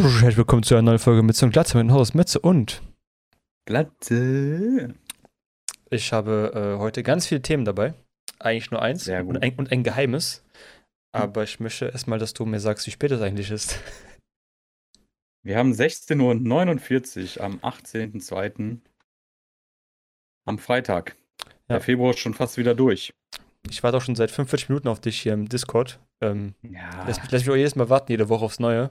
Herzlich 0.00 0.38
willkommen 0.38 0.62
zu 0.62 0.74
einer 0.74 0.80
neuen 0.80 0.98
Folge 0.98 1.22
mit 1.22 1.36
zum 1.36 1.50
Glatze 1.50 1.76
mit 1.76 1.86
dem 1.86 1.92
Haus 1.92 2.14
Metze 2.14 2.38
und 2.40 2.80
Glatze. 3.66 4.94
ich 5.90 6.14
habe 6.14 6.52
äh, 6.54 6.78
heute 6.80 7.02
ganz 7.02 7.26
viele 7.26 7.42
Themen 7.42 7.66
dabei. 7.66 7.92
Eigentlich 8.38 8.70
nur 8.70 8.80
eins. 8.80 9.06
Und, 9.06 9.42
ein, 9.42 9.54
und 9.56 9.70
ein 9.70 9.82
Geheimes. 9.84 10.44
Aber 11.14 11.42
ich 11.42 11.60
möchte 11.60 11.88
erstmal, 11.88 12.18
dass 12.18 12.32
du 12.32 12.46
mir 12.46 12.58
sagst, 12.58 12.86
wie 12.86 12.90
spät 12.90 13.10
es 13.10 13.20
eigentlich 13.20 13.50
ist. 13.50 13.78
Wir 15.44 15.58
haben 15.58 15.72
16.49 15.72 17.36
Uhr 17.38 17.44
am 17.44 17.58
18.02. 17.58 18.78
am 20.46 20.58
Freitag. 20.58 21.16
Ja. 21.68 21.76
Der 21.76 21.80
Februar 21.82 22.12
ist 22.12 22.20
schon 22.20 22.32
fast 22.32 22.56
wieder 22.56 22.74
durch. 22.74 23.12
Ich 23.68 23.82
warte 23.82 23.98
auch 23.98 24.02
schon 24.02 24.16
seit 24.16 24.30
45 24.30 24.70
Minuten 24.70 24.88
auf 24.88 25.00
dich 25.00 25.20
hier 25.20 25.34
im 25.34 25.50
Discord. 25.50 26.00
Ähm, 26.22 26.54
Ja. 26.62 27.04
lass, 27.06 27.20
mich, 27.20 27.30
lass 27.30 27.42
mich 27.42 27.50
auch 27.50 27.56
jedes 27.56 27.76
Mal 27.76 27.90
warten, 27.90 28.10
jede 28.10 28.30
Woche 28.30 28.46
aufs 28.46 28.58
Neue. 28.58 28.88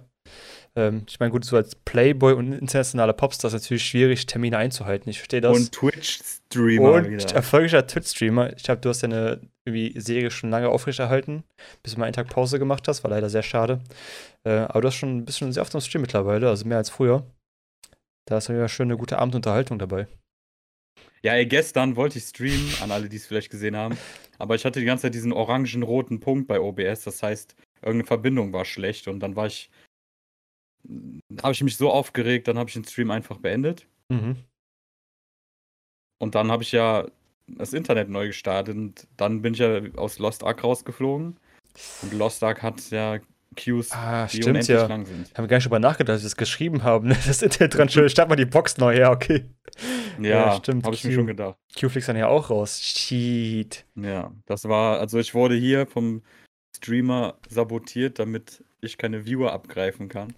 Ähm, 0.78 1.04
ich 1.08 1.20
meine, 1.20 1.32
gut, 1.32 1.44
so 1.44 1.58
als 1.58 1.76
Playboy 1.76 2.34
und 2.34 2.54
internationaler 2.54 3.14
Popstar 3.14 3.50
ist 3.50 3.54
es 3.56 3.64
natürlich 3.64 3.84
schwierig, 3.84 4.26
Termine 4.26 4.58
einzuhalten. 4.58 5.10
Ich 5.10 5.18
verstehe 5.18 5.42
das. 5.42 5.58
Und 5.58 5.72
Twitch-Streamer 5.72 6.92
Und 6.94 7.10
wieder. 7.10 7.36
erfolgreicher 7.36 7.86
Twitch-Streamer. 7.86 8.56
Ich 8.56 8.64
glaube, 8.64 8.82
du 8.82 8.90
hast 8.90 9.04
deine 9.04 9.42
irgendwie 9.66 10.00
Serie 10.00 10.32
schon 10.32 10.50
lange 10.50 10.70
aufrechterhalten, 10.70 11.44
bis 11.84 11.94
du 11.94 12.00
mal 12.00 12.06
einen 12.06 12.14
Tag 12.14 12.30
Pause 12.30 12.58
gemacht 12.58 12.88
hast. 12.88 13.04
War 13.04 13.12
leider 13.12 13.30
sehr 13.30 13.44
schade. 13.44 13.82
Äh, 14.44 14.52
aber 14.52 14.82
du 14.82 14.88
hast 14.88 14.96
schon 14.96 15.18
ein 15.18 15.26
bisschen 15.26 15.52
sehr 15.52 15.62
oft 15.62 15.76
am 15.76 15.82
Stream 15.82 16.02
mittlerweile, 16.02 16.50
also 16.50 16.66
mehr 16.66 16.78
als 16.78 16.90
früher. 16.90 17.26
Da 18.28 18.38
ist 18.38 18.48
ja 18.48 18.68
schön 18.70 18.88
eine 18.88 18.98
gute 18.98 19.20
Abendunterhaltung 19.20 19.78
dabei. 19.78 20.08
Ja, 21.24 21.34
ey, 21.34 21.46
gestern 21.46 21.96
wollte 21.96 22.18
ich 22.18 22.24
streamen, 22.26 22.74
an 22.82 22.92
alle, 22.92 23.08
die 23.08 23.18
es 23.18 23.28
vielleicht 23.28 23.52
gesehen 23.52 23.76
haben. 23.76 23.98
Aber 24.40 24.56
ich 24.56 24.66
hatte 24.66 24.80
die 24.80 24.86
ganze 24.86 25.04
Zeit 25.04 25.14
diesen 25.14 25.34
orangen-roten 25.34 26.20
Punkt 26.20 26.48
bei 26.48 26.60
OBS. 26.60 27.04
Das 27.04 27.22
heißt, 27.22 27.56
irgendeine 27.82 28.08
Verbindung 28.08 28.54
war 28.54 28.66
schlecht. 28.66 29.08
Und 29.08 29.20
dann 29.20 29.36
war 29.36 29.46
ich. 29.46 29.70
Habe 31.42 31.54
ich 31.54 31.64
mich 31.64 31.78
so 31.78 31.92
aufgeregt, 31.92 32.48
dann 32.48 32.58
habe 32.58 32.70
ich 32.70 32.74
den 32.74 32.84
Stream 32.86 33.12
einfach 33.12 33.38
beendet. 33.38 33.88
Mhm. 34.10 34.38
Und 36.20 36.36
dann 36.36 36.52
habe 36.52 36.64
ich 36.64 36.72
ja 36.72 37.08
das 37.48 37.74
Internet 37.74 38.10
neu 38.10 38.28
gestartet 38.28 38.76
und 38.76 39.08
dann 39.18 39.42
bin 39.42 39.54
ich 39.54 39.60
ja 39.60 39.82
aus 39.98 40.20
Lost 40.20 40.44
Ark 40.44 40.64
rausgeflogen. 40.64 41.38
Und 42.02 42.14
Lost 42.14 42.44
Ark 42.44 42.62
hat 42.64 42.90
ja 42.92 43.20
Queues, 43.58 43.92
Ah, 43.92 44.28
die 44.28 44.38
stimmt 44.38 44.48
unendlich 44.48 44.78
ja. 44.78 44.86
lang 44.88 45.06
sind. 45.06 45.34
Haben 45.36 45.44
wir 45.44 45.48
gar 45.50 45.58
nicht 45.58 45.66
drüber 45.66 45.80
nachgedacht, 45.80 46.16
dass 46.16 46.22
wir 46.22 46.28
das 46.28 46.38
geschrieben 46.38 46.84
haben. 46.84 47.10
ne? 47.10 47.18
Das 47.26 47.42
Internet 47.42 47.76
dran 47.78 47.90
schön, 47.90 48.08
start 48.10 48.30
mal 48.30 48.36
die 48.38 48.46
Box 48.46 48.78
neu 48.78 48.94
her, 48.94 49.12
okay. 49.12 49.46
Ja, 50.20 50.30
Ja, 50.30 50.56
stimmt, 50.58 50.86
Habe 50.86 50.96
ich 50.96 51.04
mir 51.04 51.10
Q. 51.12 51.16
schon 51.16 51.28
gedacht. 51.28 51.58
Q-Flix 51.78 52.06
dann 52.08 52.16
ja 52.18 52.28
auch 52.28 52.50
raus. 52.50 52.80
Shit. 52.82 53.86
Ja, 53.96 54.32
das 54.46 54.66
war, 54.70 55.00
also 55.00 55.20
ich 55.20 55.34
wurde 55.34 55.56
hier 55.56 55.86
vom 55.86 56.22
Streamer 56.78 57.38
sabotiert, 57.50 58.20
damit 58.20 58.64
ich 58.80 58.98
keine 58.98 59.26
Viewer 59.26 59.52
abgreifen 59.52 60.08
kann. 60.08 60.34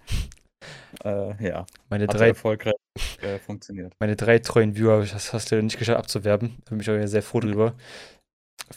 Äh, 1.04 1.48
ja, 1.48 1.66
Meine 1.90 2.08
hat 2.08 2.20
drei, 2.20 2.30
erfolgreich 2.30 2.74
äh, 3.22 3.40
funktioniert. 3.40 3.94
meine 4.00 4.16
drei 4.16 4.40
treuen 4.40 4.76
Viewer 4.76 5.00
das 5.02 5.34
hast 5.34 5.52
du 5.52 5.62
nicht 5.62 5.80
geschafft 5.80 6.00
abzuwerben. 6.00 6.58
Da 6.66 6.72
bin 6.72 6.80
ich 6.80 6.90
auch 6.90 7.08
sehr 7.08 7.24
froh 7.24 7.40
drüber. 7.40 7.74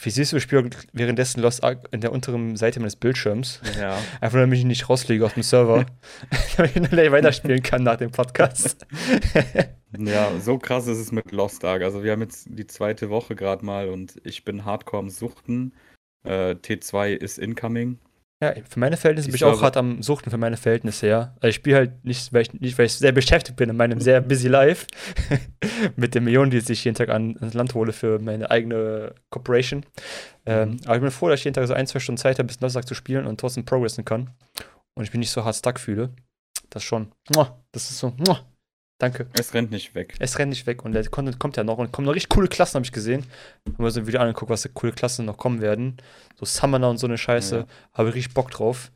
Wie 0.02 0.10
siehst 0.10 0.32
du, 0.32 0.36
ich 0.36 0.42
spiele 0.42 0.68
währenddessen 0.92 1.40
Lost 1.40 1.62
Ark 1.64 1.88
in 1.90 2.00
der 2.00 2.12
unteren 2.12 2.56
Seite 2.56 2.80
meines 2.80 2.96
Bildschirms. 2.96 3.60
Ja. 3.78 3.96
Einfach 4.20 4.38
damit 4.38 4.58
ich 4.58 4.64
nicht 4.64 4.88
rausfliege 4.88 5.24
aus 5.24 5.34
dem 5.34 5.42
Server. 5.42 5.86
damit 6.56 6.76
ich 6.76 6.82
dann 6.82 7.12
weiterspielen 7.12 7.62
kann 7.62 7.82
nach 7.82 7.96
dem 7.96 8.10
Podcast. 8.10 8.86
Ja, 9.98 10.30
so 10.40 10.58
krass 10.58 10.88
ist 10.88 10.98
es 10.98 11.10
mit 11.10 11.32
Lost 11.32 11.64
Ark. 11.64 11.82
Also 11.82 12.02
wir 12.04 12.12
haben 12.12 12.20
jetzt 12.20 12.48
die 12.50 12.66
zweite 12.66 13.08
Woche 13.08 13.34
gerade 13.34 13.64
mal 13.64 13.88
und 13.88 14.20
ich 14.24 14.44
bin 14.44 14.64
hardcore 14.66 15.00
am 15.00 15.08
Suchten. 15.08 15.72
Äh, 16.24 16.50
T2 16.50 17.12
ist 17.12 17.38
incoming. 17.38 17.98
Ja, 18.42 18.54
für 18.68 18.78
meine 18.78 18.96
Verhältnisse 18.96 19.26
Die 19.28 19.32
bin 19.32 19.36
ich 19.36 19.44
auch 19.44 19.62
hart 19.62 19.76
am 19.78 20.02
Suchten, 20.02 20.30
für 20.30 20.36
meine 20.36 20.56
Verhältnisse, 20.58 21.06
ja. 21.06 21.34
Also 21.36 21.48
ich 21.48 21.56
spiele 21.56 21.76
halt 21.76 22.04
nicht 22.04 22.32
weil, 22.32 22.42
ich, 22.42 22.52
nicht, 22.52 22.78
weil 22.78 22.86
ich 22.86 22.92
sehr 22.92 23.12
beschäftigt 23.12 23.56
bin 23.56 23.70
in 23.70 23.76
meinem 23.76 24.00
sehr 24.00 24.20
busy 24.20 24.48
Life. 24.48 24.86
mit 25.96 26.14
den 26.14 26.24
Millionen, 26.24 26.50
die 26.50 26.58
ich 26.58 26.84
jeden 26.84 26.94
Tag 26.94 27.08
an, 27.08 27.36
ans 27.38 27.54
Land 27.54 27.74
hole 27.74 27.92
für 27.92 28.18
meine 28.18 28.50
eigene 28.50 29.14
Corporation. 29.30 29.84
Ähm, 30.44 30.70
Mhm. 30.70 30.80
aber 30.84 30.96
ich 30.96 31.02
bin 31.02 31.10
froh, 31.10 31.28
dass 31.28 31.40
ich 31.40 31.44
jeden 31.44 31.54
Tag 31.54 31.66
so 31.66 31.74
ein, 31.74 31.86
zwei 31.86 31.98
Stunden 31.98 32.18
Zeit 32.18 32.38
habe, 32.38 32.46
bis 32.46 32.58
Donnerstag 32.58 32.86
zu 32.86 32.94
spielen 32.94 33.26
und 33.26 33.40
trotzdem 33.40 33.64
progressen 33.64 34.04
kann. 34.04 34.30
Und 34.94 35.04
ich 35.04 35.12
mich 35.12 35.18
nicht 35.20 35.30
so 35.30 35.44
hart 35.44 35.56
stuck 35.56 35.80
fühle. 35.80 36.10
Das 36.70 36.82
schon. 36.82 37.12
Das 37.72 37.90
ist 37.90 37.98
so. 37.98 38.12
Danke. 38.98 39.26
Es 39.38 39.52
rennt 39.52 39.70
nicht 39.70 39.94
weg. 39.94 40.14
Es 40.20 40.38
rennt 40.38 40.50
nicht 40.50 40.66
weg 40.66 40.84
und 40.84 40.92
der 40.92 41.06
Content 41.08 41.38
kommt 41.38 41.56
ja 41.58 41.64
noch 41.64 41.76
und 41.78 41.92
kommen 41.92 42.06
noch 42.06 42.14
richtig 42.14 42.30
coole 42.30 42.48
Klassen, 42.48 42.76
habe 42.76 42.84
ich 42.86 42.92
gesehen. 42.92 43.24
Haben 43.66 43.84
wir 43.84 43.90
so 43.90 44.00
ein 44.00 44.06
Video 44.06 44.20
angeguckt, 44.20 44.50
was 44.50 44.62
für 44.62 44.70
coole 44.70 44.92
Klassen 44.92 45.26
noch 45.26 45.36
kommen 45.36 45.60
werden. 45.60 45.98
So 46.36 46.46
Summoner 46.46 46.88
und 46.88 46.96
so 46.98 47.06
eine 47.06 47.18
Scheiße. 47.18 47.56
Ja. 47.58 47.66
Habe 47.92 48.08
ich 48.08 48.14
richtig 48.14 48.34
Bock 48.34 48.50
drauf. 48.50 48.90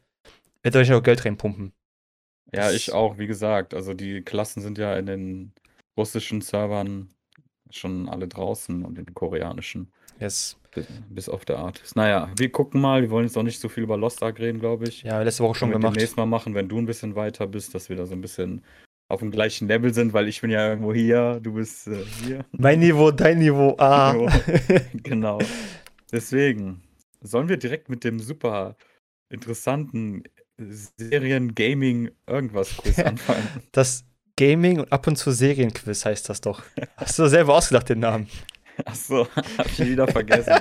Hätte 0.62 0.78
euch 0.78 0.90
auch 0.92 1.02
Geld 1.02 1.24
reinpumpen. 1.24 1.72
Ja, 2.52 2.62
Das- 2.66 2.74
ich 2.74 2.92
auch, 2.92 3.18
wie 3.18 3.26
gesagt. 3.26 3.74
Also 3.74 3.92
die 3.94 4.22
Klassen 4.22 4.62
sind 4.62 4.78
ja 4.78 4.96
in 4.96 5.04
den 5.06 5.52
russischen 5.98 6.40
Servern 6.40 7.10
schon 7.70 8.08
alle 8.08 8.26
draußen 8.26 8.84
und 8.84 8.98
in 8.98 9.04
den 9.04 9.14
koreanischen. 9.14 9.92
Yes. 10.18 10.56
Bis, 11.08 11.28
auf 11.28 11.44
der 11.44 11.58
Art. 11.58 11.82
Naja, 11.94 12.30
wir 12.36 12.50
gucken 12.50 12.80
mal. 12.80 13.02
Wir 13.02 13.10
wollen 13.10 13.26
jetzt 13.26 13.36
auch 13.36 13.42
nicht 13.42 13.60
so 13.60 13.68
viel 13.68 13.82
über 13.82 13.96
Lost 13.96 14.22
Ark 14.22 14.38
reden, 14.38 14.60
glaube 14.60 14.86
ich. 14.88 15.02
Ja, 15.02 15.20
letzte 15.22 15.42
Woche 15.42 15.56
schon 15.56 15.70
wir 15.70 15.74
gemacht. 15.78 15.96
demnächst 15.96 16.16
mal 16.16 16.26
machen, 16.26 16.54
wenn 16.54 16.68
du 16.68 16.78
ein 16.78 16.86
bisschen 16.86 17.16
weiter 17.16 17.46
bist, 17.46 17.74
dass 17.74 17.88
wir 17.88 17.96
da 17.96 18.06
so 18.06 18.14
ein 18.14 18.20
bisschen 18.20 18.62
auf 19.10 19.20
dem 19.20 19.30
gleichen 19.30 19.66
Level 19.68 19.92
sind, 19.92 20.12
weil 20.12 20.28
ich 20.28 20.40
bin 20.40 20.50
ja 20.50 20.68
irgendwo 20.68 20.94
hier, 20.94 21.40
du 21.42 21.54
bist 21.54 21.88
äh, 21.88 22.04
hier. 22.24 22.44
Mein 22.52 22.78
Niveau, 22.80 23.10
dein 23.10 23.38
Niveau. 23.38 23.74
Ah. 23.78 24.14
Genau. 25.02 25.38
Deswegen 26.12 26.82
sollen 27.20 27.48
wir 27.48 27.56
direkt 27.56 27.88
mit 27.88 28.04
dem 28.04 28.18
super 28.20 28.76
interessanten 29.28 30.22
Serien 30.96 31.54
Gaming 31.54 32.10
irgendwas 32.26 32.76
Quiz 32.76 32.98
anfangen. 33.04 33.46
das 33.72 34.04
Gaming 34.36 34.80
und 34.80 34.92
ab 34.92 35.06
und 35.06 35.16
zu 35.16 35.32
Serienquiz 35.32 36.04
heißt 36.04 36.28
das 36.28 36.40
doch. 36.40 36.62
Hast 36.96 37.18
du 37.18 37.26
selber 37.26 37.54
ausgedacht, 37.56 37.88
den 37.88 37.98
Namen? 38.00 38.28
Achso, 38.84 39.26
hab 39.58 39.66
ich 39.66 39.80
wieder 39.80 40.06
vergessen. 40.08 40.54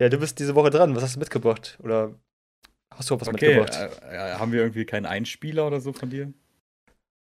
Ja, 0.00 0.08
du 0.08 0.18
bist 0.18 0.38
diese 0.38 0.54
Woche 0.54 0.70
dran. 0.70 0.94
Was 0.96 1.02
hast 1.04 1.16
du 1.16 1.20
mitgebracht? 1.20 1.78
Oder 1.82 2.14
hast 2.92 3.10
du 3.10 3.14
auch 3.14 3.20
was 3.20 3.28
Okay, 3.28 3.60
mitgebracht? 3.60 4.02
äh, 4.10 4.14
äh, 4.32 4.34
haben 4.34 4.50
wir 4.52 4.60
irgendwie 4.60 4.84
keinen 4.86 5.06
Einspieler 5.06 5.66
oder 5.66 5.80
so 5.80 5.92
von 5.92 6.10
dir? 6.10 6.32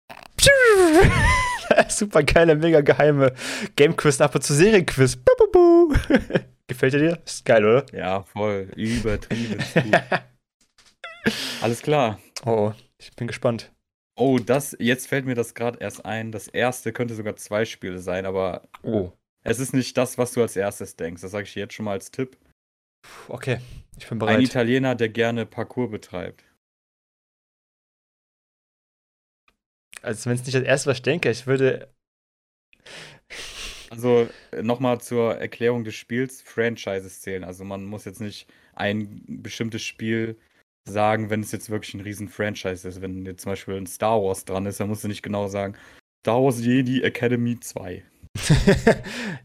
Super 1.88 2.22
geile, 2.22 2.54
mega 2.56 2.80
geheime 2.80 3.32
Game-Quiz, 3.76 4.20
ab 4.20 4.34
und 4.34 4.42
zu 4.42 4.54
Serienquiz. 4.54 5.16
Gefällt 6.66 6.94
dir 6.94 6.98
dir? 6.98 7.18
Ist 7.24 7.44
geil, 7.44 7.64
oder? 7.64 7.84
Ja, 7.92 8.22
voll. 8.22 8.70
Übertrieben 8.76 9.58
gut. 9.74 10.02
Alles 11.62 11.82
klar. 11.82 12.18
Oh, 12.44 12.50
oh, 12.50 12.74
ich 12.98 13.14
bin 13.16 13.26
gespannt. 13.26 13.70
Oh, 14.16 14.38
das, 14.38 14.76
jetzt 14.78 15.08
fällt 15.08 15.26
mir 15.26 15.34
das 15.34 15.54
gerade 15.54 15.78
erst 15.80 16.04
ein. 16.04 16.30
Das 16.32 16.48
erste 16.48 16.92
könnte 16.92 17.14
sogar 17.14 17.36
zwei 17.36 17.64
Spiele 17.64 17.98
sein, 17.98 18.26
aber 18.26 18.68
Oh. 18.82 19.12
es 19.42 19.58
ist 19.58 19.72
nicht 19.74 19.96
das, 19.96 20.18
was 20.18 20.32
du 20.32 20.42
als 20.42 20.56
erstes 20.56 20.96
denkst. 20.96 21.22
Das 21.22 21.32
sage 21.32 21.44
ich 21.44 21.52
dir 21.54 21.60
jetzt 21.60 21.74
schon 21.74 21.84
mal 21.84 21.92
als 21.92 22.10
Tipp. 22.10 22.36
Okay, 23.28 23.58
ich 23.98 24.06
bin 24.08 24.16
Ein 24.16 24.18
bereit. 24.20 24.40
Italiener, 24.42 24.94
der 24.94 25.08
gerne 25.08 25.44
Parcours 25.46 25.90
betreibt. 25.90 26.44
Also, 30.04 30.30
wenn 30.30 30.36
es 30.36 30.44
nicht 30.44 30.54
das 30.54 30.62
erste, 30.62 30.90
was 30.90 30.98
ich 30.98 31.02
denke, 31.02 31.30
ich 31.30 31.46
würde. 31.46 31.88
Also 33.90 34.28
nochmal 34.60 35.00
zur 35.00 35.36
Erklärung 35.36 35.84
des 35.84 35.94
Spiels, 35.94 36.42
Franchises 36.42 37.20
zählen. 37.20 37.44
Also 37.44 37.64
man 37.64 37.84
muss 37.84 38.04
jetzt 38.04 38.20
nicht 38.20 38.48
ein 38.74 39.22
bestimmtes 39.28 39.82
Spiel 39.82 40.36
sagen, 40.84 41.30
wenn 41.30 41.40
es 41.40 41.52
jetzt 41.52 41.70
wirklich 41.70 41.94
ein 41.94 42.00
riesen 42.00 42.28
Franchise 42.28 42.88
ist. 42.88 43.00
Wenn 43.00 43.24
jetzt 43.24 43.42
zum 43.42 43.52
Beispiel 43.52 43.76
ein 43.76 43.86
Star 43.86 44.20
Wars 44.20 44.44
dran 44.44 44.66
ist, 44.66 44.80
dann 44.80 44.88
musst 44.88 45.04
du 45.04 45.08
nicht 45.08 45.22
genau 45.22 45.46
sagen, 45.46 45.76
Star 46.24 46.42
Wars 46.42 46.60
Jedi 46.60 47.02
Academy 47.02 47.58
2. 47.60 48.02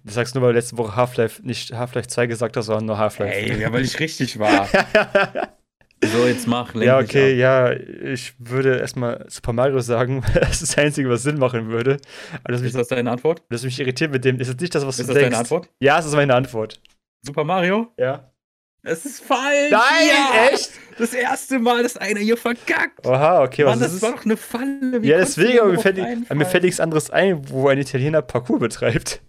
das 0.04 0.16
sagst 0.16 0.34
du 0.34 0.40
nur, 0.40 0.48
weil 0.48 0.54
du 0.54 0.60
letzte 0.60 0.78
Woche 0.78 0.96
Half-Life 0.96 1.46
nicht 1.46 1.72
Half-Life 1.74 2.08
2 2.08 2.26
gesagt 2.26 2.58
hast, 2.58 2.66
sondern 2.66 2.86
nur 2.86 2.98
Half-Life. 2.98 3.36
Ey, 3.36 3.62
ja, 3.62 3.72
weil 3.72 3.86
ich 3.86 4.00
richtig 4.00 4.40
war. 4.40 4.68
so, 6.04 6.26
jetzt 6.26 6.48
mach. 6.48 6.74
ja, 6.76 6.98
mich 6.98 7.10
okay, 7.10 7.34
ja, 7.36 7.72
ich 7.72 8.34
würde 8.40 8.78
erstmal 8.80 9.26
Super 9.30 9.54
Mario 9.54 9.80
sagen, 9.82 10.24
weil 10.28 10.42
das 10.42 10.62
ist 10.62 10.76
das 10.76 10.78
Einzige, 10.78 11.10
was 11.10 11.24
Sinn 11.24 11.38
machen 11.38 11.70
würde. 11.70 11.98
Aber 12.44 12.54
das 12.54 12.62
mich, 12.62 12.70
Ist 12.70 12.78
das 12.78 12.88
deine 12.88 13.12
Antwort? 13.12 13.44
das 13.50 13.64
mich 13.64 13.80
irritiert 13.80 14.12
mit 14.12 14.24
dem, 14.26 14.40
ist 14.40 14.48
jetzt 14.48 14.62
nicht 14.62 14.74
das, 14.74 14.86
was 14.86 15.00
Ist 15.00 15.10
du 15.10 15.14
das 15.14 15.22
denkst. 15.22 15.32
deine 15.32 15.40
Antwort? 15.40 15.70
Ja, 15.80 16.00
es 16.00 16.06
ist 16.06 16.16
meine 16.16 16.36
Antwort. 16.36 16.80
Super 17.26 17.44
Mario? 17.44 17.92
Ja. 17.98 18.32
Es 18.82 19.06
ist 19.06 19.22
falsch! 19.22 19.72
Nein, 19.72 20.08
ja! 20.08 20.48
echt? 20.52 20.72
Das 20.98 21.14
erste 21.14 21.60
Mal, 21.60 21.84
dass 21.84 21.98
einer 21.98 22.22
hier 22.22 22.38
verkackt! 22.38 23.06
Oha, 23.06 23.44
okay, 23.44 23.66
was 23.66 23.78
Mann, 23.78 23.86
ist 23.86 23.96
das 23.96 24.02
war 24.02 24.12
doch 24.18 24.24
eine 24.26 24.38
Falle. 24.38 25.02
Wie 25.04 25.08
Ja, 25.10 25.18
deswegen, 25.18 25.60
aber 25.60 25.72
mir 25.72 25.80
fällt, 25.80 25.98
mir 26.34 26.46
fällt 26.46 26.64
nichts 26.64 26.80
anderes 26.80 27.10
ein, 27.10 27.50
wo 27.50 27.68
ein 27.68 27.78
Italiener 27.78 28.22
Parcours 28.22 28.60
betreibt. 28.60 29.22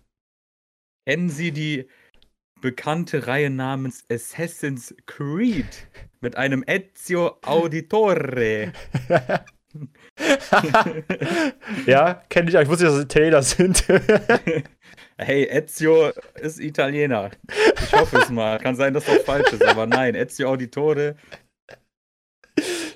Kennen 1.08 1.30
Sie 1.30 1.50
die 1.50 1.88
bekannte 2.60 3.26
Reihe 3.26 3.50
namens 3.50 4.04
Assassin's 4.10 4.94
Creed 5.06 5.88
mit 6.20 6.36
einem 6.36 6.64
Ezio 6.66 7.38
Auditore? 7.42 8.72
ja, 11.86 12.14
kenne 12.28 12.48
ich, 12.50 12.56
aber 12.56 12.62
ich 12.64 12.68
wusste, 12.68 12.84
nicht, 12.84 12.92
dass 12.92 12.98
es 12.98 13.04
Italiener 13.04 13.42
sind. 13.42 13.84
Hey, 15.22 15.44
Ezio 15.44 16.12
ist 16.40 16.58
Italiener. 16.58 17.30
Ich 17.78 17.92
hoffe 17.92 18.16
es 18.22 18.30
mal. 18.30 18.58
Kann 18.58 18.74
sein, 18.74 18.94
dass 18.94 19.04
das 19.04 19.18
falsch 19.18 19.52
ist, 19.52 19.62
aber 19.62 19.84
nein, 19.86 20.14
Ezio 20.14 20.48
Auditore 20.48 21.14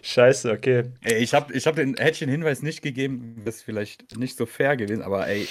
Scheiße, 0.02 0.50
okay. 0.52 0.84
Ey, 1.02 1.22
ich 1.22 1.34
habe 1.34 1.52
ich 1.52 1.66
hab 1.66 1.76
den 1.76 1.96
Hättchen 1.96 2.28
Hinweis 2.30 2.62
nicht 2.62 2.82
gegeben, 2.82 3.42
das 3.44 3.56
ist 3.56 3.62
vielleicht 3.62 4.16
nicht 4.16 4.36
so 4.36 4.46
fair 4.46 4.76
gewesen, 4.76 5.02
aber 5.02 5.26
ey. 5.26 5.46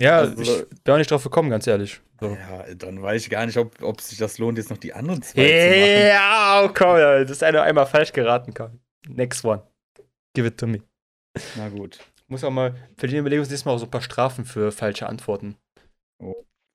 Ja, 0.00 0.18
Also- 0.18 0.40
ich 0.42 0.82
bin 0.84 0.94
auch 0.94 0.98
nicht 0.98 1.10
drauf 1.10 1.24
gekommen, 1.24 1.50
ganz 1.50 1.66
ehrlich. 1.66 2.00
So. 2.20 2.30
Ja, 2.36 2.74
dann 2.74 3.00
weiß 3.00 3.22
ich 3.22 3.30
gar 3.30 3.46
nicht, 3.46 3.56
ob, 3.58 3.80
ob 3.82 4.00
sich 4.00 4.18
das 4.18 4.38
lohnt, 4.38 4.58
jetzt 4.58 4.70
noch 4.70 4.78
die 4.78 4.92
anderen 4.92 5.22
zwei 5.22 5.42
zu 5.42 5.80
machen. 5.80 6.06
Ja, 6.08 6.62
oh, 6.64 6.70
komm, 6.74 6.96
das 6.96 7.30
ist 7.30 7.42
einer 7.44 7.62
einmal 7.62 7.86
falsch 7.86 8.12
geraten 8.12 8.52
kann. 8.54 8.80
Next 9.08 9.44
one. 9.44 9.62
Give 10.34 10.46
it 10.48 10.58
to 10.58 10.66
me. 10.66 10.82
Na 11.56 11.68
gut. 11.68 12.00
Muss 12.26 12.44
auch 12.44 12.50
mal, 12.50 12.74
für 12.96 13.08
wir 13.10 13.22
uns 13.22 13.30
nächstes 13.30 13.64
Mal 13.64 13.72
auch 13.72 13.78
so 13.78 13.86
ein 13.86 13.90
paar 13.90 14.02
Strafen 14.02 14.44
für 14.44 14.72
falsche 14.72 15.06
Antworten. 15.08 15.56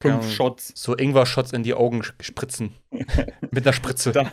Fünf 0.02 0.24
Ja. 0.26 0.30
Shots 0.30 0.74
So 0.76 0.98
Ingwer-Shots 0.98 1.54
in 1.54 1.64
die 1.64 1.74
Augen 1.74 2.04
spritzen. 2.04 2.76
Mit 3.52 3.66
einer 3.66 3.74
Spritze. 3.74 4.12
Da- 4.12 4.32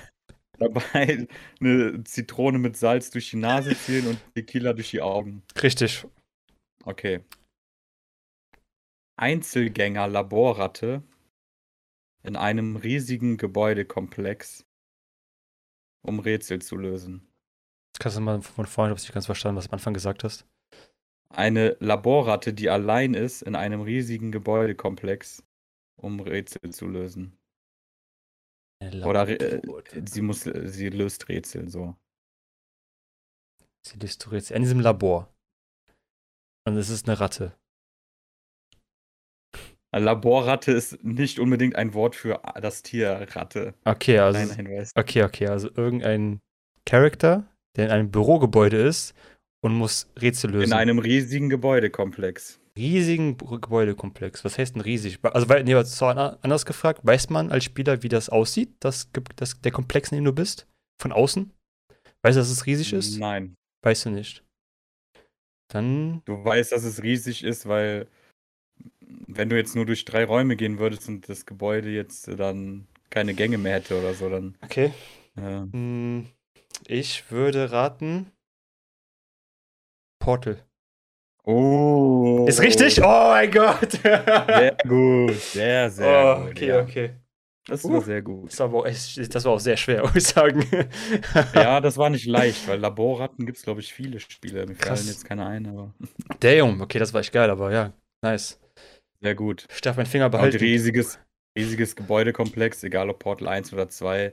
dabei, 0.59 1.27
eine 1.61 2.05
Zitrone 2.05 2.59
mit 2.59 2.77
Salz 2.77 3.11
durch 3.11 3.31
die 3.31 3.37
Nase 3.37 3.75
ziehen 3.77 4.07
und 4.07 4.19
Tequila 4.35 4.73
durch 4.75 4.91
die 4.91 5.01
Augen. 5.01 5.43
Richtig. 5.63 6.05
Okay. 6.85 7.21
Einzelgänger-Laborratte 9.21 11.03
in 12.23 12.37
einem 12.37 12.77
riesigen 12.77 13.37
Gebäudekomplex, 13.37 14.65
um 16.03 16.21
Rätsel 16.21 16.63
zu 16.63 16.77
lösen. 16.77 17.31
Kannst 17.99 18.17
du 18.17 18.23
mal 18.23 18.41
von 18.41 18.65
vorne, 18.65 18.91
ich 18.91 18.93
hab's 18.93 19.03
nicht 19.03 19.13
ganz 19.13 19.27
verstanden, 19.27 19.59
was 19.59 19.67
du 19.67 19.71
am 19.71 19.75
Anfang 19.75 19.93
gesagt 19.93 20.25
hast. 20.25 20.47
Eine 21.29 21.77
Laborratte, 21.81 22.55
die 22.55 22.71
allein 22.71 23.13
ist 23.13 23.43
in 23.43 23.55
einem 23.55 23.83
riesigen 23.83 24.33
Gebäudekomplex, 24.33 25.45
um 25.97 26.21
Rätsel 26.21 26.73
zu 26.73 26.87
lösen. 26.87 27.39
Oder 29.05 29.29
äh, 29.29 29.61
sie 30.07 30.23
muss, 30.23 30.45
sie 30.45 30.89
löst 30.89 31.29
Rätsel 31.29 31.69
so. 31.69 31.95
Sie 33.87 33.99
du 33.99 34.31
jetzt 34.33 34.51
in 34.51 34.63
diesem 34.63 34.81
Labor. 34.81 35.33
Und 36.67 36.77
es 36.79 36.89
ist 36.89 37.07
eine 37.07 37.21
Ratte. 37.21 37.60
Laborratte 39.93 40.73
ist 40.73 41.03
nicht 41.05 41.39
unbedingt 41.41 41.75
ein 41.77 41.95
Wort 41.95 42.15
für 42.15 42.41
das 42.61 42.83
Tier 42.83 43.27
Ratte. 43.33 43.75
Okay, 43.85 44.19
also. 44.19 44.41
Okay, 44.95 45.25
okay, 45.25 45.49
also 45.49 45.69
irgendein 45.75 46.41
Charakter, 46.87 47.47
der 47.77 47.87
in 47.87 47.91
einem 47.91 48.11
Bürogebäude 48.11 48.77
ist 48.77 49.15
und 49.63 49.75
muss 49.75 50.09
Rätsel 50.21 50.51
lösen. 50.53 50.73
In 50.73 50.73
einem 50.79 50.99
riesigen 51.01 51.49
Gebäudekomplex. 51.51 52.61
riesigen 52.77 53.37
Gebäudekomplex. 53.37 54.45
Was 54.45 54.57
heißt 54.59 54.75
denn 54.77 54.83
riesig? 54.83 55.19
Also, 55.23 55.49
weil, 55.49 55.65
nee, 55.65 55.75
an- 55.75 56.37
anders 56.41 56.65
gefragt, 56.65 57.01
weiß 57.05 57.29
man 57.31 57.51
als 57.51 57.65
Spieler, 57.65 58.03
wie 58.03 58.09
das 58.09 58.29
aussieht, 58.29 58.71
das, 58.81 59.11
das, 59.37 59.61
der 59.61 59.73
Komplex, 59.73 60.13
in 60.13 60.17
dem 60.17 60.25
du 60.25 60.33
bist? 60.33 60.67
Von 61.03 61.13
außen? 61.13 61.51
Weißt 62.23 62.37
du, 62.37 62.41
dass 62.41 62.51
es 62.51 62.67
riesig 62.67 62.93
ist? 62.93 63.19
Nein. 63.19 63.55
Weißt 63.83 64.05
du 64.07 64.11
nicht. 64.11 64.45
Dann, 65.69 66.23
Du 66.25 66.45
weißt, 66.45 66.73
dass 66.73 66.85
es 66.85 67.03
riesig 67.03 67.45
ist, 67.45 67.67
weil 67.67 68.07
wenn 69.27 69.49
du 69.49 69.57
jetzt 69.57 69.75
nur 69.77 69.87
durch 69.87 70.05
drei 70.05 70.25
Räume 70.25 70.57
gehen 70.57 70.79
würdest 70.79 71.09
und 71.09 71.29
das 71.29 71.47
Gebäude 71.47 71.91
jetzt 71.91 72.29
dann 72.39 72.87
keine 73.11 73.35
Gänge 73.35 73.59
mehr 73.59 73.75
hätte 73.75 73.99
oder 73.99 74.15
so, 74.15 74.29
dann. 74.31 74.57
okay. 74.63 74.93
Äh, 75.37 76.23
Ich 76.87 77.31
würde 77.31 77.73
raten. 77.73 78.31
Portal. 80.21 80.63
oh. 81.45 82.45
Ist 82.49 82.61
richtig? 82.61 83.01
Oh 83.03 83.29
mein 83.31 83.51
Gott! 83.51 83.93
Sehr 84.03 84.77
gut. 84.87 85.35
Sehr, 85.35 85.91
sehr 85.91 86.37
oh, 86.39 86.43
gut. 86.43 86.51
okay, 86.51 86.67
ja. 86.69 86.81
okay. 86.81 87.11
Das 87.67 87.85
war 87.85 87.99
Uh. 87.99 88.01
sehr 88.01 88.23
gut. 88.23 88.51
Das 88.51 88.59
war, 88.59 88.73
auch 88.75 88.85
das 88.85 89.45
war 89.45 89.53
auch 89.53 89.61
sehr 89.61 89.77
schwer, 89.77 90.03
muss 90.03 90.17
ich 90.17 90.25
sagen. 90.25 90.65
Ja, 91.55 91.81
das 91.81 91.97
war 91.97 92.11
nicht 92.11 92.27
leicht, 92.27 92.67
weil 92.69 92.81
Laborratten 92.81 93.47
gibt 93.47 93.59
es, 93.59 93.65
glaube 93.65 93.81
ich, 93.81 93.93
viele 93.93 94.19
Spiele. 94.21 94.67
Mir 94.67 94.75
Krass. 94.75 95.01
fallen 95.01 95.09
jetzt 95.09 95.25
keine 95.25 95.47
ein, 95.47 95.67
aber 95.67 95.95
Damn, 96.41 96.81
okay, 96.81 96.99
das 96.99 97.13
war 97.15 97.21
echt 97.21 97.33
geil, 97.33 97.49
aber 97.51 97.73
ja, 97.73 97.93
nice. 98.23 98.60
Sehr 99.23 99.35
gut. 99.35 99.67
Ich 99.73 99.81
darf 99.81 99.97
meinen 99.97 100.07
Finger 100.07 100.27
Und 100.27 100.33
behalten. 100.33 100.59
riesiges, 100.59 101.19
riesiges 101.59 101.97
Gebäudekomplex, 101.97 102.83
egal 102.85 103.11
ob 103.11 103.19
Portal 103.19 103.49
1 103.49 103.73
oder 103.73 103.89
2. 103.89 104.33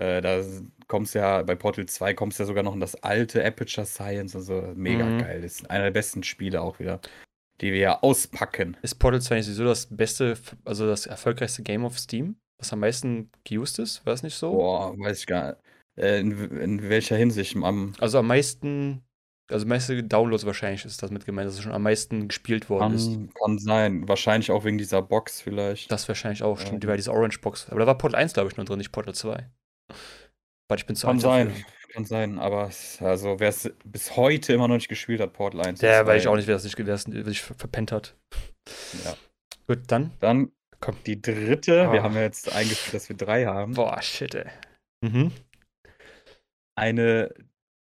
Äh, 0.00 0.22
da 0.22 0.42
kommst 0.88 1.14
ja, 1.14 1.42
bei 1.42 1.54
Portal 1.54 1.86
2 1.86 2.14
kommst 2.14 2.38
du 2.38 2.44
ja 2.44 2.46
sogar 2.46 2.62
noch 2.62 2.74
in 2.74 2.80
das 2.80 2.94
alte 3.02 3.44
Aperture 3.44 3.86
Science 3.86 4.34
und 4.34 4.42
so. 4.42 4.72
Mega 4.74 5.04
Mhm. 5.04 5.18
geil. 5.18 5.42
Das 5.42 5.56
ist 5.60 5.70
einer 5.70 5.84
der 5.84 5.90
besten 5.90 6.22
Spiele 6.22 6.62
auch 6.62 6.78
wieder, 6.78 7.00
die 7.60 7.72
wir 7.72 7.78
ja 7.80 8.02
auspacken. 8.02 8.76
Ist 8.82 8.94
Portal 8.98 9.20
2 9.20 9.36
nicht 9.36 9.44
sowieso 9.46 9.64
das 9.64 9.86
beste, 9.94 10.38
also 10.64 10.86
das 10.86 11.06
erfolgreichste 11.06 11.62
Game 11.62 11.84
auf 11.84 11.98
Steam? 11.98 12.36
Was 12.58 12.72
am 12.72 12.80
meisten 12.80 13.30
geused 13.44 13.80
ist? 13.80 14.06
War 14.06 14.12
das 14.14 14.22
nicht 14.22 14.36
so? 14.36 14.52
Boah, 14.52 14.96
weiß 14.98 15.18
ich 15.20 15.26
gar 15.26 15.48
nicht. 15.50 15.58
Äh, 15.98 16.20
in, 16.20 16.30
in 16.58 16.88
welcher 16.88 17.16
Hinsicht? 17.16 17.54
Am, 17.56 17.92
Also 17.98 18.18
am 18.18 18.28
meisten, 18.28 19.02
also 19.50 19.66
meiste 19.66 20.02
Downloads 20.02 20.46
wahrscheinlich 20.46 20.84
ist 20.84 21.02
das 21.02 21.10
mit 21.10 21.26
gemeint, 21.26 21.46
dass 21.48 21.54
es 21.56 21.62
schon 21.62 21.72
am 21.72 21.82
meisten 21.82 22.28
gespielt 22.28 22.70
worden 22.70 22.94
ist. 22.94 23.06
kann, 23.10 23.30
kann 23.34 23.58
sein. 23.58 24.08
Wahrscheinlich 24.08 24.50
auch 24.50 24.64
wegen 24.64 24.78
dieser 24.78 25.02
Box 25.02 25.40
vielleicht. 25.40 25.90
Das 25.90 26.08
wahrscheinlich 26.08 26.42
auch, 26.42 26.58
stimmt, 26.58 26.74
Ähm. 26.74 26.80
die 26.80 26.86
war 26.88 26.96
diese 26.96 27.12
Orange 27.12 27.40
Box. 27.40 27.68
Aber 27.70 27.80
da 27.80 27.86
war 27.86 27.98
Portal 27.98 28.20
1, 28.20 28.32
glaube 28.34 28.50
ich, 28.50 28.56
nur 28.56 28.64
drin, 28.64 28.78
nicht 28.78 28.92
Portal 28.92 29.14
2. 29.14 29.30
Warte, 30.68 30.80
ich 30.80 30.86
bin 30.86 30.96
zu 30.96 31.06
Kann 31.06 31.18
sein. 31.18 31.48
dafür. 31.48 31.64
Kann 31.92 32.04
sein, 32.06 32.38
aber 32.38 32.68
es- 32.68 33.02
also 33.02 33.38
wer 33.38 33.50
es 33.50 33.70
bis 33.84 34.16
heute 34.16 34.54
immer 34.54 34.66
noch 34.66 34.76
nicht 34.76 34.88
gespielt 34.88 35.20
hat, 35.20 35.34
Portal 35.34 35.60
1. 35.60 35.68
und 35.80 35.82
Der 35.82 36.06
weiß 36.06 36.16
ich 36.16 36.22
2, 36.22 36.30
auch 36.30 36.36
nicht, 36.36 36.48
wer 36.48 36.54
das 36.54 36.64
nicht, 36.64 36.78
wer 36.78 37.24
sich 37.24 37.42
ver- 37.42 37.54
verpennt 37.54 37.92
hat. 37.92 38.16
Ja. 39.04 39.14
Gut, 39.66 39.80
dann. 39.88 40.12
Dann 40.20 40.52
Komm. 40.80 40.96
die 41.04 41.20
dritte. 41.20 41.92
Wir 41.92 42.00
Ah. 42.00 42.04
haben 42.04 42.14
ja 42.14 42.22
jetzt 42.22 42.50
eingeführt, 42.54 42.94
dass 42.94 43.08
wir 43.10 43.16
drei 43.16 43.44
haben. 43.44 43.74
Boah, 43.74 44.00
shit, 44.00 44.34
ey. 44.34 44.46
Mhm. 45.04 45.32
Eine 46.74 47.34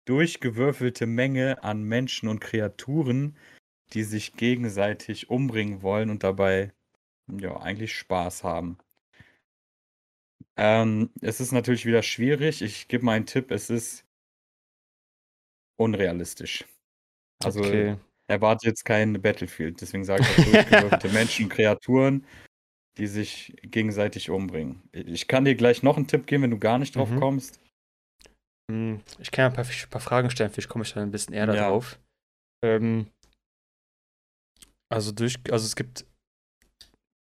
durchgewürfelte 0.07 1.07
Menge 1.07 1.63
an 1.63 1.83
Menschen 1.85 2.29
und 2.29 2.41
Kreaturen, 2.41 3.37
die 3.93 4.03
sich 4.03 4.35
gegenseitig 4.37 5.31
umbringen 5.31 5.83
wollen 5.83 6.11
und 6.11 6.25
dabei 6.25 6.73
ja 7.29 7.57
eigentlich 7.61 7.95
Spaß 7.97 8.45
haben. 8.45 8.79
Ähm, 10.57 11.11
es 11.21 11.41
ist 11.41 11.53
natürlich 11.53 11.87
wieder 11.87 12.03
schwierig. 12.03 12.63
Ich 12.63 12.89
gebe 12.89 13.05
mal 13.05 13.13
einen 13.13 13.27
Tipp. 13.27 13.51
Es 13.51 13.69
ist 13.71 14.05
unrealistisch. 15.77 16.65
Also 17.45 17.61
okay. 17.61 17.97
erwarte 18.29 18.67
jetzt 18.67 18.85
kein 18.85 19.21
Battlefield. 19.21 19.81
Deswegen 19.81 20.05
sage 20.05 20.23
ich 20.23 20.45
durchgewürfelte 20.45 21.09
Menschen, 21.11 21.49
Kreaturen, 21.49 22.25
die 22.99 23.07
sich 23.07 23.55
gegenseitig 23.63 24.31
umbringen. 24.31 24.83
Ich 24.93 25.29
kann 25.29 25.45
dir 25.45 25.55
gleich 25.55 25.83
noch 25.83 25.97
einen 25.97 26.09
Tipp 26.09 26.27
geben, 26.27 26.45
wenn 26.45 26.51
du 26.53 26.59
gar 26.59 26.79
nicht 26.79 26.97
drauf 26.97 27.11
Mhm. 27.11 27.21
kommst. 27.21 27.61
Hm, 28.71 29.03
Ich 29.19 29.31
kann 29.31 29.45
ja 29.45 29.49
ein 29.49 29.55
paar, 29.55 29.65
paar 29.91 30.01
Fragen 30.01 30.31
stellen, 30.31 30.51
vielleicht 30.51 30.69
komme 30.69 30.85
ich 30.85 30.93
dann 30.93 31.05
ein 31.05 31.11
bisschen 31.11 31.35
eher 31.35 31.47
Ja. 31.47 31.53
darauf. 31.55 32.01
Ähm, 32.65 33.11
also 34.89 35.13
durch, 35.13 35.37
also 35.51 35.65
es 35.67 35.77
gibt 35.77 36.05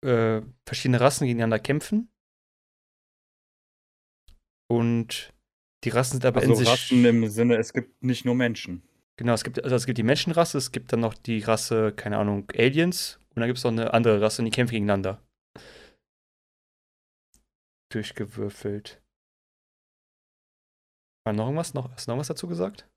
äh, 0.05 0.41
verschiedene 0.67 0.99
Rassen 0.99 1.23
die 1.23 1.29
gegeneinander 1.29 1.59
kämpfen. 1.59 2.09
Und 4.69 5.33
die 5.83 5.89
Rassen 5.89 6.13
sind 6.13 6.25
aber 6.25 6.39
Also 6.41 6.53
in 6.53 6.57
sich. 6.57 6.67
Rassen 6.67 7.05
im 7.05 7.27
Sinne, 7.27 7.57
es 7.57 7.73
gibt 7.73 8.03
nicht 8.03 8.25
nur 8.25 8.35
Menschen. 8.35 8.81
Genau, 9.17 9.33
es 9.33 9.43
gibt, 9.43 9.63
also 9.63 9.75
es 9.75 9.85
gibt 9.85 9.97
die 9.97 10.03
Menschenrasse, 10.03 10.57
es 10.57 10.71
gibt 10.71 10.91
dann 10.91 11.01
noch 11.01 11.13
die 11.13 11.39
Rasse, 11.39 11.93
keine 11.93 12.17
Ahnung, 12.17 12.49
Aliens 12.57 13.19
und 13.29 13.41
dann 13.41 13.47
gibt 13.47 13.59
es 13.59 13.63
noch 13.63 13.71
eine 13.71 13.93
andere 13.93 14.19
Rasse 14.21 14.41
und 14.41 14.45
die 14.45 14.51
kämpfen 14.51 14.73
gegeneinander. 14.73 15.21
Durchgewürfelt. 17.91 19.02
War 21.25 21.33
noch 21.33 21.45
irgendwas? 21.45 21.73
Noch, 21.73 21.91
hast 21.91 22.07
du 22.07 22.11
noch 22.11 22.17
was 22.19 22.27
dazu 22.27 22.47
gesagt? 22.47 22.89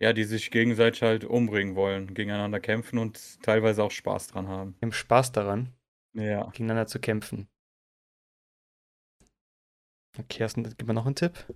Ja, 0.00 0.12
die 0.12 0.24
sich 0.24 0.50
gegenseitig 0.50 1.02
halt 1.02 1.24
umbringen 1.24 1.74
wollen, 1.74 2.12
gegeneinander 2.14 2.60
kämpfen 2.60 2.98
und 2.98 3.42
teilweise 3.42 3.82
auch 3.82 3.90
Spaß 3.90 4.28
dran 4.28 4.48
haben. 4.48 4.76
Haben 4.82 4.92
Spaß 4.92 5.32
daran, 5.32 5.74
Ja. 6.14 6.44
gegeneinander 6.50 6.86
zu 6.86 7.00
kämpfen. 7.00 7.48
Okay, 10.18 10.44
hast 10.44 10.56
du, 10.56 10.62
gib 10.62 10.86
mir 10.86 10.94
noch 10.94 11.06
einen 11.06 11.14
Tipp. 11.14 11.46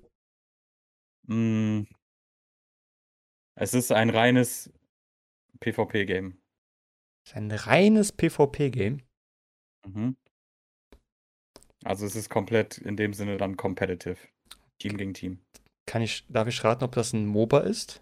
Mm. 1.26 1.82
Es 3.58 3.75
ist 3.75 3.92
ein 3.92 4.10
reines 4.10 4.70
PvP-Game. 5.60 6.40
Das 7.25 7.32
ist 7.32 7.37
ein 7.37 7.50
reines 7.50 8.12
PvP-Game. 8.12 9.02
Mhm. 9.87 10.16
Also 11.84 12.06
es 12.06 12.16
ist 12.16 12.28
komplett 12.30 12.78
in 12.78 12.96
dem 12.96 13.12
Sinne 13.12 13.37
dann 13.37 13.56
competitive. 13.56 14.18
Team 14.78 14.96
gegen 14.96 15.14
Team. 15.14 15.40
Kann 15.90 16.02
ich, 16.02 16.25
darf 16.28 16.47
ich 16.47 16.62
raten, 16.62 16.85
ob 16.85 16.92
das 16.92 17.12
ein 17.12 17.26
MOBA 17.26 17.62
ist? 17.62 18.00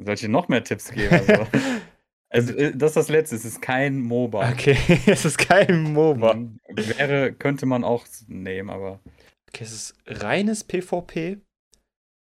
Soll 0.00 0.14
ich 0.14 0.20
dir 0.20 0.28
noch 0.28 0.46
mehr 0.46 0.62
Tipps 0.62 0.92
geben? 0.92 1.12
Also, 1.12 1.46
also 2.30 2.52
äh, 2.54 2.70
das 2.72 2.90
ist 2.90 2.96
das 2.96 3.08
Letzte, 3.08 3.34
es 3.34 3.44
ist 3.44 3.60
kein 3.60 3.98
MOBA. 3.98 4.52
Okay, 4.52 4.78
es 5.08 5.24
ist 5.24 5.38
kein 5.38 5.92
MOBA. 5.92 6.36
Wäre, 6.68 7.32
könnte 7.32 7.66
man 7.66 7.82
auch 7.82 8.06
nehmen, 8.28 8.70
aber 8.70 9.00
Okay, 9.48 9.64
es 9.64 9.72
ist 9.72 9.94
reines 10.06 10.62
PvP. 10.62 11.40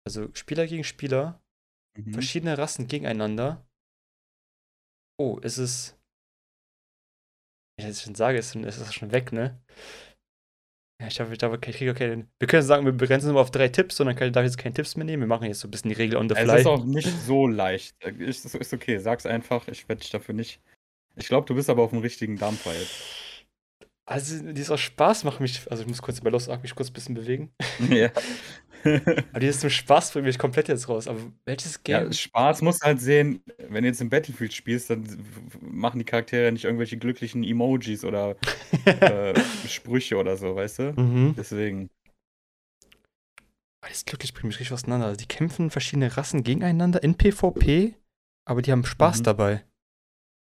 Also 0.05 0.29
Spieler 0.35 0.67
gegen 0.67 0.83
Spieler. 0.83 1.41
mhm. 1.97 2.15
Verschiedene 2.15 2.59
Rassen 2.59 2.89
gegeneinander. 2.89 3.65
Oh, 5.21 5.39
ist 5.39 5.59
es. 5.59 5.97
Wenn 7.77 7.87
ich 7.87 7.95
jetzt 7.95 8.03
schon 8.03 8.17
sage, 8.17 8.39
ist, 8.39 8.57
ist 8.57 8.81
das 8.81 8.93
schon 8.93 9.13
weg, 9.13 9.31
ne? 9.31 9.63
Ja, 11.03 11.09
ich 11.09 11.19
habe, 11.19 11.35
ich 11.35 11.43
habe, 11.43 11.57
ich 11.57 11.77
kriege 11.77 11.91
okay. 11.91 12.25
Wir 12.39 12.47
können 12.47 12.63
sagen, 12.63 12.85
wir 12.85 12.93
begrenzen 12.93 13.31
uns 13.31 13.39
auf 13.39 13.51
drei 13.51 13.67
Tipps 13.67 13.99
und 13.99 14.07
dann 14.07 14.15
kann, 14.15 14.33
darf 14.33 14.45
ich 14.45 14.53
jetzt 14.53 14.59
keine 14.59 14.73
Tipps 14.73 14.97
mehr 14.97 15.05
nehmen. 15.05 15.25
Wir 15.25 15.27
machen 15.27 15.49
jetzt 15.49 15.59
so 15.59 15.67
ein 15.67 15.71
bisschen 15.73 15.89
die 15.89 15.97
Regel 15.97 16.17
on 16.17 16.29
the 16.29 16.37
Es 16.37 16.45
fly. 16.45 16.61
ist 16.61 16.67
auch 16.67 16.85
nicht 16.85 17.09
so 17.27 17.49
leicht. 17.49 17.97
Ist, 18.05 18.55
ist 18.55 18.73
okay, 18.73 18.99
sag's 18.99 19.27
einfach. 19.27 19.67
Ich 19.67 19.89
werde 19.89 20.01
dich 20.01 20.11
dafür 20.11 20.33
nicht. 20.33 20.61
Ich 21.17 21.27
glaube, 21.27 21.45
du 21.49 21.57
bist 21.57 21.69
aber 21.69 21.83
auf 21.83 21.91
dem 21.91 21.99
richtigen 21.99 22.39
Dampfer 22.39 22.73
jetzt. 22.73 23.03
Also, 24.07 24.53
dieser 24.53 24.79
Spaß 24.79 25.25
macht 25.25 25.41
mich, 25.41 25.69
also 25.71 25.83
ich 25.83 25.89
muss 25.89 26.03
kurz 26.03 26.21
bei 26.21 26.31
Los 26.31 26.49
Ark 26.49 26.63
mich 26.63 26.75
kurz 26.77 26.91
ein 26.91 26.93
bisschen 26.93 27.17
bewegen. 27.17 27.53
ja. 27.91 28.11
Aber 28.85 29.41
dieses 29.41 29.61
zum 29.61 29.71
Spaß 29.71 30.13
bringt 30.13 30.27
mich 30.27 30.39
komplett 30.39 30.69
jetzt 30.69 30.89
raus. 30.89 31.07
Aber 31.09 31.21
welches 31.45 31.83
Game? 31.83 32.07
ja, 32.07 32.13
Spaß 32.13 32.63
muss 32.63 32.81
halt 32.81 33.01
sehen, 33.01 33.43
wenn 33.69 33.83
du 33.85 33.89
jetzt 33.89 34.01
im 34.01 34.11
Battlefield 34.11 34.53
spielst, 34.53 34.91
dann 34.91 35.07
machen 35.61 35.99
die 35.99 36.05
Charaktere 36.05 36.51
nicht 36.53 36.65
irgendwelche 36.65 36.97
glücklichen 36.97 37.45
Emojis 37.45 38.05
oder 38.05 38.37
äh, 38.87 39.35
Sprüche 39.69 40.17
oder 40.17 40.37
so, 40.37 40.57
weißt 40.57 40.79
du? 40.81 40.93
mhm. 41.01 41.35
Deswegen. 41.37 41.91
Aber 43.81 43.89
das 43.91 44.05
glücklich 44.05 44.33
bringt 44.33 44.45
mich 44.47 44.61
richtig 44.61 44.73
auseinander. 44.73 45.07
Also 45.07 45.19
die 45.19 45.27
kämpfen 45.27 45.71
verschiedene 45.71 46.17
Rassen 46.17 46.45
gegeneinander 46.45 47.03
in 47.03 47.17
PvP, 47.17 47.95
aber 48.45 48.63
die 48.63 48.71
haben 48.73 48.85
Spaß 48.85 49.21
Mhm. 49.21 49.25
dabei. 49.25 49.65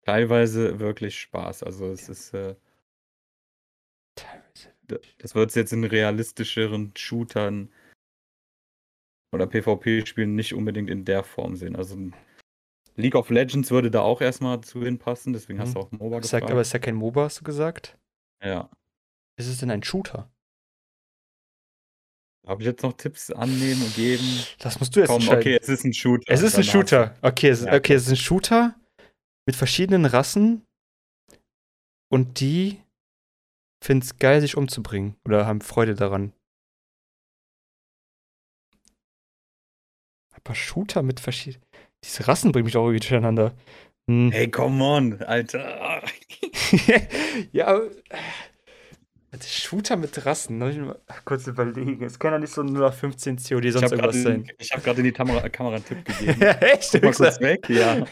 Teilweise 0.05 0.79
wirklich 0.79 1.19
Spaß. 1.19 1.61
Also 1.63 1.91
es 1.91 2.09
ist, 2.09 2.33
äh, 2.33 2.55
Teilweise. 4.15 4.73
das 5.19 5.35
wird 5.35 5.49
es 5.49 5.55
jetzt 5.55 5.73
in 5.73 5.83
realistischeren 5.83 6.91
Shootern 6.97 7.69
oder 9.31 9.47
PvP-Spielen 9.47 10.35
nicht 10.35 10.53
unbedingt 10.53 10.89
in 10.89 11.05
der 11.05 11.23
Form 11.23 11.55
sehen. 11.55 11.75
Also 11.75 11.97
League 12.95 13.15
of 13.15 13.29
Legends 13.29 13.71
würde 13.71 13.89
da 13.91 14.01
auch 14.01 14.21
erstmal 14.21 14.61
zu 14.61 14.83
hinpassen, 14.83 15.33
deswegen 15.33 15.59
hast 15.59 15.69
Mhm. 15.69 15.73
du 15.73 15.79
auch 15.79 15.91
MOBA 15.91 16.19
gefragt. 16.19 16.49
aber 16.51 16.61
es 16.61 16.67
ist 16.67 16.73
ja 16.73 16.79
kein 16.79 16.95
MOBA, 16.95 17.23
hast 17.25 17.39
du 17.39 17.43
gesagt. 17.43 17.97
ja. 18.43 18.69
Ist 19.37 19.47
es 19.47 19.59
denn 19.59 19.71
ein 19.71 19.83
Shooter? 19.83 20.29
Habe 22.45 22.61
ich 22.61 22.65
jetzt 22.67 22.83
noch 22.83 22.93
Tipps 22.93 23.31
annehmen 23.31 23.81
und 23.83 23.95
geben? 23.95 24.23
Das 24.59 24.79
musst 24.79 24.95
du 24.95 24.99
jetzt 25.01 25.09
Komm, 25.09 25.27
okay, 25.29 25.57
es 25.61 25.69
ist 25.69 25.85
ein 25.85 25.93
Shooter. 25.93 26.23
Es 26.27 26.41
ist 26.41 26.55
ein 26.55 26.59
hast 26.63 26.71
Shooter. 26.71 27.15
Okay, 27.21 27.49
es 27.49 27.63
Ja. 27.63 27.73
okay, 27.73 27.93
es 27.93 28.03
ist 28.07 28.09
ein 28.09 28.15
Shooter 28.17 28.75
mit 29.45 29.55
verschiedenen 29.55 30.05
Rassen 30.05 30.65
und 32.11 32.39
die 32.41 32.81
finden 33.81 34.03
es 34.03 34.17
geil, 34.17 34.41
sich 34.41 34.57
umzubringen 34.57 35.15
oder 35.25 35.45
haben 35.45 35.61
Freude 35.61 35.95
daran. 35.95 36.33
Aber 40.43 40.55
Shooter 40.55 41.03
mit 41.03 41.19
verschiedenen. 41.19 41.63
Diese 42.03 42.27
Rassen 42.27 42.51
bringen 42.51 42.65
mich 42.65 42.77
auch 42.77 42.85
irgendwie 42.85 43.01
durcheinander. 43.01 43.53
Hm. 44.09 44.31
Hey, 44.31 44.49
come 44.49 44.83
on, 44.83 45.21
Alter. 45.21 46.03
ja, 47.51 47.67
aber. 47.67 47.85
äh, 49.31 49.39
Shooter 49.45 49.97
mit 49.97 50.25
Rassen, 50.25 50.57
ne? 50.57 50.71
Ich 50.71 50.77
mal 50.77 50.97
kurz 51.25 51.45
überlegen. 51.45 52.03
Es 52.03 52.17
kann 52.17 52.33
ja 52.33 52.39
nicht 52.39 52.53
so 52.53 52.63
nur 52.63 52.89
nach 52.89 52.93
15 52.93 53.37
COD 53.37 53.71
sonst 53.71 53.83
habe 53.83 53.95
irgendwas 53.95 54.15
gerade 54.15 54.21
sein. 54.21 54.51
ich 54.57 54.71
hab 54.71 54.83
grad 54.83 54.97
in 54.97 55.03
die 55.03 55.11
Kamera, 55.11 55.47
Kamera 55.49 55.75
einen 55.75 55.85
Tipp 55.85 56.03
gegeben. 56.05 56.41
Echt? 56.61 56.91
Guck 56.93 57.03
mal 57.03 57.13
kurz 57.13 57.39
weg, 57.39 57.69
ja. 57.69 58.05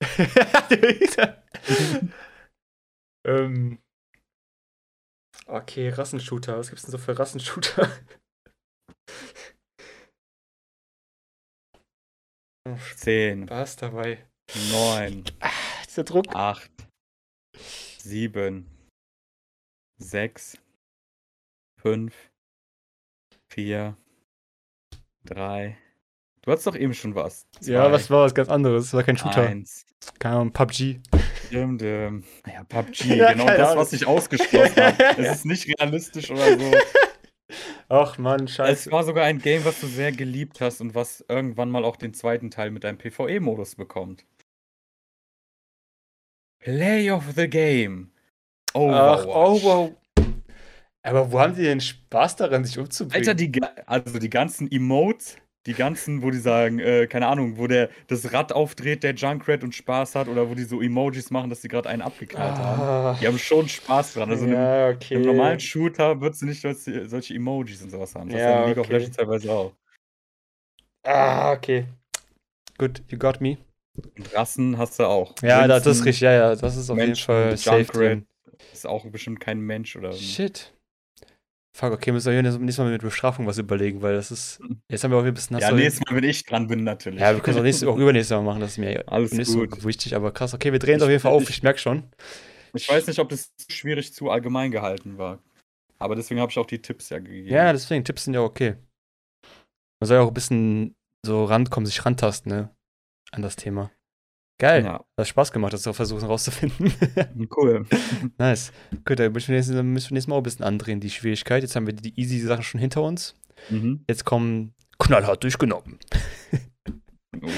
ähm, 3.26 3.78
okay, 5.46 5.90
Rassenshooter. 5.90 6.56
Was 6.56 6.70
gibt's 6.70 6.84
denn 6.84 6.92
so 6.92 6.98
für 6.98 7.18
Rassenshooter? 7.18 7.90
Oh, 12.68 12.76
Zehn, 12.96 13.44
Spaß 13.46 13.76
dabei. 13.76 14.18
neun, 14.70 15.24
Dieser 15.88 16.04
Druck. 16.04 16.34
acht, 16.34 16.70
sieben, 17.98 18.66
sechs, 19.98 20.58
fünf, 21.80 22.14
vier, 23.50 23.96
drei. 25.24 25.78
Du 26.42 26.50
hattest 26.52 26.66
doch 26.66 26.76
eben 26.76 26.94
schon 26.94 27.14
was. 27.14 27.46
Ja, 27.60 27.84
Zwei, 27.84 27.92
was 27.92 28.10
war 28.10 28.24
was 28.24 28.34
ganz 28.34 28.48
anderes? 28.48 28.84
Das 28.86 28.94
war 28.94 29.02
kein 29.04 29.16
Shooter. 29.16 29.42
Eins. 29.46 29.84
Keine 30.18 30.36
Ahnung, 30.36 30.52
PUBG. 30.52 31.00
Dim, 31.50 31.76
dim. 31.78 32.24
Ja, 32.46 32.64
PUBG, 32.64 33.04
Ja, 33.16 33.32
genau 33.32 33.46
das, 33.46 33.76
was 33.76 33.92
ich 33.92 34.06
ausgeschlossen 34.06 34.76
habe. 34.76 35.04
Es 35.18 35.36
ist 35.36 35.44
nicht 35.46 35.66
realistisch 35.68 36.30
oder 36.30 36.58
so. 36.58 36.70
Ach 37.92 38.18
man, 38.18 38.44
Es 38.44 38.52
scheiße. 38.54 38.92
war 38.92 39.02
sogar 39.02 39.24
ein 39.24 39.40
Game, 39.40 39.64
was 39.64 39.80
du 39.80 39.88
sehr 39.88 40.12
geliebt 40.12 40.60
hast 40.60 40.80
und 40.80 40.94
was 40.94 41.24
irgendwann 41.28 41.70
mal 41.70 41.84
auch 41.84 41.96
den 41.96 42.14
zweiten 42.14 42.50
Teil 42.50 42.70
mit 42.70 42.84
einem 42.84 42.98
PvE-Modus 42.98 43.74
bekommt. 43.74 44.24
Play 46.60 47.10
of 47.10 47.32
the 47.34 47.48
Game. 47.48 48.12
Ach, 48.86 49.26
Overwatch. 49.26 49.26
oh, 49.26 49.62
wow. 49.62 49.96
Aber 51.02 51.32
wo 51.32 51.40
haben 51.40 51.54
die 51.56 51.62
denn 51.62 51.80
Spaß 51.80 52.36
daran, 52.36 52.64
sich 52.64 52.78
umzubringen? 52.78 53.26
Alter, 53.26 53.34
die, 53.34 53.50
also 53.86 54.18
die 54.18 54.30
ganzen 54.30 54.70
Emotes, 54.70 55.36
die 55.66 55.74
ganzen, 55.74 56.22
wo 56.22 56.30
die 56.30 56.38
sagen, 56.38 56.78
äh, 56.78 57.06
keine 57.06 57.26
Ahnung, 57.26 57.58
wo 57.58 57.66
der 57.66 57.90
das 58.06 58.32
Rad 58.32 58.52
aufdreht, 58.52 59.02
der 59.02 59.14
Junkrat 59.14 59.62
und 59.62 59.74
Spaß 59.74 60.14
hat, 60.14 60.28
oder 60.28 60.48
wo 60.48 60.54
die 60.54 60.64
so 60.64 60.80
Emojis 60.80 61.30
machen, 61.30 61.50
dass 61.50 61.60
die 61.60 61.68
gerade 61.68 61.88
einen 61.88 62.02
abgeknallt 62.02 62.56
haben. 62.56 62.80
ah, 62.80 63.18
Die 63.20 63.26
haben 63.26 63.38
schon 63.38 63.68
Spaß 63.68 64.14
dran. 64.14 64.30
Also 64.30 64.46
ja, 64.46 64.88
okay. 64.88 65.14
im 65.14 65.22
normalen 65.22 65.60
Shooter 65.60 66.20
würdest 66.20 66.42
du 66.42 66.46
nicht 66.46 66.62
solche, 66.62 67.06
solche 67.08 67.34
Emojis 67.34 67.82
und 67.82 67.90
sowas 67.90 68.14
haben. 68.14 68.30
Das 68.30 68.40
Ja, 68.40 68.50
ja, 68.50 68.62
in 68.62 68.68
League 68.68 68.78
of 68.78 68.86
okay. 68.86 68.96
Legends 68.96 69.16
teilweise 69.16 69.52
auch. 69.52 69.72
Ah, 71.02 71.52
okay. 71.52 71.86
Gut, 72.78 73.02
you 73.08 73.18
got 73.18 73.40
me. 73.40 73.58
Und 74.16 74.34
Rassen 74.34 74.78
hast 74.78 74.98
du 74.98 75.04
auch. 75.04 75.34
Ja, 75.42 75.66
das 75.68 75.84
ist 75.86 76.04
richtig. 76.04 76.20
Ja, 76.20 76.32
ja, 76.32 76.56
das 76.56 76.76
ist 76.76 76.88
auf 76.88 76.96
jeden 76.96 77.08
Menschen, 77.08 77.26
Fall 77.26 77.56
Junkrat. 77.56 78.22
Ist 78.72 78.86
auch 78.86 79.04
bestimmt 79.06 79.40
kein 79.40 79.60
Mensch 79.60 79.96
oder. 79.96 80.12
Shit. 80.12 80.72
Fuck, 81.76 81.92
okay, 81.92 82.10
müssen 82.12 82.26
wir 82.26 82.32
hier 82.32 82.42
nächstes 82.42 82.78
Mal 82.78 82.90
mit 82.90 83.00
Bestrafung 83.00 83.46
was 83.46 83.56
überlegen, 83.58 84.02
weil 84.02 84.14
das 84.14 84.30
ist. 84.32 84.60
Jetzt 84.90 85.04
haben 85.04 85.12
wir 85.12 85.18
auch 85.18 85.24
ein 85.24 85.32
bisschen. 85.32 85.56
Ja, 85.58 85.70
nächstes 85.70 86.04
Mal, 86.04 86.16
wenn 86.16 86.24
ich 86.28 86.44
dran 86.44 86.66
bin, 86.66 86.82
natürlich. 86.82 87.20
Ja, 87.20 87.32
wir 87.34 87.40
können 87.40 87.56
es 87.56 87.60
auch, 87.60 87.64
nächstes, 87.64 87.88
auch 87.88 87.96
übernächstes 87.96 88.36
Mal 88.36 88.42
machen, 88.42 88.60
das 88.60 88.72
ist 88.72 88.78
mir 88.78 89.04
Alles 89.08 89.32
nicht 89.32 89.52
gut. 89.52 89.80
so 89.80 89.84
wichtig, 89.86 90.14
aber 90.16 90.32
krass. 90.32 90.52
Okay, 90.52 90.72
wir 90.72 90.78
drehen 90.80 90.96
es 90.96 91.02
auf 91.02 91.08
jeden 91.08 91.20
Fall 91.22 91.32
auf, 91.32 91.44
ich- 91.44 91.50
ich 91.50 91.62
merke 91.62 91.78
schon. 91.78 92.10
Ich 92.74 92.88
weiß 92.88 93.06
nicht, 93.06 93.18
ob 93.20 93.28
das 93.28 93.52
schwierig 93.70 94.12
zu 94.14 94.30
allgemein 94.30 94.70
gehalten 94.70 95.16
war. 95.18 95.38
Aber 95.98 96.16
deswegen 96.16 96.40
habe 96.40 96.50
ich 96.50 96.58
auch 96.58 96.66
die 96.66 96.80
Tipps 96.82 97.08
ja 97.10 97.18
gegeben. 97.18 97.48
Ja, 97.48 97.72
deswegen, 97.72 98.04
Tipps 98.04 98.24
sind 98.24 98.34
ja 98.34 98.40
okay. 98.42 98.76
Man 100.00 100.06
soll 100.08 100.16
ja 100.16 100.22
auch 100.22 100.28
ein 100.28 100.34
bisschen 100.34 100.94
so 101.24 101.44
rankommen, 101.44 101.86
sich 101.86 102.04
rantasten, 102.04 102.50
ne? 102.50 102.74
An 103.32 103.42
das 103.42 103.54
Thema. 103.56 103.90
Geil. 104.60 104.84
ja. 104.84 105.04
Hat 105.18 105.26
Spaß 105.28 105.50
gemacht, 105.52 105.72
das 105.72 105.82
zu 105.82 105.92
versuchen 105.92 106.26
rauszufinden. 106.26 106.92
Cool. 107.56 107.86
nice. 108.38 108.72
Gut, 109.04 109.18
dann 109.18 109.32
müssen 109.32 109.48
wir, 109.48 109.56
nächstes, 109.56 109.74
dann 109.74 109.92
müssen 109.92 110.10
wir 110.10 110.14
nächstes 110.14 110.28
Mal 110.28 110.34
auch 110.36 110.40
ein 110.40 110.44
bisschen 110.44 110.64
andrehen, 110.64 111.00
die 111.00 111.10
Schwierigkeit. 111.10 111.62
Jetzt 111.62 111.74
haben 111.76 111.86
wir 111.86 111.94
die 111.94 112.18
easy 112.20 112.38
Sachen 112.40 112.62
schon 112.62 112.80
hinter 112.80 113.02
uns. 113.02 113.34
Mhm. 113.70 114.04
Jetzt 114.08 114.24
kommen 114.24 114.74
knallhart 114.98 115.42
durchgenommen. 115.42 115.98
Oh, 117.42 117.48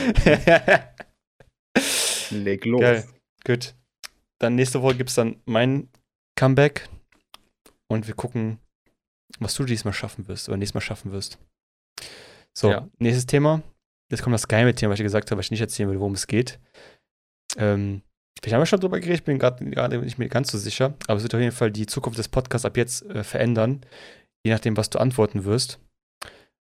leg 2.30 2.64
los. 2.64 2.80
Geil. 2.80 3.04
Gut. 3.44 3.74
Dann 4.40 4.54
nächste 4.54 4.82
Woche 4.82 4.96
gibt 4.96 5.10
es 5.10 5.16
dann 5.16 5.36
mein 5.44 5.88
Comeback. 6.38 6.88
Und 7.88 8.06
wir 8.06 8.14
gucken, 8.14 8.58
was 9.38 9.54
du 9.54 9.64
diesmal 9.64 9.92
schaffen 9.92 10.28
wirst 10.28 10.48
oder 10.48 10.56
nächstes 10.56 10.74
Mal 10.74 10.80
schaffen 10.80 11.12
wirst. 11.12 11.38
So, 12.56 12.70
Ja. 12.70 12.88
nächstes 12.98 13.26
Thema. 13.26 13.62
Jetzt 14.10 14.22
kommt 14.22 14.34
das 14.34 14.48
geheime 14.48 14.74
Thema, 14.74 14.92
was 14.92 15.00
ich 15.00 15.04
gesagt 15.04 15.30
habe, 15.30 15.38
was 15.38 15.46
ich 15.46 15.50
nicht 15.52 15.60
erzählen 15.60 15.88
will, 15.90 15.98
worum 15.98 16.12
es 16.14 16.26
geht. 16.26 16.58
Ähm, 17.56 18.02
wir 18.42 18.52
haben 18.52 18.60
ja 18.60 18.66
schon 18.66 18.80
drüber 18.80 18.98
geredet, 18.98 19.20
ich 19.20 19.24
bin 19.24 19.38
gerade 19.38 19.64
nicht 19.64 20.18
mehr 20.18 20.28
ganz 20.28 20.50
so 20.50 20.58
sicher, 20.58 20.94
aber 21.06 21.16
es 21.16 21.22
wird 21.22 21.34
auf 21.34 21.40
jeden 21.40 21.52
Fall 21.52 21.70
die 21.70 21.86
Zukunft 21.86 22.18
des 22.18 22.28
Podcasts 22.28 22.64
ab 22.64 22.76
jetzt 22.76 23.04
äh, 23.06 23.22
verändern, 23.22 23.84
je 24.44 24.52
nachdem, 24.52 24.76
was 24.76 24.90
du 24.90 24.98
antworten 24.98 25.44
wirst. 25.44 25.78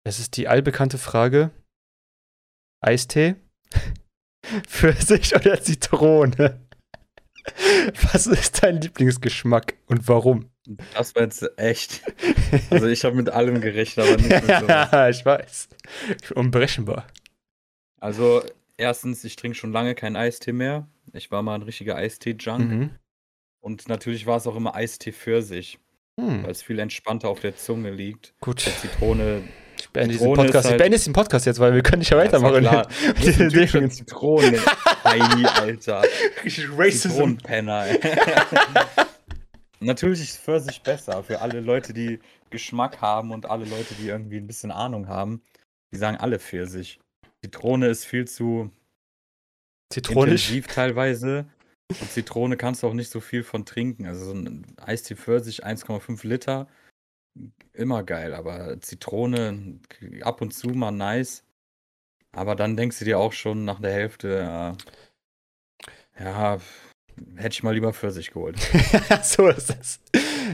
Es 0.05 0.19
ist 0.19 0.37
die 0.37 0.49
allbekannte 0.49 0.99
Frage: 0.99 1.51
Eistee, 2.81 3.37
Pfirsich 4.67 5.35
oder 5.35 5.61
Zitrone? 5.61 6.61
Was 8.13 8.27
ist 8.27 8.63
dein 8.63 8.81
Lieblingsgeschmack 8.81 9.75
und 9.87 10.07
warum? 10.09 10.51
Das 10.95 11.15
war 11.15 11.23
jetzt 11.23 11.47
echt. 11.59 12.03
Also 12.71 12.87
ich 12.87 13.05
habe 13.05 13.17
mit 13.17 13.31
allem 13.31 13.61
gerechnet, 13.61 14.07
aber 14.07 14.17
nicht 14.17 14.29
mit 14.29 14.43
sowas. 14.61 14.89
ja, 14.93 15.09
ich 15.09 15.25
weiß. 15.25 15.69
Ich 16.23 16.37
unberechenbar. 16.37 17.07
Also, 18.01 18.43
erstens, 18.79 19.23
ich 19.25 19.37
trinke 19.37 19.57
schon 19.57 19.73
lange 19.73 19.95
keinen 19.95 20.17
Eistee 20.17 20.53
mehr. 20.53 20.89
Ich 21.13 21.31
war 21.31 21.43
mal 21.43 21.55
ein 21.57 21.63
richtiger 21.63 21.97
Eistee-Junk. 21.97 22.71
Mhm. 22.71 22.91
Und 23.61 23.89
natürlich 23.89 24.27
war 24.27 24.37
es 24.39 24.47
auch 24.47 24.57
immer 24.57 24.75
Eistee 24.75 25.13
für 25.13 25.43
sich, 25.43 25.79
weil 26.17 26.27
Hm, 26.43 26.45
es 26.47 26.63
viel 26.63 26.79
entspannter 26.79 27.29
auf 27.29 27.41
der 27.41 27.57
Zunge 27.57 27.91
liegt. 27.91 28.33
gut. 28.41 28.61
Zitrone. 28.61 29.43
Ich 29.81 29.89
beende 29.91 30.13
diesen 30.15 30.33
Podcast. 30.35 30.65
ich 30.67 30.71
halt- 30.73 30.79
beende 30.79 30.97
jetzt 30.97 31.07
den 31.07 31.13
Podcast 31.13 31.47
jetzt, 31.47 31.61
weil 31.61 31.73
wir 31.75 31.83
können 31.83 32.01
nicht 32.01 32.11
Ja, 32.11 32.19
ja 32.19 32.25
weitermachen. 32.25 32.61
klar. 32.61 32.89
Du 33.07 33.25
bist 33.25 33.41
ein 33.41 33.49
Typ 33.51 33.69
für 33.69 33.89
Zitrone. 33.89 34.59
Heini, 35.05 35.45
Alter. 35.47 36.03
Racism. 36.77 37.09
Zitronenpenner. 37.11 37.87
Natürlich 39.81 40.21
ist 40.23 40.39
Pfirsich 40.41 40.83
besser 40.83 41.23
für 41.23 41.41
alle 41.41 41.61
Leute, 41.61 41.93
die 41.93 42.19
Geschmack 42.51 43.01
haben 43.01 43.31
und 43.31 43.47
alle 43.47 43.65
Leute, 43.65 43.95
die 43.95 44.09
irgendwie 44.09 44.39
ein 44.39 44.47
bisschen 44.49 44.71
Ahnung 44.73 45.07
haben. 45.09 45.43
Die 45.93 45.97
sagen 45.99 46.17
alle 46.17 46.39
Pfirsich. 46.41 46.99
Zitrone 47.43 47.87
ist 47.89 48.05
viel 48.05 48.27
zu 48.27 48.71
Zitronisch. 49.93 50.49
intensiv 50.49 50.67
teilweise. 50.75 51.47
Und 51.89 52.11
Zitrone 52.11 52.57
kannst 52.57 52.83
du 52.83 52.87
auch 52.87 52.95
nicht 52.95 53.11
so 53.11 53.21
viel 53.21 53.43
von 53.43 53.65
trinken. 53.65 54.07
Also 54.07 54.27
so 54.27 54.33
ein 54.33 54.67
Eistee 54.79 55.17
Pfirsich 55.17 55.65
1,5 55.65 56.27
Liter, 56.27 56.69
immer 57.73 58.03
geil. 58.03 58.35
Aber 58.35 58.81
Zitrone 58.81 59.81
ab 60.23 60.43
und 60.43 60.53
zu 60.53 60.69
mal 60.69 60.91
nice. 60.91 61.45
Aber 62.33 62.55
dann 62.55 62.77
denkst 62.77 62.99
du 62.99 63.05
dir 63.05 63.19
auch 63.19 63.33
schon 63.33 63.65
nach 63.65 63.81
der 63.81 63.93
Hälfte, 63.93 64.77
äh, 66.21 66.23
ja, 66.23 66.61
hätte 67.37 67.55
ich 67.55 67.63
mal 67.63 67.75
lieber 67.75 67.93
Pfirsich 67.95 68.33
geholt. 68.33 68.59
so 69.23 69.49
ist 69.49 69.71
es. 69.71 70.01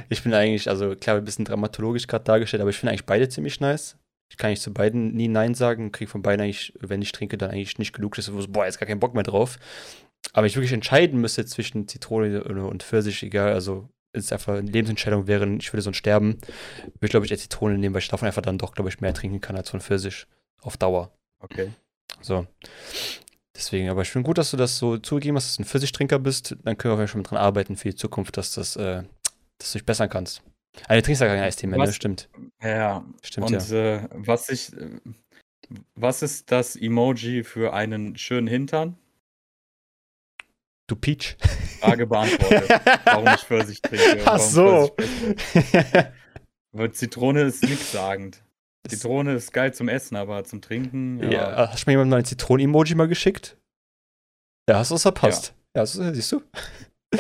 Ich 0.09 0.23
bin 0.23 0.35
eigentlich, 0.35 0.69
also 0.69 0.95
klar, 0.95 1.17
ein 1.17 1.25
bisschen 1.25 1.45
dramatologisch 1.45 2.07
gerade 2.07 2.25
dargestellt, 2.25 2.61
aber 2.61 2.71
ich 2.71 2.79
finde 2.79 2.93
eigentlich 2.93 3.07
beide 3.07 3.29
ziemlich 3.29 3.61
nice. 3.61 3.97
Ich 4.29 4.37
kann 4.37 4.51
nicht 4.51 4.63
zu 4.63 4.73
beiden 4.73 5.15
nie 5.15 5.29
Nein 5.29 5.55
sagen, 5.55 5.93
kriege 5.93 6.11
von 6.11 6.23
beiden 6.23 6.43
eigentlich, 6.43 6.73
wenn 6.81 7.03
ich 7.03 7.13
trinke, 7.13 7.39
dann 7.39 7.51
eigentlich 7.51 7.79
nicht 7.79 7.93
genug, 7.93 8.17
dass 8.17 8.29
ich 8.29 8.35
so, 8.35 8.49
boah, 8.49 8.65
jetzt 8.65 8.79
gar 8.79 8.87
keinen 8.87 9.01
Bock 9.01 9.15
mehr 9.15 9.23
drauf. 9.23 9.59
Aber 10.33 10.47
ich 10.47 10.57
wirklich 10.57 10.73
entscheiden 10.73 11.21
müsste 11.21 11.45
zwischen 11.45 11.87
Zitrone 11.87 12.43
und 12.43 12.83
Pfirsich, 12.83 13.23
egal, 13.23 13.53
also 13.53 13.89
ist 14.13 14.33
einfach 14.33 14.55
eine 14.55 14.71
Lebensentscheidung 14.71 15.27
wäre, 15.27 15.47
ich 15.57 15.73
würde 15.73 15.83
so 15.83 15.91
ein 15.91 15.95
sterben, 15.95 16.39
würde 16.85 16.95
ich 17.03 17.11
glaube 17.11 17.27
ich 17.27 17.33
eher 17.33 17.39
Zitrone 17.39 17.77
nehmen, 17.77 17.95
weil 17.95 18.03
ich 18.03 18.09
davon 18.09 18.27
einfach 18.27 18.43
dann 18.43 18.59
doch, 18.59 18.73
glaube 18.73 18.89
ich, 18.89 19.01
mehr 19.01 19.13
trinken 19.13 19.41
kann 19.41 19.57
als 19.57 19.71
von 19.71 19.81
Pfirsich 19.81 20.27
auf 20.63 20.77
Dauer. 20.77 21.13
Okay. 21.41 21.71
So. 22.21 22.47
Deswegen, 23.57 23.89
aber 23.89 24.03
ich 24.03 24.11
finde 24.11 24.27
gut, 24.27 24.39
dass 24.39 24.51
du 24.51 24.57
das 24.57 24.79
so 24.79 24.99
zugegeben 24.99 25.37
hast, 25.37 25.47
dass 25.47 25.57
du 25.57 25.63
ein 25.63 25.67
Pfirsichtrinker 25.67 26.19
bist. 26.19 26.57
Dann 26.65 26.77
können 26.77 26.99
wir 26.99 27.07
schon 27.07 27.21
mit 27.21 27.31
dran 27.31 27.39
arbeiten 27.39 27.77
für 27.77 27.91
die 27.91 27.95
Zukunft, 27.95 28.37
dass, 28.37 28.53
das, 28.55 28.77
äh, 28.77 29.03
dass 29.59 29.73
du 29.73 29.79
dich 29.79 29.87
bessern 29.87 30.09
kannst. 30.09 30.43
Also, 30.89 31.01
du 31.01 31.03
trinkst 31.03 31.21
ja 31.23 31.29
kein 31.29 31.41
Eistee 31.43 31.67
mehr, 31.67 31.79
ne? 31.79 31.93
Stimmt. 31.93 32.29
Ja, 32.63 33.05
Stimmt, 33.23 33.47
und 33.51 33.69
ja. 33.71 33.97
äh, 33.97 34.09
was 34.13 34.49
ich, 34.49 34.73
äh, 34.77 35.01
was 35.95 36.23
ist 36.23 36.51
das 36.51 36.77
Emoji 36.77 37.45
für 37.45 37.73
einen 37.73 38.17
schönen 38.17 38.47
Hintern? 38.47 38.99
Du 40.87 40.97
Peach. 40.97 41.37
Frage 41.81 42.07
beantwortet. 42.07 42.69
warum 43.05 43.33
ich 43.35 43.41
Pfirsich 43.41 43.81
trinke. 43.81 44.23
Ach 44.27 44.39
so. 44.39 44.95
Weil 46.73 46.93
Zitrone 46.93 47.43
ist 47.43 47.63
nichtssagend. 47.69 48.43
Zitrone 48.87 49.33
ist 49.35 49.53
geil 49.53 49.73
zum 49.73 49.89
Essen, 49.89 50.17
aber 50.17 50.45
zum 50.45 50.61
Trinken, 50.61 51.23
ja. 51.23 51.31
ja. 51.31 51.69
Hast 51.71 51.87
du 51.87 51.91
mir 51.91 51.93
jemand 51.95 52.11
mal 52.11 52.19
ein 52.19 52.25
Zitronen-Emoji 52.27 52.95
mal 52.97 53.09
geschickt? 53.09 53.57
Ja, 54.69 54.77
hast 54.79 54.91
du 54.91 54.97
es 54.97 55.03
verpasst. 55.03 55.55
Ja, 55.75 55.85
du- 55.85 56.15
siehst 56.15 56.33
du? 56.33 56.43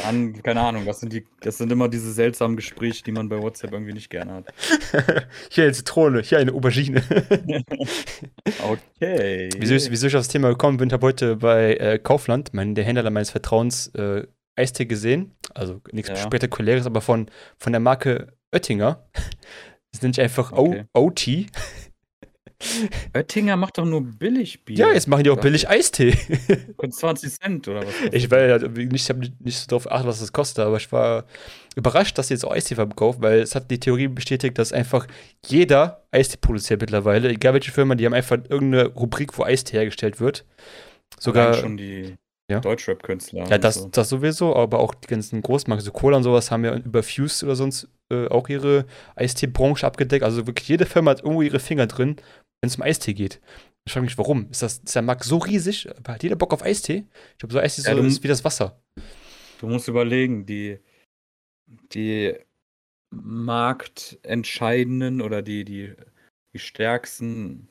Dann, 0.02 0.42
keine 0.42 0.60
Ahnung, 0.60 0.84
das 0.84 1.00
sind, 1.00 1.12
die, 1.12 1.26
das 1.40 1.58
sind 1.58 1.70
immer 1.72 1.88
diese 1.88 2.12
seltsamen 2.12 2.56
Gespräche, 2.56 3.02
die 3.04 3.12
man 3.12 3.28
bei 3.28 3.40
WhatsApp 3.40 3.72
irgendwie 3.72 3.92
nicht 3.92 4.10
gerne 4.10 4.32
hat. 4.34 4.54
hier 5.50 5.64
eine 5.64 5.72
Zitrone, 5.72 6.22
hier 6.22 6.38
eine 6.38 6.52
Aubergine. 6.52 7.02
Okay. 8.62 9.48
wieso, 9.58 9.74
ich, 9.74 9.90
wieso 9.90 10.06
ich 10.06 10.14
auf 10.16 10.20
das 10.20 10.28
Thema 10.28 10.48
gekommen 10.48 10.76
bin, 10.78 10.92
habe 10.92 11.06
heute 11.06 11.36
bei 11.36 11.74
äh, 11.74 11.98
Kaufland, 11.98 12.52
mein, 12.54 12.74
der 12.74 12.84
Händler 12.84 13.08
meines 13.10 13.30
Vertrauens, 13.30 13.88
äh, 13.94 14.26
Eistee 14.56 14.86
gesehen. 14.86 15.32
Also 15.54 15.80
nichts 15.92 16.10
Ja. 16.10 16.16
Spektakuläres, 16.16 16.86
aber 16.86 17.00
von, 17.00 17.28
von 17.58 17.72
der 17.72 17.80
Marke 17.80 18.32
Oettinger. 18.52 19.06
Das 19.92 20.02
nennt 20.02 20.16
sich 20.16 20.24
einfach 20.24 20.50
Okay. 20.50 20.86
OT. 20.92 21.46
Oettinger 23.14 23.56
macht 23.56 23.78
doch 23.78 23.85
nur 23.85 24.02
Billigbier. 24.02 24.76
Ja, 24.76 24.92
jetzt 24.92 25.09
machen 25.09 25.25
die 25.25 25.30
auch 25.30 25.40
billig 25.40 25.68
Eistee. 25.68 26.12
Kostet 26.76 26.94
20 27.00 27.40
Cent 27.40 27.68
oder 27.68 27.80
was? 27.87 27.94
Ich 28.12 28.30
ja 28.30 28.59
nicht, 28.59 28.92
ich 28.94 29.09
habe 29.09 29.21
nicht 29.40 29.59
so 29.59 29.66
darauf 29.68 29.85
geachtet, 29.85 30.06
was 30.06 30.21
das 30.21 30.33
kostet, 30.33 30.64
aber 30.64 30.76
ich 30.76 30.90
war 30.92 31.25
überrascht, 31.76 32.16
dass 32.18 32.28
sie 32.28 32.35
jetzt 32.35 32.44
auch 32.44 32.52
Eistee 32.52 32.75
verkaufen, 32.75 33.23
weil 33.23 33.40
es 33.40 33.54
hat 33.54 33.71
die 33.71 33.80
Theorie 33.80 34.09
bestätigt, 34.09 34.59
dass 34.59 34.73
einfach 34.73 35.06
jeder 35.47 36.04
Eistee 36.11 36.38
produziert 36.40 36.80
mittlerweile, 36.80 37.28
egal 37.28 37.54
welche 37.54 37.73
Firma, 37.73 37.94
die 37.94 38.06
haben 38.06 38.14
einfach 38.14 38.38
irgendeine 38.49 38.87
Rubrik, 38.87 39.37
wo 39.38 39.44
Eistee 39.44 39.76
hergestellt 39.76 40.21
wird. 40.21 40.44
Sogar, 41.18 41.49
Allein 41.49 41.61
schon 41.61 41.76
die 41.76 42.14
Ja. 42.50 42.61
Deutschrap-Künstler. 42.61 43.47
ja, 43.49 43.54
und 43.56 43.64
das, 43.64 43.75
so. 43.76 43.88
das 43.88 44.09
sowieso, 44.09 44.54
aber 44.54 44.80
auch 44.80 44.94
die 44.94 45.06
ganzen 45.09 45.40
Großmarken, 45.42 45.85
so 45.85 45.90
Cola 45.92 46.16
und 46.18 46.23
sowas, 46.23 46.50
haben 46.50 46.64
ja 46.64 46.75
über 46.76 47.02
Fuse 47.02 47.44
oder 47.44 47.56
sonst 47.56 47.88
äh, 48.11 48.28
auch 48.28 48.49
ihre 48.49 48.85
Eistee-Branche 49.16 49.87
abgedeckt. 49.87 50.25
Also 50.25 50.47
wirklich 50.47 50.68
jede 50.68 50.87
Firma 50.87 51.12
hat 51.12 51.23
irgendwo 51.23 51.42
ihre 51.42 51.59
Finger 51.59 51.87
drin, 51.87 52.16
wenn 52.64 52.68
es 52.68 52.76
um 52.76 52.83
Eistee 52.83 53.12
geht. 53.12 53.42
Ich 53.85 53.92
frage 53.92 54.06
mich, 54.06 54.16
warum? 54.16 54.50
Ist, 54.50 54.62
das, 54.62 54.78
ist 54.78 54.94
der 54.94 55.02
Markt 55.02 55.25
so 55.25 55.36
riesig? 55.36 55.86
Hat 56.08 56.23
jeder 56.23 56.36
Bock 56.36 56.54
auf 56.54 56.62
Eistee? 56.62 57.04
Ich 57.32 57.38
glaube, 57.38 57.52
so 57.52 57.58
Eistee 57.58 57.82
Ja, 57.82 57.95
so, 57.95 58.00
du- 58.00 58.08
ist 58.08 58.23
wie 58.23 58.28
das 58.28 58.43
Wasser. 58.43 58.80
Du 59.60 59.67
musst 59.67 59.86
überlegen, 59.86 60.47
die, 60.47 60.78
die 61.93 62.34
marktentscheidenden 63.10 65.21
oder 65.21 65.43
die, 65.43 65.67
die, 65.67 65.93
die 66.54 66.58
stärksten 66.58 67.69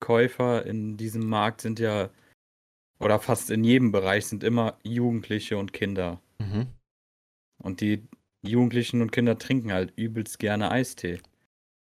Käufer 0.00 0.66
in 0.66 0.96
diesem 0.96 1.28
Markt 1.28 1.60
sind 1.60 1.78
ja, 1.78 2.10
oder 2.98 3.20
fast 3.20 3.50
in 3.50 3.62
jedem 3.62 3.92
Bereich 3.92 4.26
sind 4.26 4.42
immer 4.42 4.76
Jugendliche 4.82 5.56
und 5.56 5.72
Kinder. 5.72 6.20
Mhm. 6.38 6.66
Und 7.62 7.80
die 7.80 8.08
Jugendlichen 8.42 9.02
und 9.02 9.12
Kinder 9.12 9.38
trinken 9.38 9.72
halt 9.72 9.92
übelst 9.96 10.40
gerne 10.40 10.72
Eistee. 10.72 11.20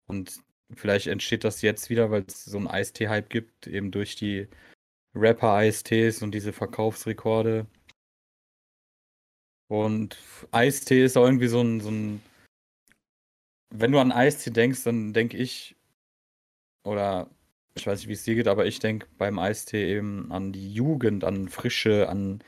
Und 0.07 0.41
vielleicht 0.73 1.07
entsteht 1.07 1.45
das 1.45 1.63
jetzt 1.63 1.91
wieder, 1.91 2.11
weil 2.11 2.25
es 2.27 2.45
so 2.45 2.57
einen 2.59 2.69
Eistee-Hype 2.69 3.31
gibt, 3.31 3.67
eben 3.67 3.91
durch 3.91 4.17
die 4.17 4.49
Rapper-Eistees 5.15 6.23
und 6.23 6.33
diese 6.33 6.53
Verkaufsrekorde. 6.53 7.67
Und 9.69 10.19
Eistee 10.51 11.05
ist 11.05 11.17
auch 11.17 11.25
irgendwie 11.25 11.49
so 11.49 11.61
ein, 11.61 11.81
so 11.81 11.91
ein. 11.91 12.23
Wenn 13.71 13.93
du 13.93 13.99
an 13.99 14.13
Eistee 14.13 14.51
denkst, 14.51 14.85
dann 14.85 15.13
denke 15.13 15.37
ich, 15.37 15.77
oder 16.85 17.31
ich 17.75 17.87
weiß 17.87 18.01
nicht, 18.01 18.09
wie 18.09 18.13
es 18.13 18.25
dir 18.25 18.35
geht, 18.35 18.47
aber 18.47 18.67
ich 18.67 18.79
denke 18.79 19.07
beim 19.19 19.39
Eistee 19.39 19.97
eben 19.97 20.31
an 20.31 20.53
die 20.53 20.73
Jugend, 20.73 21.25
an 21.25 21.49
Frische, 21.49 22.09
an. 22.09 22.43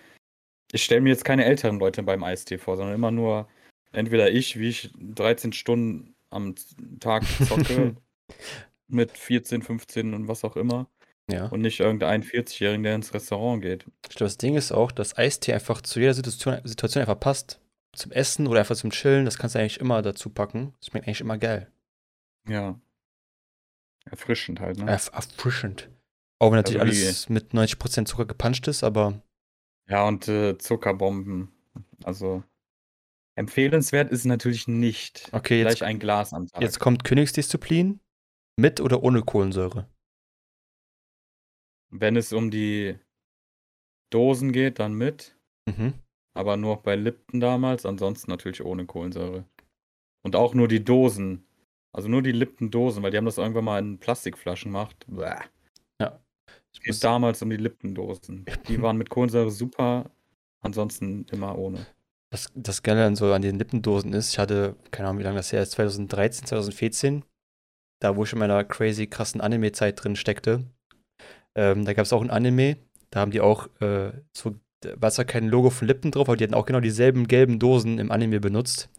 Ich 0.72 0.84
stelle 0.84 1.00
mir 1.00 1.10
jetzt 1.10 1.24
keine 1.24 1.44
älteren 1.44 1.78
Leute 1.78 2.02
beim 2.02 2.22
Eistee 2.22 2.58
vor, 2.58 2.76
sondern 2.76 2.94
immer 2.94 3.10
nur 3.10 3.48
entweder 3.92 4.30
ich, 4.30 4.58
wie 4.58 4.68
ich 4.68 4.92
13 4.98 5.52
Stunden 5.52 6.14
am 6.30 6.54
Tag 7.00 7.24
zocke, 7.46 7.96
mit 8.88 9.12
14, 9.16 9.62
15 9.62 10.14
und 10.14 10.28
was 10.28 10.44
auch 10.44 10.56
immer, 10.56 10.88
Ja. 11.30 11.46
und 11.46 11.60
nicht 11.60 11.80
irgendein 11.80 12.22
40-Jährigen, 12.22 12.82
der 12.84 12.94
ins 12.94 13.12
Restaurant 13.14 13.62
geht. 13.62 13.84
Das 14.18 14.38
Ding 14.38 14.56
ist 14.56 14.72
auch, 14.72 14.92
dass 14.92 15.16
Eistee 15.18 15.52
einfach 15.54 15.80
zu 15.82 15.98
jeder 16.00 16.14
Situation, 16.14 16.60
Situation 16.64 17.00
einfach 17.02 17.18
passt. 17.20 17.60
Zum 17.94 18.12
Essen 18.12 18.46
oder 18.46 18.60
einfach 18.60 18.76
zum 18.76 18.90
Chillen, 18.90 19.24
das 19.24 19.38
kannst 19.38 19.54
du 19.54 19.58
eigentlich 19.58 19.80
immer 19.80 20.02
dazu 20.02 20.28
packen. 20.28 20.74
Das 20.78 20.88
schmeckt 20.88 21.06
eigentlich 21.06 21.22
immer 21.22 21.38
geil. 21.38 21.70
Ja. 22.46 22.78
Erfrischend 24.04 24.60
halt, 24.60 24.78
ne? 24.78 24.90
Erf 24.90 25.10
erfrischend. 25.12 25.88
Auch 26.38 26.50
wenn 26.50 26.56
natürlich 26.58 26.80
Also 26.80 26.92
alles 26.92 27.28
mit 27.30 27.52
90% 27.54 28.04
Zucker 28.06 28.26
gepanscht 28.26 28.68
ist, 28.68 28.84
aber 28.84 29.22
Ja, 29.88 30.06
und 30.06 30.28
äh, 30.28 30.58
Zuckerbomben. 30.58 31.48
Also 32.04 32.44
empfehlenswert 33.34 34.10
ist 34.12 34.26
natürlich 34.26 34.68
nicht. 34.68 35.28
okay, 35.32 35.60
jetzt, 35.60 35.78
Gleich 35.78 35.84
ein 35.88 35.98
Glas 35.98 36.32
am 36.34 36.46
Tag. 36.46 36.60
jetzt 36.62 36.78
kommt 36.78 37.02
Königsdisziplin. 37.04 38.00
Mit 38.56 38.80
oder 38.80 39.02
ohne 39.02 39.22
Kohlensäure? 39.22 39.88
Wenn 41.90 42.16
es 42.16 42.32
um 42.32 42.50
die 42.50 42.98
Dosen 44.10 44.52
geht, 44.52 44.78
dann 44.78 44.94
mit. 44.94 45.36
Mhm. 45.68 45.94
Aber 46.34 46.56
nur 46.56 46.82
bei 46.82 46.96
Lipton 46.96 47.40
damals, 47.40 47.86
ansonsten 47.86 48.30
natürlich 48.30 48.64
ohne 48.64 48.86
Kohlensäure. 48.86 49.44
Und 50.22 50.36
auch 50.36 50.54
nur 50.54 50.68
die 50.68 50.84
Dosen. 50.84 51.46
Also 51.92 52.08
nur 52.08 52.22
die 52.22 52.32
Lipton-Dosen, 52.32 53.02
weil 53.02 53.10
die 53.10 53.16
haben 53.16 53.24
das 53.24 53.38
irgendwann 53.38 53.64
mal 53.64 53.78
in 53.78 53.98
Plastikflaschen 53.98 54.70
gemacht. 54.72 55.06
Bäh. 55.08 55.36
Ich 56.76 56.82
Geht 56.82 56.88
muss, 56.88 57.00
damals 57.00 57.40
um 57.40 57.48
die 57.48 57.56
Lipton-Dosen. 57.56 58.44
Die 58.68 58.80
waren 58.82 58.98
mit 58.98 59.08
Kohlensäure 59.08 59.50
super, 59.50 60.10
ansonsten 60.60 61.24
immer 61.32 61.56
ohne. 61.56 61.86
das, 62.30 62.52
das 62.54 62.82
Geile 62.82 63.06
an 63.06 63.16
so 63.16 63.32
an 63.32 63.40
den 63.40 63.58
Lippendosen 63.58 64.12
ist, 64.12 64.32
ich 64.32 64.38
hatte, 64.38 64.76
keine 64.90 65.08
Ahnung, 65.08 65.20
wie 65.20 65.24
lange 65.24 65.38
das 65.38 65.52
her 65.52 65.62
ist, 65.62 65.72
2013, 65.72 66.46
2014, 66.46 67.24
da 68.00 68.16
wo 68.16 68.24
ich 68.24 68.32
in 68.32 68.38
meiner 68.38 68.64
crazy 68.64 69.06
krassen 69.06 69.40
Anime-Zeit 69.40 70.02
drin 70.02 70.16
steckte. 70.16 70.64
Ähm, 71.54 71.84
da 71.84 71.94
gab 71.94 72.04
es 72.04 72.12
auch 72.12 72.22
ein 72.22 72.30
Anime, 72.30 72.76
da 73.10 73.20
haben 73.20 73.30
die 73.30 73.40
auch 73.40 73.68
äh, 73.80 74.12
so, 74.32 74.56
war 74.96 75.10
zwar 75.10 75.24
kein 75.24 75.48
Logo 75.48 75.70
von 75.70 75.88
Lippen 75.88 76.10
drauf, 76.10 76.28
aber 76.28 76.36
die 76.36 76.44
hatten 76.44 76.54
auch 76.54 76.66
genau 76.66 76.80
dieselben 76.80 77.26
gelben 77.28 77.58
Dosen 77.58 77.98
im 77.98 78.12
Anime 78.12 78.40
benutzt. 78.40 78.90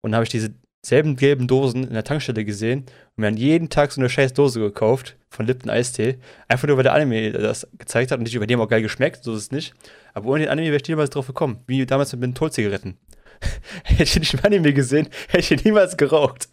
Und 0.00 0.12
da 0.12 0.16
habe 0.16 0.24
ich 0.24 0.30
diese 0.30 0.54
selben 0.84 1.16
gelben 1.16 1.48
Dosen 1.48 1.84
in 1.84 1.92
der 1.92 2.04
Tankstelle 2.04 2.44
gesehen 2.44 2.80
und 2.80 3.18
mir 3.18 3.28
an 3.28 3.36
jeden 3.36 3.68
Tag 3.68 3.92
so 3.92 4.00
eine 4.00 4.08
scheiß 4.08 4.32
Dose 4.32 4.60
gekauft 4.60 5.16
von 5.28 5.46
Lipton 5.46 5.70
Eistee. 5.70 6.18
Einfach 6.46 6.68
nur, 6.68 6.76
weil 6.76 6.84
der 6.84 6.94
Anime 6.94 7.32
das 7.32 7.68
gezeigt 7.76 8.10
hat 8.10 8.18
und 8.18 8.24
nicht 8.24 8.34
über 8.34 8.46
haben 8.50 8.60
auch 8.60 8.68
geil 8.68 8.82
geschmeckt, 8.82 9.24
so 9.24 9.34
ist 9.34 9.42
es 9.42 9.50
nicht. 9.50 9.74
Aber 10.14 10.28
ohne 10.30 10.44
den 10.44 10.50
Anime 10.50 10.68
wäre 10.68 10.80
ich 10.80 10.88
niemals 10.88 11.10
drauf 11.10 11.26
gekommen. 11.26 11.62
Wie 11.66 11.84
damals 11.84 12.12
mit 12.12 12.20
Mentholzigaretten. 12.20 12.96
hätte 13.84 14.02
ich 14.02 14.18
nicht 14.18 14.34
im 14.34 14.40
Anime 14.44 14.72
gesehen, 14.72 15.08
hätte 15.28 15.54
ich 15.54 15.64
niemals 15.64 15.96
geraucht. 15.96 16.48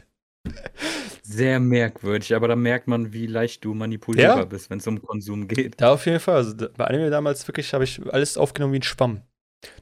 Sehr 1.28 1.60
merkwürdig, 1.60 2.36
aber 2.36 2.48
da 2.48 2.56
merkt 2.56 2.88
man, 2.88 3.12
wie 3.12 3.26
leicht 3.26 3.66
du 3.66 3.74
manipulierbar 3.74 4.38
Ja. 4.40 4.46
bist, 4.46 4.70
wenn 4.70 4.78
es 4.78 4.86
um 4.88 5.02
Konsum 5.02 5.48
geht. 5.48 5.82
Da 5.82 5.92
auf 5.94 6.06
jeden 6.06 6.20
Fall. 6.20 6.36
Also 6.36 6.56
bei 6.56 6.86
Anime 6.86 7.10
damals 7.10 7.48
wirklich 7.48 7.74
habe 7.74 7.84
ich 7.84 8.00
alles 8.14 8.38
aufgenommen 8.38 8.74
wie 8.74 8.80
ein 8.80 8.84
Schwamm. 8.84 9.22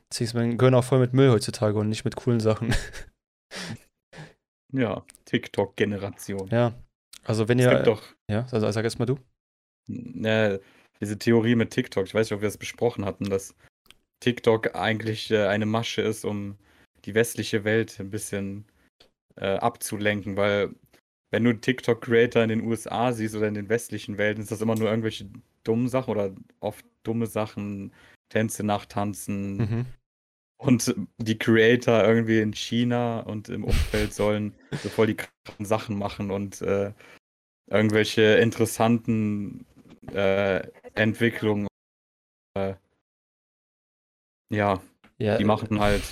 Deswegen 0.10 0.26
ist 0.28 0.34
mein 0.34 0.58
Gehirn 0.58 0.74
auch 0.76 0.84
voll 0.86 1.00
mit 1.00 1.14
Müll 1.14 1.30
heutzutage 1.32 1.78
und 1.78 1.90
nicht 1.90 2.06
mit 2.06 2.16
coolen 2.16 2.40
Sachen. 2.40 2.74
Ja, 4.72 5.04
TikTok-Generation. 5.26 6.48
ja. 6.52 6.74
Also 7.26 7.48
wenn 7.48 7.60
Es 7.60 7.66
ihr. 7.66 7.72
gibt 7.72 7.88
doch 7.88 8.02
ja, 8.30 8.46
also 8.52 8.70
sag 8.72 8.84
erst 8.84 9.00
mal 9.00 9.06
du. 9.06 9.18
äh, 10.26 10.60
diese 11.00 11.18
Theorie 11.18 11.56
mit 11.56 11.72
TikTok. 11.72 12.06
Ich 12.06 12.14
weiß 12.14 12.28
nicht, 12.28 12.36
ob 12.36 12.42
wir 12.42 12.48
das 12.48 12.58
besprochen 12.58 13.06
hatten, 13.06 13.30
dass 13.30 13.56
TikTok 14.22 14.76
eigentlich 14.76 15.32
äh, 15.32 15.46
eine 15.48 15.66
Masche 15.66 16.02
ist, 16.02 16.26
um 16.26 16.58
die 17.06 17.14
westliche 17.16 17.64
Welt 17.64 17.98
ein 18.00 18.10
bisschen 18.10 18.66
äh, 19.36 19.56
abzulenken, 19.58 20.36
weil 20.38 20.72
wenn 21.34 21.46
du 21.46 21.54
TikTok-Creator 21.54 22.44
in 22.44 22.50
den 22.50 22.62
USA 22.62 23.12
siehst 23.12 23.36
oder 23.36 23.48
in 23.48 23.56
den 23.56 23.68
westlichen 23.68 24.20
Welten, 24.20 24.44
ist 24.44 24.52
das 24.52 24.62
immer 24.62 24.76
nur 24.76 24.88
irgendwelche 24.88 25.28
dummen 25.64 25.88
Sachen 25.88 26.12
oder 26.12 26.32
oft 26.60 26.86
dumme 27.02 27.26
Sachen, 27.26 27.92
Tänze 28.30 28.64
nachtanzen. 28.64 29.58
Mhm. 29.58 29.86
Und 30.58 30.94
die 31.18 31.40
Creator 31.40 32.04
irgendwie 32.04 32.40
in 32.40 32.54
China 32.54 33.22
und 33.22 33.50
im 33.50 33.64
Umfeld 33.64 34.14
sollen 34.14 34.54
so 34.84 34.90
voll 34.90 35.08
die 35.08 35.16
krassen 35.16 35.66
Sachen 35.66 35.98
machen 35.98 36.30
und 36.30 36.62
äh, 36.62 36.94
irgendwelche 37.66 38.36
interessanten 38.36 39.66
äh, 40.12 40.60
Entwicklungen. 40.94 41.66
Äh, 42.56 42.76
ja, 44.52 44.84
ja, 45.18 45.38
die 45.40 45.46
machen 45.46 45.80
halt 45.80 46.04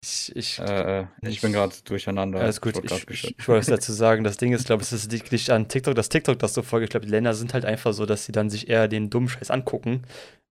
ich, 0.00 0.36
ich, 0.36 0.58
äh, 0.60 1.02
ich, 1.22 1.28
ich 1.28 1.40
bin 1.40 1.52
gerade 1.52 1.74
durcheinander. 1.84 2.40
Alles 2.40 2.60
gut, 2.60 2.74
ich, 2.84 3.08
ich, 3.10 3.34
ich 3.38 3.48
wollte 3.48 3.70
dazu 3.70 3.92
sagen, 3.92 4.22
das 4.22 4.36
Ding 4.36 4.52
ist, 4.52 4.66
glaube 4.66 4.82
ich, 4.82 4.92
es 4.92 5.10
liegt 5.10 5.32
nicht 5.32 5.50
an 5.50 5.68
TikTok, 5.68 5.94
dass 5.94 6.08
TikTok 6.08 6.38
das 6.38 6.54
so 6.54 6.62
folgt. 6.62 6.84
Ich 6.84 6.90
glaube, 6.90 7.06
die 7.06 7.12
Länder 7.12 7.34
sind 7.34 7.52
halt 7.52 7.64
einfach 7.64 7.92
so, 7.92 8.06
dass 8.06 8.24
sie 8.24 8.32
dann 8.32 8.48
sich 8.48 8.68
eher 8.68 8.86
den 8.86 9.10
dummen 9.10 9.28
Scheiß 9.28 9.50
angucken, 9.50 10.02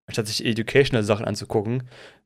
anstatt 0.05 0.27
sich 0.27 0.45
educational 0.45 1.03
Sachen 1.03 1.25
anzugucken. 1.25 1.83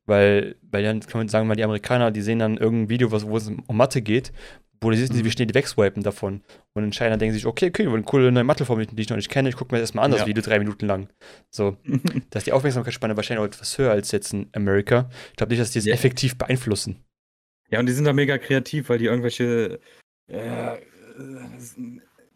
Weil, 0.07 0.55
weil 0.63 0.83
dann 0.83 0.99
kann 1.01 1.19
man 1.19 1.27
sagen, 1.27 1.47
mal 1.47 1.55
die 1.55 1.63
Amerikaner, 1.63 2.09
die 2.09 2.21
sehen 2.21 2.39
dann 2.39 2.57
irgendein 2.57 2.89
Video, 2.89 3.11
wo 3.11 3.37
es 3.37 3.47
um 3.47 3.77
Mathe 3.77 4.01
geht, 4.01 4.31
wo 4.81 4.89
die 4.89 4.97
sehen, 4.97 5.15
mhm. 5.15 5.23
wie 5.23 5.31
schnell 5.31 5.45
die 5.45 5.53
wegswipen 5.53 6.01
davon. 6.01 6.41
Und 6.73 6.83
in 6.83 6.91
China 6.91 7.17
denken 7.17 7.33
sie 7.33 7.39
sich, 7.39 7.45
okay, 7.45 7.67
okay, 7.67 7.87
eine 7.87 8.01
coole 8.01 8.31
neue 8.31 8.43
Matheform, 8.43 8.83
die 8.83 9.01
ich 9.01 9.09
noch 9.09 9.17
nicht 9.17 9.29
kenne, 9.29 9.49
ich 9.49 9.55
gucke 9.55 9.75
mir 9.75 9.79
das 9.79 9.89
erstmal 9.89 10.05
an, 10.05 10.11
das 10.11 10.21
ja. 10.21 10.25
Video 10.25 10.41
drei 10.41 10.57
Minuten 10.57 10.87
lang. 10.87 11.07
So, 11.51 11.77
dass 12.31 12.45
die 12.45 12.51
Aufmerksamkeitsspanne 12.51 13.15
wahrscheinlich 13.15 13.41
auch 13.41 13.47
etwas 13.47 13.77
höher 13.77 13.91
als 13.91 14.11
jetzt 14.11 14.33
in 14.33 14.49
Amerika. 14.53 15.07
Ich 15.29 15.35
glaube 15.35 15.51
nicht, 15.51 15.61
dass 15.61 15.69
die 15.69 15.79
es 15.79 15.85
yeah. 15.85 15.93
effektiv 15.93 16.35
beeinflussen. 16.35 17.03
Ja, 17.71 17.79
und 17.79 17.85
die 17.85 17.93
sind 17.93 18.05
da 18.05 18.13
mega 18.13 18.37
kreativ, 18.37 18.89
weil 18.89 18.97
die 18.97 19.05
irgendwelche 19.05 19.79
äh, 20.27 20.77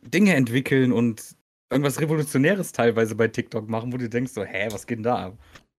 Dinge 0.01 0.35
entwickeln 0.35 0.91
und 0.91 1.35
irgendwas 1.69 1.99
Revolutionäres 1.99 2.71
teilweise 2.71 3.15
bei 3.15 3.27
TikTok 3.27 3.67
machen, 3.67 3.91
wo 3.91 3.97
du 3.97 4.09
denkst 4.09 4.31
so, 4.31 4.43
hä, 4.43 4.67
was 4.71 4.87
geht 4.87 4.99
denn 4.99 5.03
da 5.03 5.25
ab? 5.27 5.37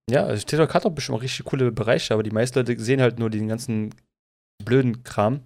Ja, 0.09 0.25
also 0.25 0.45
TikTok 0.45 0.73
hat 0.73 0.85
auch 0.85 0.91
bestimmt 0.91 1.17
auch 1.17 1.23
richtig 1.23 1.45
coole 1.45 1.71
Bereiche, 1.71 2.13
aber 2.13 2.23
die 2.23 2.31
meisten 2.31 2.59
Leute 2.59 2.79
sehen 2.79 3.01
halt 3.01 3.19
nur 3.19 3.29
den 3.29 3.47
ganzen 3.47 3.93
blöden 4.63 5.03
Kram, 5.03 5.41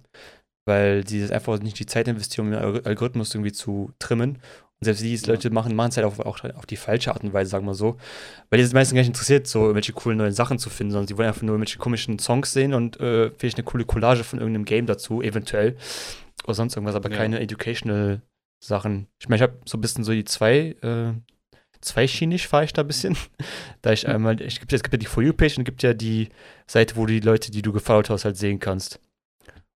weil 0.66 1.06
sie 1.06 1.32
einfach 1.32 1.58
nicht 1.60 1.78
die 1.78 1.86
Zeit 1.86 2.06
investieren, 2.06 2.46
um 2.46 2.52
den 2.52 2.86
Algorithmus 2.86 3.34
irgendwie 3.34 3.52
zu 3.52 3.92
trimmen 3.98 4.38
und 4.82 4.86
selbst 4.86 5.00
die 5.04 5.30
Leute 5.30 5.50
machen, 5.50 5.76
machen 5.76 5.90
es 5.90 5.96
halt 5.96 6.06
auch, 6.08 6.18
auch 6.18 6.42
auf 6.56 6.66
die 6.66 6.76
falsche 6.76 7.12
Art 7.12 7.22
und 7.22 7.32
Weise, 7.32 7.50
sagen 7.50 7.66
wir 7.66 7.74
so. 7.74 7.98
Weil 8.50 8.58
die 8.58 8.64
sind 8.64 8.74
meistens 8.74 8.96
gar 8.96 9.02
nicht 9.02 9.10
interessiert, 9.10 9.46
so 9.46 9.60
irgendwelche 9.60 9.92
coolen 9.92 10.18
neuen 10.18 10.32
Sachen 10.32 10.58
zu 10.58 10.70
finden, 10.70 10.90
sondern 10.90 11.06
sie 11.06 11.16
wollen 11.16 11.28
einfach 11.28 11.42
nur 11.42 11.54
irgendwelche 11.54 11.78
komischen 11.78 12.18
Songs 12.18 12.52
sehen 12.52 12.74
und 12.74 12.98
äh, 12.98 13.30
vielleicht 13.30 13.58
eine 13.58 13.64
coole 13.64 13.84
Collage 13.84 14.24
von 14.24 14.40
irgendeinem 14.40 14.64
Game 14.64 14.86
dazu, 14.86 15.22
eventuell. 15.22 15.76
Oder 16.42 16.54
sonst 16.54 16.74
irgendwas, 16.74 16.96
aber 16.96 17.12
ja. 17.12 17.16
keine 17.16 17.38
educational 17.38 18.22
Sachen. 18.58 19.06
Ich 19.20 19.28
meine, 19.28 19.36
ich 19.36 19.42
habe 19.42 19.60
so 19.66 19.78
ein 19.78 19.80
bisschen 19.80 20.02
so 20.02 20.10
die 20.10 20.24
zwei, 20.24 20.74
äh, 20.82 21.12
zweischienig 21.80 22.48
fahre 22.48 22.64
ich 22.64 22.72
da 22.72 22.82
ein 22.82 22.88
bisschen. 22.88 23.16
da 23.82 23.92
ich 23.92 24.08
einmal, 24.08 24.40
ich 24.40 24.60
es 24.68 24.82
gibt 24.82 24.92
ja 24.92 24.98
die 24.98 25.06
For 25.06 25.22
You-Page 25.22 25.58
und 25.58 25.62
es 25.62 25.66
gibt 25.66 25.84
ja 25.84 25.94
die 25.94 26.28
Seite, 26.66 26.96
wo 26.96 27.06
du 27.06 27.12
die 27.12 27.20
Leute, 27.20 27.52
die 27.52 27.62
du 27.62 27.72
gefollowt 27.72 28.10
hast, 28.10 28.24
halt 28.24 28.36
sehen 28.36 28.58
kannst. 28.58 28.98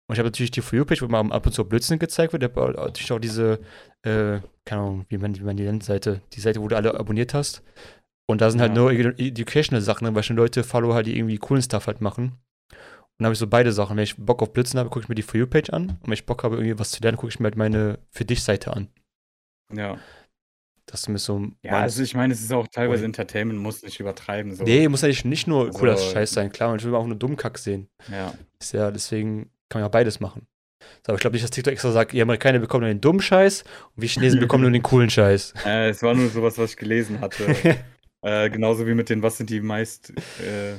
Und 0.07 0.15
ich 0.15 0.19
habe 0.19 0.29
natürlich 0.29 0.51
die 0.51 0.61
For 0.61 0.79
You-Page, 0.79 1.03
wo 1.03 1.09
man 1.09 1.33
ab 1.33 1.47
und 1.47 1.53
zu 1.53 1.65
Blödsinn 1.65 1.99
gezeigt 1.99 2.33
wird. 2.33 2.43
Ich 2.43 2.51
habe 2.51 2.73
natürlich 2.73 3.13
auch 3.13 3.19
diese, 3.19 3.61
äh, 4.03 4.41
keine 4.65 4.83
Ahnung, 4.83 5.07
wie 5.09 5.19
man, 5.19 5.35
wie 5.35 5.43
man 5.43 5.57
die 5.57 5.65
nennt, 5.65 5.83
Seite, 5.83 6.21
die 6.35 6.41
Seite, 6.41 6.61
wo 6.61 6.69
du 6.69 6.77
alle 6.77 6.95
abonniert 6.95 7.33
hast. 7.33 7.63
Und 8.27 8.41
da 8.41 8.51
sind 8.51 8.61
halt 8.61 8.77
ja. 8.77 8.83
nur 8.83 8.91
educational 8.91 9.83
Sachen, 9.83 10.15
weil 10.15 10.23
schon 10.23 10.37
Leute 10.37 10.63
follow 10.63 10.95
halt, 10.95 11.07
die 11.07 11.17
irgendwie 11.17 11.39
coolen 11.39 11.63
Stuff 11.63 11.87
halt 11.87 12.01
machen. 12.01 12.39
Und 12.73 13.21
dann 13.21 13.27
habe 13.27 13.35
ich 13.35 13.39
so 13.39 13.47
beide 13.47 13.73
Sachen. 13.73 13.97
Wenn 13.97 14.05
ich 14.05 14.17
Bock 14.17 14.43
auf 14.43 14.53
Blödsinn 14.53 14.81
habe, 14.81 14.91
gucke 14.91 15.05
ich 15.05 15.09
mir 15.09 15.15
die 15.15 15.23
For 15.23 15.39
You-Page 15.39 15.71
an. 15.71 15.91
Und 15.91 16.07
wenn 16.07 16.13
ich 16.13 16.27
Bock 16.27 16.43
habe, 16.43 16.57
irgendwie 16.57 16.79
was 16.79 16.91
zu 16.91 17.03
lernen, 17.03 17.17
gucke 17.17 17.31
ich 17.31 17.41
mir 17.41 17.45
halt 17.47 17.57
meine 17.57 17.99
Für 18.11 18.25
dich-Seite 18.25 18.75
an. 18.75 18.89
Ja. 19.73 19.99
Das 20.87 21.09
ist 21.09 21.25
so. 21.25 21.47
Ja, 21.63 21.79
also 21.79 22.03
ich 22.03 22.15
meine, 22.15 22.35
es 22.35 22.43
ist 22.43 22.53
auch 22.53 22.69
teilweise 22.69 23.07
Entertainment, 23.07 23.59
muss 23.59 23.83
nicht 23.83 24.01
übertreiben. 24.01 24.55
So. 24.55 24.65
Nee, 24.65 24.87
muss 24.89 25.03
nicht, 25.03 25.25
nicht 25.25 25.47
nur 25.47 25.71
cooler 25.71 25.93
also, 25.93 26.11
Scheiß 26.11 26.33
sein, 26.33 26.53
klar, 26.53 26.71
man 26.71 26.83
will 26.83 26.95
auch 26.95 27.07
nur 27.07 27.17
Dummkack 27.17 27.57
sehen. 27.57 27.89
Ja. 28.11 28.35
Ist 28.61 28.73
ja, 28.73 28.91
deswegen 28.91 29.51
kann 29.75 29.81
man 29.81 29.87
ja 29.87 29.89
beides 29.89 30.21
machen. 30.21 30.47
Aber 31.07 31.17
ich 31.17 31.21
glaube 31.21 31.35
nicht, 31.35 31.43
dass 31.43 31.51
TikTok 31.51 31.73
extra 31.73 31.91
sagt, 31.91 32.13
die 32.13 32.23
Amerikaner 32.23 32.61
bekommen 32.61 32.83
nur 32.83 32.93
den 32.93 33.01
dummen 33.01 33.21
Scheiß 33.21 33.63
und 33.63 34.03
wir 34.03 34.09
Chinesen 34.09 34.39
bekommen 34.39 34.63
nur 34.63 34.71
den 34.71 34.83
coolen 34.85 35.11
Scheiß. 35.11 35.55
Äh, 35.67 35.89
es 35.89 36.03
war 36.03 36.15
nur 36.15 36.29
sowas, 36.29 36.59
was 36.59 36.71
ich 36.71 36.77
gelesen 36.77 37.21
hatte. 37.21 37.57
äh, 38.23 38.51
genauso 38.51 38.87
wie 38.87 38.95
mit 38.95 39.09
den, 39.09 39.23
was 39.23 39.37
sind 39.37 39.51
die 39.51 39.61
meist. 39.61 40.11
Äh, 40.41 40.77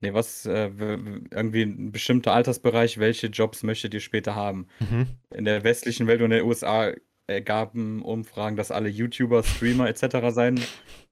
nee, 0.00 0.14
was, 0.14 0.46
äh, 0.46 0.70
irgendwie 0.70 1.62
ein 1.62 1.92
bestimmter 1.92 2.32
Altersbereich, 2.32 2.98
welche 2.98 3.26
Jobs 3.26 3.62
möchtet 3.62 3.92
ihr 3.92 4.00
später 4.00 4.34
haben? 4.34 4.68
Mhm. 4.80 5.08
In 5.34 5.44
der 5.44 5.62
westlichen 5.62 6.06
Welt 6.06 6.20
und 6.20 6.30
in 6.32 6.38
den 6.38 6.46
USA 6.46 6.92
ergaben 7.26 8.00
Umfragen, 8.02 8.56
dass 8.56 8.70
alle 8.70 8.88
YouTuber, 8.88 9.42
Streamer 9.42 9.88
etc. 9.88 10.30
sein 10.30 10.58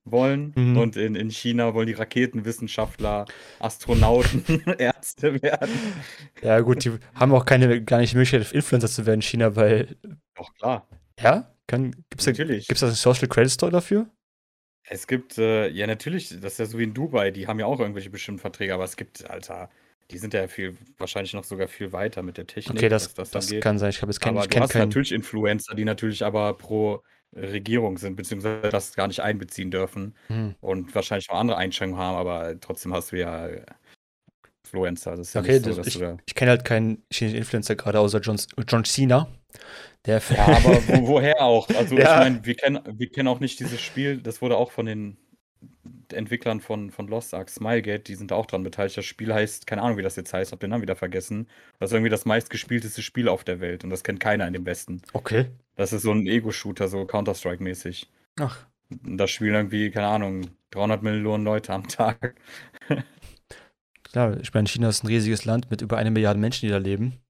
wollen. 0.06 0.52
Mhm. 0.56 0.76
Und 0.76 0.96
in, 0.96 1.14
in 1.14 1.30
China 1.30 1.74
wollen 1.74 1.86
die 1.86 1.92
Raketenwissenschaftler, 1.92 3.26
Astronauten, 3.58 4.62
Ärzte 4.78 5.42
werden. 5.42 5.74
Ja, 6.42 6.60
gut, 6.60 6.84
die 6.84 6.92
haben 7.14 7.32
auch 7.32 7.44
keine, 7.44 7.82
gar 7.82 7.98
nicht 7.98 8.12
die 8.12 8.16
Möglichkeit, 8.16 8.52
Influencer 8.52 8.88
zu 8.88 9.06
werden 9.06 9.18
in 9.18 9.22
China, 9.22 9.56
weil. 9.56 9.96
Doch, 10.34 10.54
klar. 10.54 10.88
Ja? 11.20 11.52
Gibt 11.66 12.20
es 12.20 12.24
da, 12.24 12.32
da 12.32 12.86
einen 12.86 12.94
Social 12.94 13.28
Credit 13.28 13.50
Store 13.50 13.72
dafür? 13.72 14.08
Es 14.88 15.08
gibt, 15.08 15.36
äh, 15.38 15.68
ja, 15.68 15.86
natürlich, 15.86 16.28
das 16.28 16.52
ist 16.52 16.58
ja 16.58 16.66
so 16.66 16.78
wie 16.78 16.84
in 16.84 16.94
Dubai, 16.94 17.32
die 17.32 17.48
haben 17.48 17.58
ja 17.58 17.66
auch 17.66 17.80
irgendwelche 17.80 18.10
bestimmten 18.10 18.40
Verträge, 18.40 18.72
aber 18.72 18.84
es 18.84 18.96
gibt, 18.96 19.28
Alter, 19.28 19.68
die 20.12 20.18
sind 20.18 20.32
ja 20.34 20.46
viel, 20.46 20.76
wahrscheinlich 20.98 21.34
noch 21.34 21.42
sogar 21.42 21.66
viel 21.66 21.92
weiter 21.92 22.22
mit 22.22 22.36
der 22.36 22.46
Technik. 22.46 22.76
Okay, 22.76 22.88
das, 22.88 23.12
das, 23.14 23.30
das 23.30 23.52
kann 23.60 23.78
sein. 23.78 23.90
Ich 23.90 24.02
habe 24.02 24.12
jetzt 24.12 24.20
keinen. 24.20 24.38
Aber 24.38 24.46
du 24.46 24.60
hast 24.60 24.70
keinen... 24.70 24.88
natürlich 24.88 25.10
Influencer, 25.10 25.74
die 25.74 25.84
natürlich 25.84 26.24
aber 26.24 26.54
pro 26.54 27.02
Regierung 27.34 27.98
sind, 27.98 28.16
beziehungsweise 28.16 28.68
das 28.70 28.94
gar 28.94 29.08
nicht 29.08 29.20
einbeziehen 29.20 29.70
dürfen 29.70 30.14
hm. 30.28 30.54
und 30.60 30.94
wahrscheinlich 30.94 31.30
auch 31.30 31.38
andere 31.38 31.58
Einschränkungen 31.58 32.02
haben, 32.02 32.16
aber 32.16 32.58
trotzdem 32.60 32.92
hast 32.94 33.12
du 33.12 33.16
ja 33.16 33.48
Influencer. 34.64 35.12
Das 35.12 35.28
ist 35.28 35.34
ja 35.34 35.40
okay, 35.40 35.58
so, 35.60 35.80
ich, 35.82 36.00
ich 36.26 36.34
kenne 36.34 36.50
halt 36.50 36.64
keinen 36.64 37.02
chinesischen 37.12 37.38
Influencer 37.38 37.76
gerade 37.76 38.00
außer 38.00 38.20
John, 38.20 38.40
John 38.66 38.84
Cena. 38.84 39.28
Der 40.04 40.22
ja, 40.30 40.46
aber 40.46 40.88
wo, 40.88 41.06
woher 41.08 41.40
auch? 41.40 41.68
Also 41.70 41.96
ja. 41.96 42.14
ich 42.14 42.20
meine, 42.20 42.44
wir 42.44 42.54
kennen, 42.54 42.80
wir 42.86 43.10
kennen 43.10 43.28
auch 43.28 43.40
nicht 43.40 43.58
dieses 43.60 43.80
Spiel, 43.80 44.18
das 44.18 44.42
wurde 44.42 44.56
auch 44.56 44.70
von 44.70 44.86
den 44.86 45.16
Entwicklern 46.12 46.60
von, 46.60 46.90
von 46.90 47.08
Lost 47.08 47.34
Ark, 47.34 47.50
Smilegate, 47.50 48.04
die 48.04 48.14
sind 48.14 48.32
auch 48.32 48.46
dran 48.46 48.62
beteiligt. 48.62 48.96
Das 48.96 49.04
Spiel 49.04 49.32
heißt, 49.34 49.66
keine 49.66 49.82
Ahnung, 49.82 49.98
wie 49.98 50.02
das 50.02 50.16
jetzt 50.16 50.32
heißt, 50.32 50.52
hab 50.52 50.60
den 50.60 50.70
Namen 50.70 50.82
wieder 50.82 50.96
vergessen. 50.96 51.48
Das 51.80 51.90
ist 51.90 51.94
irgendwie 51.94 52.10
das 52.10 52.24
meistgespielteste 52.24 53.02
Spiel 53.02 53.28
auf 53.28 53.44
der 53.44 53.60
Welt 53.60 53.82
und 53.82 53.90
das 53.90 54.04
kennt 54.04 54.20
keiner 54.20 54.46
in 54.46 54.52
dem 54.52 54.66
Westen. 54.66 55.02
Okay. 55.12 55.46
Das 55.76 55.92
ist 55.92 56.02
so 56.02 56.10
ein 56.10 56.26
Ego-Shooter, 56.26 56.88
so 56.88 57.04
Counter-Strike-mäßig. 57.04 58.10
Ach. 58.40 58.66
Das 58.88 59.30
spielen 59.30 59.54
irgendwie, 59.54 59.90
keine 59.90 60.08
Ahnung, 60.08 60.50
300 60.70 61.02
Millionen 61.02 61.44
Leute 61.44 61.72
am 61.72 61.86
Tag. 61.86 62.34
Klar, 64.04 64.38
ich 64.40 64.54
meine, 64.54 64.68
China 64.68 64.88
ist 64.88 65.04
ein 65.04 65.08
riesiges 65.08 65.44
Land 65.44 65.70
mit 65.70 65.82
über 65.82 65.98
eine 65.98 66.10
Milliarde 66.10 66.40
Menschen, 66.40 66.66
die 66.66 66.72
da 66.72 66.78
leben. 66.78 67.20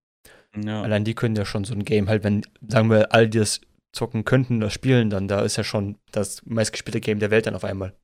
Ja. 0.56 0.82
Allein 0.82 1.04
die 1.04 1.14
können 1.14 1.36
ja 1.36 1.44
schon 1.44 1.64
so 1.64 1.74
ein 1.74 1.84
Game 1.84 2.08
halt, 2.08 2.24
wenn, 2.24 2.42
sagen 2.66 2.90
wir, 2.90 3.12
all 3.12 3.28
die 3.28 3.38
das 3.38 3.60
zocken 3.92 4.24
könnten 4.24 4.58
oder 4.58 4.70
spielen, 4.70 5.10
dann 5.10 5.26
da 5.26 5.40
ist 5.42 5.56
ja 5.56 5.64
schon 5.64 5.98
das 6.12 6.44
meistgespielte 6.44 7.00
Game 7.00 7.18
der 7.18 7.30
Welt 7.30 7.46
dann 7.46 7.54
auf 7.54 7.64
einmal. 7.64 7.94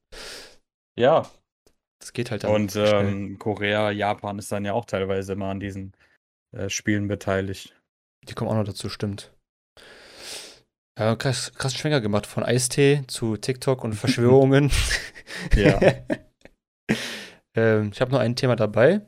Ja. 0.99 1.31
Das 2.01 2.13
geht 2.13 2.31
halt 2.31 2.45
dann. 2.45 2.51
Und 2.51 2.75
ähm, 2.75 3.39
Korea, 3.39 3.91
Japan 3.91 4.39
ist 4.39 4.51
dann 4.51 4.65
ja 4.65 4.73
auch 4.73 4.87
teilweise 4.87 5.35
immer 5.35 5.51
an 5.51 5.61
diesen 5.61 5.93
äh, 6.51 6.69
Spielen 6.69 7.07
beteiligt. 7.07 7.81
Die 8.25 8.35
kommen 8.35 8.51
auch 8.51 8.57
noch 8.57 8.65
dazu, 8.65 8.89
stimmt. 8.89 9.32
Ja, 10.99 11.17
krass, 11.17 11.53
krass 11.55 11.75
Schwenger 11.75 12.01
gemacht 12.01 12.27
von 12.27 12.43
Eistee 12.43 13.05
zu 13.07 13.37
TikTok 13.37 13.83
und 13.83 13.95
Verschwörungen. 13.95 14.71
ja. 15.57 15.81
ähm, 17.57 17.91
ich 17.93 18.01
habe 18.01 18.13
noch 18.13 18.21
ein 18.21 18.37
Thema 18.37 18.57
dabei. 18.57 18.99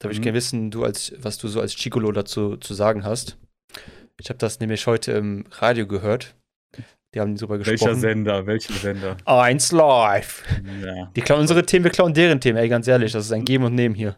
Da 0.00 0.08
würde 0.08 0.14
mhm. 0.16 0.20
ich 0.20 0.22
gerne 0.22 0.36
wissen, 0.36 0.70
du 0.70 0.84
als, 0.84 1.14
was 1.18 1.38
du 1.38 1.46
so 1.48 1.60
als 1.60 1.76
Chicolo 1.76 2.10
dazu 2.10 2.56
zu 2.56 2.74
sagen 2.74 3.04
hast. 3.04 3.38
Ich 4.20 4.28
habe 4.28 4.38
das 4.38 4.60
nämlich 4.60 4.86
heute 4.86 5.12
im 5.12 5.44
Radio 5.52 5.86
gehört. 5.86 6.34
Die 7.14 7.20
haben 7.20 7.36
drüber 7.36 7.58
gesprochen. 7.58 7.80
Welcher 7.80 7.94
Sender? 7.94 8.46
Welchen 8.46 8.74
Sender? 8.74 9.16
Eins 9.24 9.70
Live. 9.70 10.42
Ja. 10.84 11.12
Die 11.14 11.20
klauen 11.20 11.42
unsere 11.42 11.64
Themen, 11.64 11.84
wir 11.84 11.92
klauen 11.92 12.12
deren 12.12 12.40
Themen, 12.40 12.58
ey, 12.58 12.68
ganz 12.68 12.88
ehrlich. 12.88 13.12
Das 13.12 13.26
ist 13.26 13.32
ein 13.32 13.44
Geben 13.44 13.64
und 13.64 13.76
Nehmen 13.76 13.94
hier. 13.94 14.16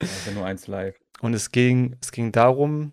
Also 0.00 0.32
nur 0.32 0.44
eins 0.44 0.66
live. 0.66 0.98
Und 1.20 1.34
es 1.34 1.50
ging, 1.50 1.96
es 2.00 2.12
ging 2.12 2.32
darum, 2.32 2.92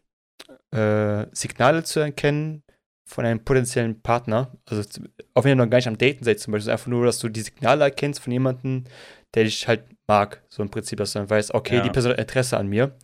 äh, 0.72 1.26
Signale 1.32 1.84
zu 1.84 2.00
erkennen 2.00 2.64
von 3.12 3.26
einem 3.26 3.44
potenziellen 3.44 4.02
Partner. 4.02 4.52
Also, 4.66 4.88
auch 5.34 5.44
wenn 5.44 5.52
ihr 5.52 5.56
noch 5.56 5.70
gar 5.70 5.78
nicht 5.78 5.88
am 5.88 5.98
Daten 5.98 6.24
seid, 6.24 6.40
zum 6.40 6.54
Beispiel, 6.54 6.72
einfach 6.72 6.88
nur, 6.88 7.06
dass 7.06 7.20
du 7.20 7.28
die 7.28 7.42
Signale 7.42 7.84
erkennst 7.84 8.22
von 8.22 8.32
jemandem, 8.32 8.86
der 9.34 9.44
dich 9.44 9.68
halt 9.68 9.84
mag. 10.08 10.44
So 10.50 10.64
im 10.64 10.70
Prinzip, 10.70 10.98
dass 10.98 11.14
du 11.14 11.20
dann 11.20 11.30
weißt, 11.30 11.54
okay, 11.54 11.78
ja. 11.78 11.84
die 11.84 11.90
Person 11.90 12.14
hat 12.14 12.20
Interesse 12.20 12.58
an 12.58 12.68
mir. 12.68 12.96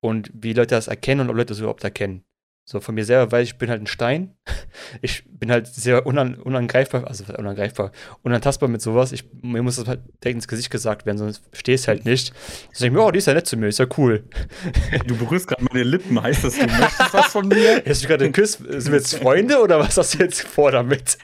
Und 0.00 0.30
wie 0.32 0.52
Leute 0.52 0.76
das 0.76 0.86
erkennen 0.88 1.22
und 1.22 1.30
ob 1.30 1.36
Leute 1.36 1.48
das 1.48 1.58
überhaupt 1.58 1.84
erkennen. 1.84 2.24
So 2.70 2.78
von 2.78 2.94
mir 2.94 3.04
selber 3.04 3.32
weiß 3.32 3.42
ich, 3.42 3.54
ich 3.54 3.58
bin 3.58 3.68
halt 3.68 3.82
ein 3.82 3.88
Stein. 3.88 4.34
Ich 5.02 5.24
bin 5.26 5.50
halt 5.50 5.66
sehr 5.66 6.06
unan, 6.06 6.34
unangreifbar, 6.34 7.06
also 7.06 7.24
unangreifbar, 7.36 7.92
unantastbar 8.22 8.68
mit 8.68 8.80
sowas. 8.80 9.12
Ich, 9.12 9.24
mir 9.42 9.62
muss 9.62 9.76
das 9.76 9.88
halt 9.88 10.00
direkt 10.22 10.36
ins 10.36 10.48
Gesicht 10.48 10.70
gesagt 10.70 11.06
werden, 11.06 11.18
sonst 11.18 11.42
stehst 11.52 11.88
halt 11.88 12.04
nicht. 12.04 12.32
Ich 12.72 12.78
denke 12.78 12.98
mir, 12.98 13.04
oh, 13.04 13.10
die 13.10 13.18
ist 13.18 13.26
ja 13.26 13.34
nett 13.34 13.46
zu 13.46 13.56
mir, 13.56 13.68
ist 13.68 13.78
ja 13.78 13.86
cool. 13.96 14.24
Du 15.06 15.16
berührst 15.16 15.48
gerade 15.48 15.64
meine 15.64 15.84
Lippen, 15.84 16.20
heißt 16.20 16.44
das, 16.44 16.56
du 16.56 16.66
möchtest 16.80 17.14
was 17.14 17.26
von 17.26 17.48
mir? 17.48 17.82
Hast 17.86 18.04
du 18.04 18.08
gerade 18.08 18.26
geküsst? 18.26 18.58
Sind 18.58 18.86
wir 18.92 18.98
jetzt 18.98 19.16
Freunde 19.16 19.60
oder 19.60 19.78
was 19.78 19.96
hast 19.96 20.14
du 20.14 20.18
jetzt 20.18 20.42
vor 20.42 20.70
damit? 20.70 21.18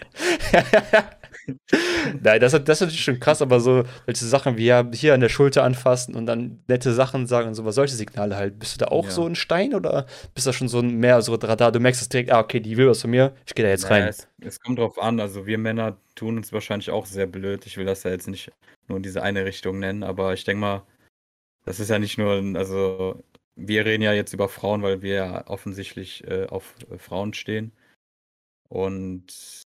Nein, 2.22 2.40
das, 2.40 2.52
das 2.52 2.60
ist 2.60 2.80
natürlich 2.80 3.02
schon 3.04 3.20
krass, 3.20 3.42
aber 3.42 3.60
so 3.60 3.84
welche 4.04 4.24
Sachen 4.24 4.56
wie 4.56 4.66
ja, 4.66 4.88
hier 4.92 5.14
an 5.14 5.20
der 5.20 5.28
Schulter 5.28 5.64
anfassen 5.64 6.14
und 6.14 6.26
dann 6.26 6.62
nette 6.68 6.92
Sachen 6.92 7.26
sagen 7.26 7.48
und 7.48 7.54
sowas, 7.54 7.74
solche 7.74 7.94
Signale 7.94 8.36
halt. 8.36 8.58
Bist 8.58 8.74
du 8.74 8.84
da 8.84 8.90
auch 8.90 9.04
Ja. 9.04 9.10
so 9.10 9.26
ein 9.26 9.34
Stein 9.34 9.74
oder 9.74 10.06
bist 10.34 10.46
du 10.46 10.52
schon 10.52 10.68
so 10.68 10.78
ein 10.80 10.96
mehr 10.96 11.20
so 11.22 11.34
Radar? 11.34 11.72
Du 11.72 11.80
merkst 11.80 12.02
es 12.02 12.08
direkt, 12.08 12.30
ah, 12.32 12.40
okay, 12.40 12.60
die 12.60 12.76
will 12.76 12.88
was 12.88 13.00
von 13.00 13.10
mir, 13.10 13.34
ich 13.46 13.54
gehe 13.54 13.64
da 13.64 13.70
jetzt 13.70 13.88
Naja, 13.88 14.04
rein. 14.04 14.08
Es, 14.08 14.28
es 14.40 14.60
kommt 14.60 14.78
drauf 14.78 15.00
an, 15.00 15.20
also 15.20 15.46
wir 15.46 15.58
Männer 15.58 15.96
tun 16.14 16.36
uns 16.36 16.52
wahrscheinlich 16.52 16.90
auch 16.90 17.06
sehr 17.06 17.26
blöd. 17.26 17.66
Ich 17.66 17.76
will 17.76 17.84
das 17.86 18.02
ja 18.04 18.10
jetzt 18.10 18.28
nicht 18.28 18.50
nur 18.88 18.96
in 18.98 19.02
diese 19.02 19.22
eine 19.22 19.44
Richtung 19.44 19.78
nennen, 19.78 20.02
aber 20.02 20.32
ich 20.34 20.44
denke 20.44 20.60
mal, 20.60 20.82
das 21.64 21.80
ist 21.80 21.90
ja 21.90 21.98
nicht 21.98 22.18
nur, 22.18 22.34
ein- 22.34 22.56
also 22.56 23.22
wir 23.56 23.84
reden 23.84 24.02
ja 24.02 24.12
jetzt 24.12 24.32
über 24.32 24.48
Frauen, 24.48 24.82
weil 24.82 25.02
wir 25.02 25.14
ja 25.14 25.46
offensichtlich 25.48 26.22
äh, 26.28 26.46
auf 26.46 26.74
Frauen 26.98 27.32
stehen. 27.34 27.72
Und 28.68 29.62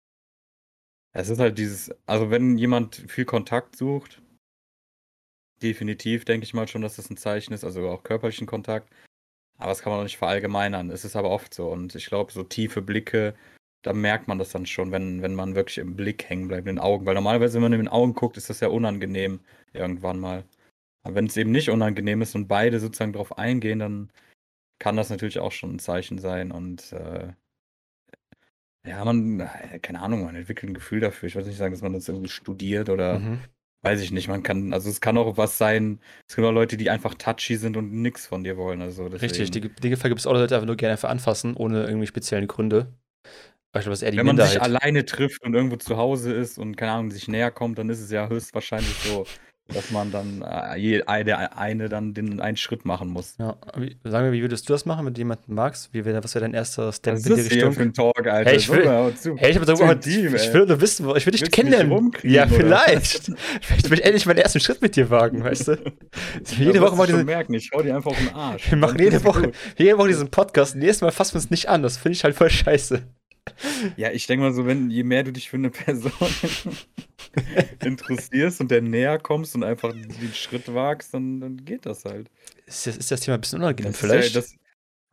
es 1.15 1.29
ist 1.29 1.39
halt 1.39 1.57
dieses, 1.57 1.91
also 2.05 2.29
wenn 2.29 2.57
jemand 2.57 2.97
viel 3.07 3.25
Kontakt 3.25 3.77
sucht, 3.77 4.21
definitiv 5.61 6.25
denke 6.25 6.43
ich 6.43 6.53
mal 6.53 6.67
schon, 6.67 6.81
dass 6.81 6.97
das 6.97 7.09
ein 7.09 7.17
Zeichen 7.17 7.53
ist, 7.53 7.63
also 7.63 7.87
auch 7.89 8.03
körperlichen 8.03 8.47
Kontakt. 8.47 8.93
Aber 9.57 9.69
das 9.69 9.81
kann 9.81 9.91
man 9.91 10.01
auch 10.01 10.03
nicht 10.03 10.17
verallgemeinern. 10.17 10.91
Es 10.91 11.05
ist 11.05 11.15
aber 11.15 11.29
oft 11.29 11.53
so. 11.53 11.69
Und 11.69 11.95
ich 11.95 12.07
glaube, 12.07 12.33
so 12.33 12.43
tiefe 12.43 12.81
Blicke, 12.81 13.33
da 13.81 13.93
merkt 13.93 14.27
man 14.27 14.39
das 14.39 14.49
dann 14.51 14.65
schon, 14.65 14.91
wenn, 14.91 15.21
wenn 15.21 15.35
man 15.35 15.55
wirklich 15.55 15.77
im 15.77 15.95
Blick 15.95 16.25
hängen 16.29 16.49
bleibt, 16.49 16.67
in 16.67 16.75
den 16.75 16.79
Augen. 16.79 17.05
Weil 17.05 17.15
normalerweise, 17.15 17.55
wenn 17.55 17.61
man 17.63 17.73
in 17.73 17.79
den 17.79 17.87
Augen 17.87 18.13
guckt, 18.13 18.35
ist 18.35 18.49
das 18.49 18.59
ja 18.59 18.67
unangenehm 18.67 19.39
irgendwann 19.71 20.19
mal. 20.19 20.43
Aber 21.03 21.15
wenn 21.15 21.27
es 21.27 21.37
eben 21.37 21.51
nicht 21.51 21.69
unangenehm 21.69 22.21
ist 22.21 22.35
und 22.35 22.49
beide 22.49 22.81
sozusagen 22.81 23.13
darauf 23.13 23.37
eingehen, 23.37 23.79
dann 23.79 24.11
kann 24.79 24.97
das 24.97 25.09
natürlich 25.09 25.39
auch 25.39 25.53
schon 25.53 25.75
ein 25.75 25.79
Zeichen 25.79 26.19
sein. 26.19 26.51
Und 26.51 26.91
äh, 26.91 27.31
ja, 28.87 29.03
man, 29.05 29.39
äh, 29.39 29.79
keine 29.79 30.01
Ahnung, 30.01 30.25
man 30.25 30.35
entwickelt 30.35 30.71
ein 30.71 30.73
Gefühl 30.73 30.99
dafür. 30.99 31.27
Ich 31.27 31.35
weiß 31.35 31.45
nicht 31.45 31.57
sagen, 31.57 31.73
dass 31.73 31.81
man 31.81 31.93
das 31.93 32.07
irgendwie 32.07 32.29
studiert 32.29 32.89
oder 32.89 33.19
Mhm. 33.19 33.39
weiß 33.83 34.01
ich 34.01 34.11
nicht. 34.11 34.27
Man 34.27 34.43
kann, 34.43 34.73
also 34.73 34.89
es 34.89 35.01
kann 35.01 35.17
auch 35.17 35.37
was 35.37 35.57
sein. 35.57 35.99
Es 36.27 36.35
gibt 36.35 36.47
auch 36.47 36.51
Leute, 36.51 36.77
die 36.77 36.89
einfach 36.89 37.13
touchy 37.15 37.55
sind 37.55 37.77
und 37.77 37.91
nichts 37.91 38.25
von 38.27 38.43
dir 38.43 38.57
wollen. 38.57 38.81
Also 38.81 39.05
Richtig, 39.07 39.51
die, 39.51 39.61
die 39.61 39.89
Gefahr 39.89 40.09
gibt 40.09 40.19
es 40.19 40.27
auch 40.27 40.33
Leute, 40.33 40.47
die 40.47 40.55
einfach 40.55 40.67
nur 40.67 40.75
gerne 40.75 40.93
einfach 40.93 41.09
anfassen, 41.09 41.55
ohne 41.55 41.85
irgendwie 41.85 42.07
speziellen 42.07 42.47
Gründe. 42.47 42.93
Ist 43.73 44.03
eher 44.03 44.11
die 44.11 44.17
Wenn 44.17 44.25
man 44.25 44.37
sich 44.37 44.61
alleine 44.61 45.05
trifft 45.05 45.43
und 45.43 45.53
irgendwo 45.53 45.75
zu 45.75 45.97
Hause 45.97 46.31
ist 46.33 46.57
und 46.57 46.77
keine 46.77 46.93
Ahnung, 46.93 47.11
sich 47.11 47.27
näher 47.27 47.51
kommt, 47.51 47.77
dann 47.77 47.89
ist 47.89 47.99
es 47.99 48.09
ja 48.09 48.29
höchstwahrscheinlich 48.29 48.95
so, 49.03 49.25
dass 49.73 49.89
man 49.91 50.11
dann 50.11 50.43
äh, 50.43 51.23
der 51.23 51.57
eine 51.57 51.89
dann 51.89 52.13
den 52.13 52.39
einen 52.39 52.55
Schritt 52.57 52.85
machen 52.85 53.09
muss. 53.09 53.35
Ja, 53.39 53.55
sagen 54.03 54.25
wir, 54.25 54.31
wie 54.31 54.41
würdest 54.41 54.69
du 54.69 54.73
das 54.73 54.85
machen, 54.85 55.05
wenn 55.05 55.13
du 55.13 55.19
jemanden 55.19 55.53
magst? 55.53 55.91
Wie 55.91 56.05
wär, 56.05 56.23
was 56.23 56.35
wäre 56.35 56.45
dein 56.45 56.53
erster 56.53 56.91
Step 56.93 57.15
Was 57.15 57.25
in 57.25 57.35
die 57.35 57.41
das 57.41 57.51
Richtung? 57.51 57.73
für 57.73 57.91
Talk, 57.93 58.27
Alter? 58.27 58.49
Hey, 58.51 58.57
ich 58.57 58.69
will- 58.69 59.15
zu. 59.15 59.35
Hey, 59.37 59.51
ich, 59.51 59.57
zu 59.59 59.65
darüber, 59.65 59.93
intim, 59.93 60.35
ich 60.35 60.53
will 60.53 60.65
nur 60.65 60.81
wissen, 60.81 61.09
ich 61.15 61.25
will 61.25 61.31
dich 61.31 61.49
kennenlernen. 61.51 62.11
Ja, 62.23 62.47
vielleicht. 62.47 63.31
vielleicht 63.61 63.89
will 63.89 63.97
ich 63.99 64.05
endlich 64.05 64.25
meinen 64.25 64.37
ersten 64.37 64.59
Schritt 64.59 64.81
mit 64.81 64.95
dir 64.95 65.09
wagen, 65.09 65.43
weißt 65.43 65.69
du? 65.69 65.77
Jede 66.57 66.81
Woche 66.81 66.95
mal 66.95 67.07
schon 67.07 67.15
diese, 67.15 67.25
merken, 67.25 67.53
ich 67.55 67.71
hau 67.73 67.81
dir 67.81 67.95
einfach 67.95 68.11
auf 68.11 68.17
den 68.19 68.33
Arsch. 68.35 68.69
wir 68.69 68.77
machen 68.77 68.99
jede 68.99 69.23
Woche, 69.23 69.51
jede 69.77 69.97
Woche 69.97 70.09
diesen 70.09 70.29
Podcast. 70.29 70.75
Nächstes 70.75 71.01
Mal 71.01 71.11
fassen 71.11 71.33
wir 71.33 71.41
uns 71.41 71.49
nicht 71.49 71.69
an. 71.69 71.81
Das 71.81 71.97
finde 71.97 72.15
ich 72.15 72.23
halt 72.23 72.35
voll 72.35 72.49
scheiße. 72.49 73.01
Ja, 73.97 74.11
ich 74.11 74.27
denke 74.27 74.43
mal 74.43 74.53
so, 74.53 74.65
wenn 74.65 74.89
je 74.89 75.03
mehr 75.03 75.23
du 75.23 75.31
dich 75.31 75.49
für 75.49 75.57
eine 75.57 75.69
Person 75.69 76.11
interessierst 77.83 78.61
und 78.61 78.71
der 78.71 78.81
näher 78.81 79.19
kommst 79.19 79.55
und 79.55 79.63
einfach 79.63 79.93
den 79.93 80.33
Schritt 80.33 80.73
wagst, 80.73 81.13
dann, 81.13 81.39
dann 81.39 81.57
geht 81.63 81.85
das 81.85 82.05
halt. 82.05 82.29
Ist 82.65 82.87
das, 82.87 82.97
ist 82.97 83.11
das 83.11 83.21
Thema 83.21 83.35
ein 83.35 83.41
bisschen 83.41 83.59
unangenehm 83.59 83.91
Das 83.91 84.01
vielleicht? 84.01 84.35
Ja, 84.35 84.41
das, 84.41 84.55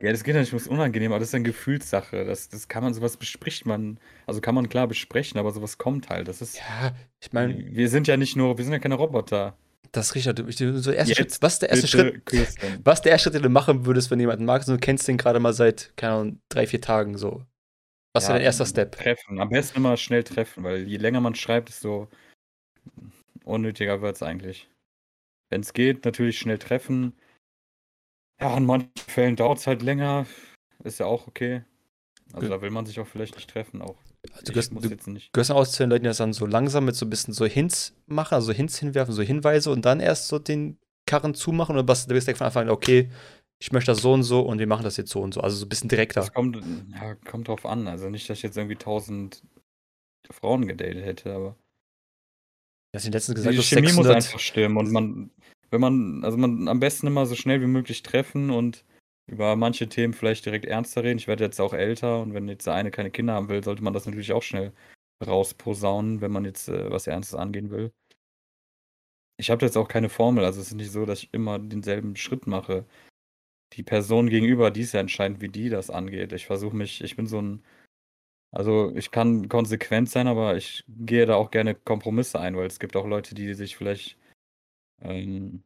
ja, 0.01 0.11
das 0.11 0.25
geht 0.25 0.35
ja 0.35 0.41
nicht 0.41 0.53
ums 0.53 0.67
Unangenehm, 0.67 1.13
aber 1.13 1.21
das 1.21 1.29
ist 1.29 1.35
eine 1.35 1.45
Gefühlssache. 1.45 2.25
Das, 2.25 2.49
das 2.49 2.69
kann 2.69 2.83
man, 2.83 2.93
sowas 2.93 3.17
bespricht 3.17 3.67
man, 3.67 3.99
also 4.27 4.41
kann 4.41 4.55
man 4.55 4.69
klar 4.69 4.89
besprechen, 4.89 5.39
aber 5.39 5.53
sowas 5.53 5.79
kommt 5.79 6.09
halt. 6.09 6.27
Das 6.27 6.43
ist, 6.43 6.59
ja, 6.59 6.93
ich 7.21 7.33
meine, 7.33 7.57
wir 7.57 7.89
sind 7.89 8.09
ja 8.09 8.17
nicht 8.17 8.37
nur, 8.37 8.59
wir 8.59 8.65
sind 8.65 8.73
ja 8.73 8.81
keine 8.81 8.97
Roboter. 8.97 9.57
das. 9.93 10.15
Ich, 10.17 10.25
so 10.25 10.91
erste 10.91 11.15
Schritt, 11.15 11.39
was 11.41 11.53
ist 11.55 11.63
der 11.63 11.71
erste 11.71 11.87
Schritt? 11.87 12.27
küssen. 12.27 12.81
Was 12.83 13.03
der 13.03 13.13
erste 13.13 13.25
Schritt, 13.27 13.35
den 13.35 13.43
du 13.43 13.49
machen 13.49 13.87
würdest, 13.87 14.11
wenn 14.11 14.19
jemanden 14.19 14.45
magst 14.45 14.69
und 14.69 14.75
du 14.77 14.81
kennst 14.81 15.07
den 15.07 15.19
gerade 15.19 15.39
mal 15.39 15.53
seit, 15.53 15.93
keine 15.97 16.15
Ahnung, 16.15 16.41
drei, 16.49 16.67
vier 16.67 16.81
Tagen 16.81 17.17
so? 17.17 17.43
Was 18.15 18.25
Ja, 18.27 18.35
dein 18.35 18.43
erster 18.43 18.67
Step? 18.67 18.93
Treffen. 18.93 19.41
Am 19.41 19.49
besten 19.49 19.79
immer 19.79 19.97
schnell 19.97 20.23
treffen, 20.23 20.65
weil 20.65 20.87
je 20.87 20.99
länger 20.99 21.21
man 21.21 21.35
schreibt, 21.35 21.71
desto 21.71 22.09
unnötiger 23.45 24.03
wird 24.03 24.17
es 24.17 24.23
eigentlich. 24.23 24.69
Wenn 25.51 25.63
es 25.63 25.73
geht, 25.73 26.05
natürlich 26.05 26.39
schnell 26.39 26.59
treffen. 26.59 27.15
Ja, 28.41 28.57
in 28.57 28.67
manchen 28.67 28.91
Fällen 28.97 29.37
dauert 29.37 29.59
es 29.59 29.67
halt 29.67 29.83
länger. 29.83 30.27
Ist 30.85 30.99
ja 31.01 31.07
auch 31.07 31.27
okay. 31.27 31.65
Also 32.33 32.49
Ja. 32.49 32.57
da 32.57 32.63
will 32.63 32.71
man 32.71 32.87
sich 32.87 33.01
auch 33.01 33.07
vielleicht 33.07 33.37
nicht 33.37 33.49
treffen. 33.49 33.81
Auch 33.83 33.97
Also, 34.33 34.45
du 34.47 34.53
gehörst, 34.53 34.73
muss 34.73 34.83
du 34.83 34.89
jetzt 34.91 35.07
nicht. 35.09 35.33
gehörst 35.33 35.51
auch 35.51 35.67
zu 35.67 35.83
den 35.83 35.91
Leuten, 35.91 36.05
die 36.05 36.09
das 36.09 36.19
dann 36.19 36.33
so 36.33 36.47
langsam 36.47 36.85
mit 36.85 36.95
so 36.97 37.07
ein 37.07 37.11
bisschen 37.11 37.35
so 37.35 37.47
Hints 37.47 37.95
machen, 38.07 38.35
also 38.35 38.53
Hints 38.53 38.79
hinwerfen, 38.79 39.15
so 39.15 39.23
Hinweise 39.23 39.71
und 39.71 39.85
dann 39.85 40.01
erst 40.01 40.29
so 40.29 40.39
den 40.39 40.79
Karren 41.07 41.35
zumachen 41.35 41.77
oder 41.77 41.87
was, 41.89 42.07
du 42.07 42.15
bist 42.15 42.27
direkt 42.27 42.39
von 42.39 42.47
Anfang 42.47 42.65
an, 42.65 42.71
okay, 42.71 43.11
ich 43.63 43.71
möchte 43.71 43.93
das 43.93 44.03
so 44.03 44.13
und 44.13 44.25
so 44.25 44.41
und 44.41 44.59
wir 44.59 44.67
machen 44.67 44.83
das 44.83 44.97
jetzt 44.97 45.11
so 45.11 45.21
und 45.21 45.35
so. 45.35 45.41
Also 45.41 45.57
so 45.57 45.67
ein 45.67 45.69
bisschen 45.69 45.89
direkter. 45.89 46.19
Das 46.19 46.35
kommt, 46.35 46.61
ja, 46.93 47.15
kommt 47.15 47.47
drauf 47.47 47.65
an. 47.65 47.87
Also 47.87 48.11
nicht, 48.11 48.29
dass 48.29 48.39
ich 48.39 48.43
jetzt 48.43 48.57
irgendwie 48.57 48.75
tausend 48.75 49.45
Frauen 50.29 50.67
gedatet 50.67 51.05
hätte, 51.05 51.33
aber 51.33 51.55
Du 52.91 52.97
hast 52.97 53.05
den 53.05 53.13
letzten 53.13 53.35
gesagt, 53.35 53.57
die 53.57 53.63
Chemie 53.63 53.93
muss 53.93 54.05
600. 54.07 54.17
einfach 54.17 54.39
stimmen 54.41 54.77
und 54.77 54.91
man, 54.91 55.31
wenn 55.71 55.81
man, 55.81 56.25
also 56.25 56.37
man 56.37 56.67
am 56.67 56.81
besten 56.81 57.07
immer 57.07 57.25
so 57.25 57.37
schnell 57.37 57.61
wie 57.63 57.67
möglich 57.67 58.03
treffen 58.03 58.51
und 58.51 58.85
über 59.31 59.55
manche 59.55 59.89
Themen 59.89 60.13
vielleicht 60.13 60.45
direkt 60.45 60.67
ernster 60.67 61.05
reden. 61.05 61.19
Ich 61.19 61.29
werde 61.29 61.45
jetzt 61.45 61.61
auch 61.61 61.73
älter 61.73 62.21
und 62.21 62.35
wenn 62.35 62.49
jetzt 62.49 62.67
der 62.67 62.75
eine 62.75 62.91
keine 62.91 63.13
Kinder 63.13 63.35
haben 63.35 63.49
will, 63.49 63.63
sollte 63.63 63.85
man 63.85 63.95
das 63.95 64.07
natürlich 64.07 64.33
auch 64.33 64.43
schnell 64.43 64.73
rausposaunen, 65.25 66.21
wenn 66.21 66.33
man 66.33 66.45
jetzt 66.45 66.69
äh, 66.69 66.91
was 66.91 67.07
Ernstes 67.07 67.39
angehen 67.39 67.71
will. 67.71 67.93
Ich 69.39 69.51
habe 69.51 69.65
jetzt 69.65 69.77
auch 69.77 69.89
keine 69.89 70.09
Formel, 70.09 70.45
also 70.45 70.61
es 70.61 70.67
ist 70.67 70.75
nicht 70.75 70.91
so, 70.91 71.07
dass 71.07 71.23
ich 71.23 71.33
immer 71.33 71.61
denselben 71.61 72.17
Schritt 72.17 72.49
mache. 72.49 72.85
Die 73.73 73.83
Person 73.83 74.29
gegenüber, 74.29 74.71
die 74.71 74.83
ist 74.83 74.93
ja 74.93 75.01
entscheidend, 75.01 75.41
wie 75.41 75.49
die 75.49 75.69
das 75.69 75.91
angeht. 75.91 76.33
Ich 76.33 76.47
versuche 76.47 76.77
mich, 76.77 77.03
ich 77.03 77.17
bin 77.17 77.27
so 77.27 77.41
ein, 77.41 77.65
also 78.51 78.93
ich 78.95 79.11
kann 79.11 79.49
konsequent 79.49 80.11
sein, 80.11 80.27
aber 80.27 80.57
ich 80.57 80.85
gehe 80.89 81.27
da 81.27 81.37
auch 81.37 81.51
gerne 81.51 81.75
Kompromisse 81.75 82.39
ein, 82.39 82.57
weil 82.57 82.67
es 82.67 82.79
gibt 82.79 82.97
auch 82.97 83.07
Leute, 83.07 83.35
die 83.35 83.55
sich 83.55 83.77
vielleicht 83.77 84.19
ähm, 85.01 85.63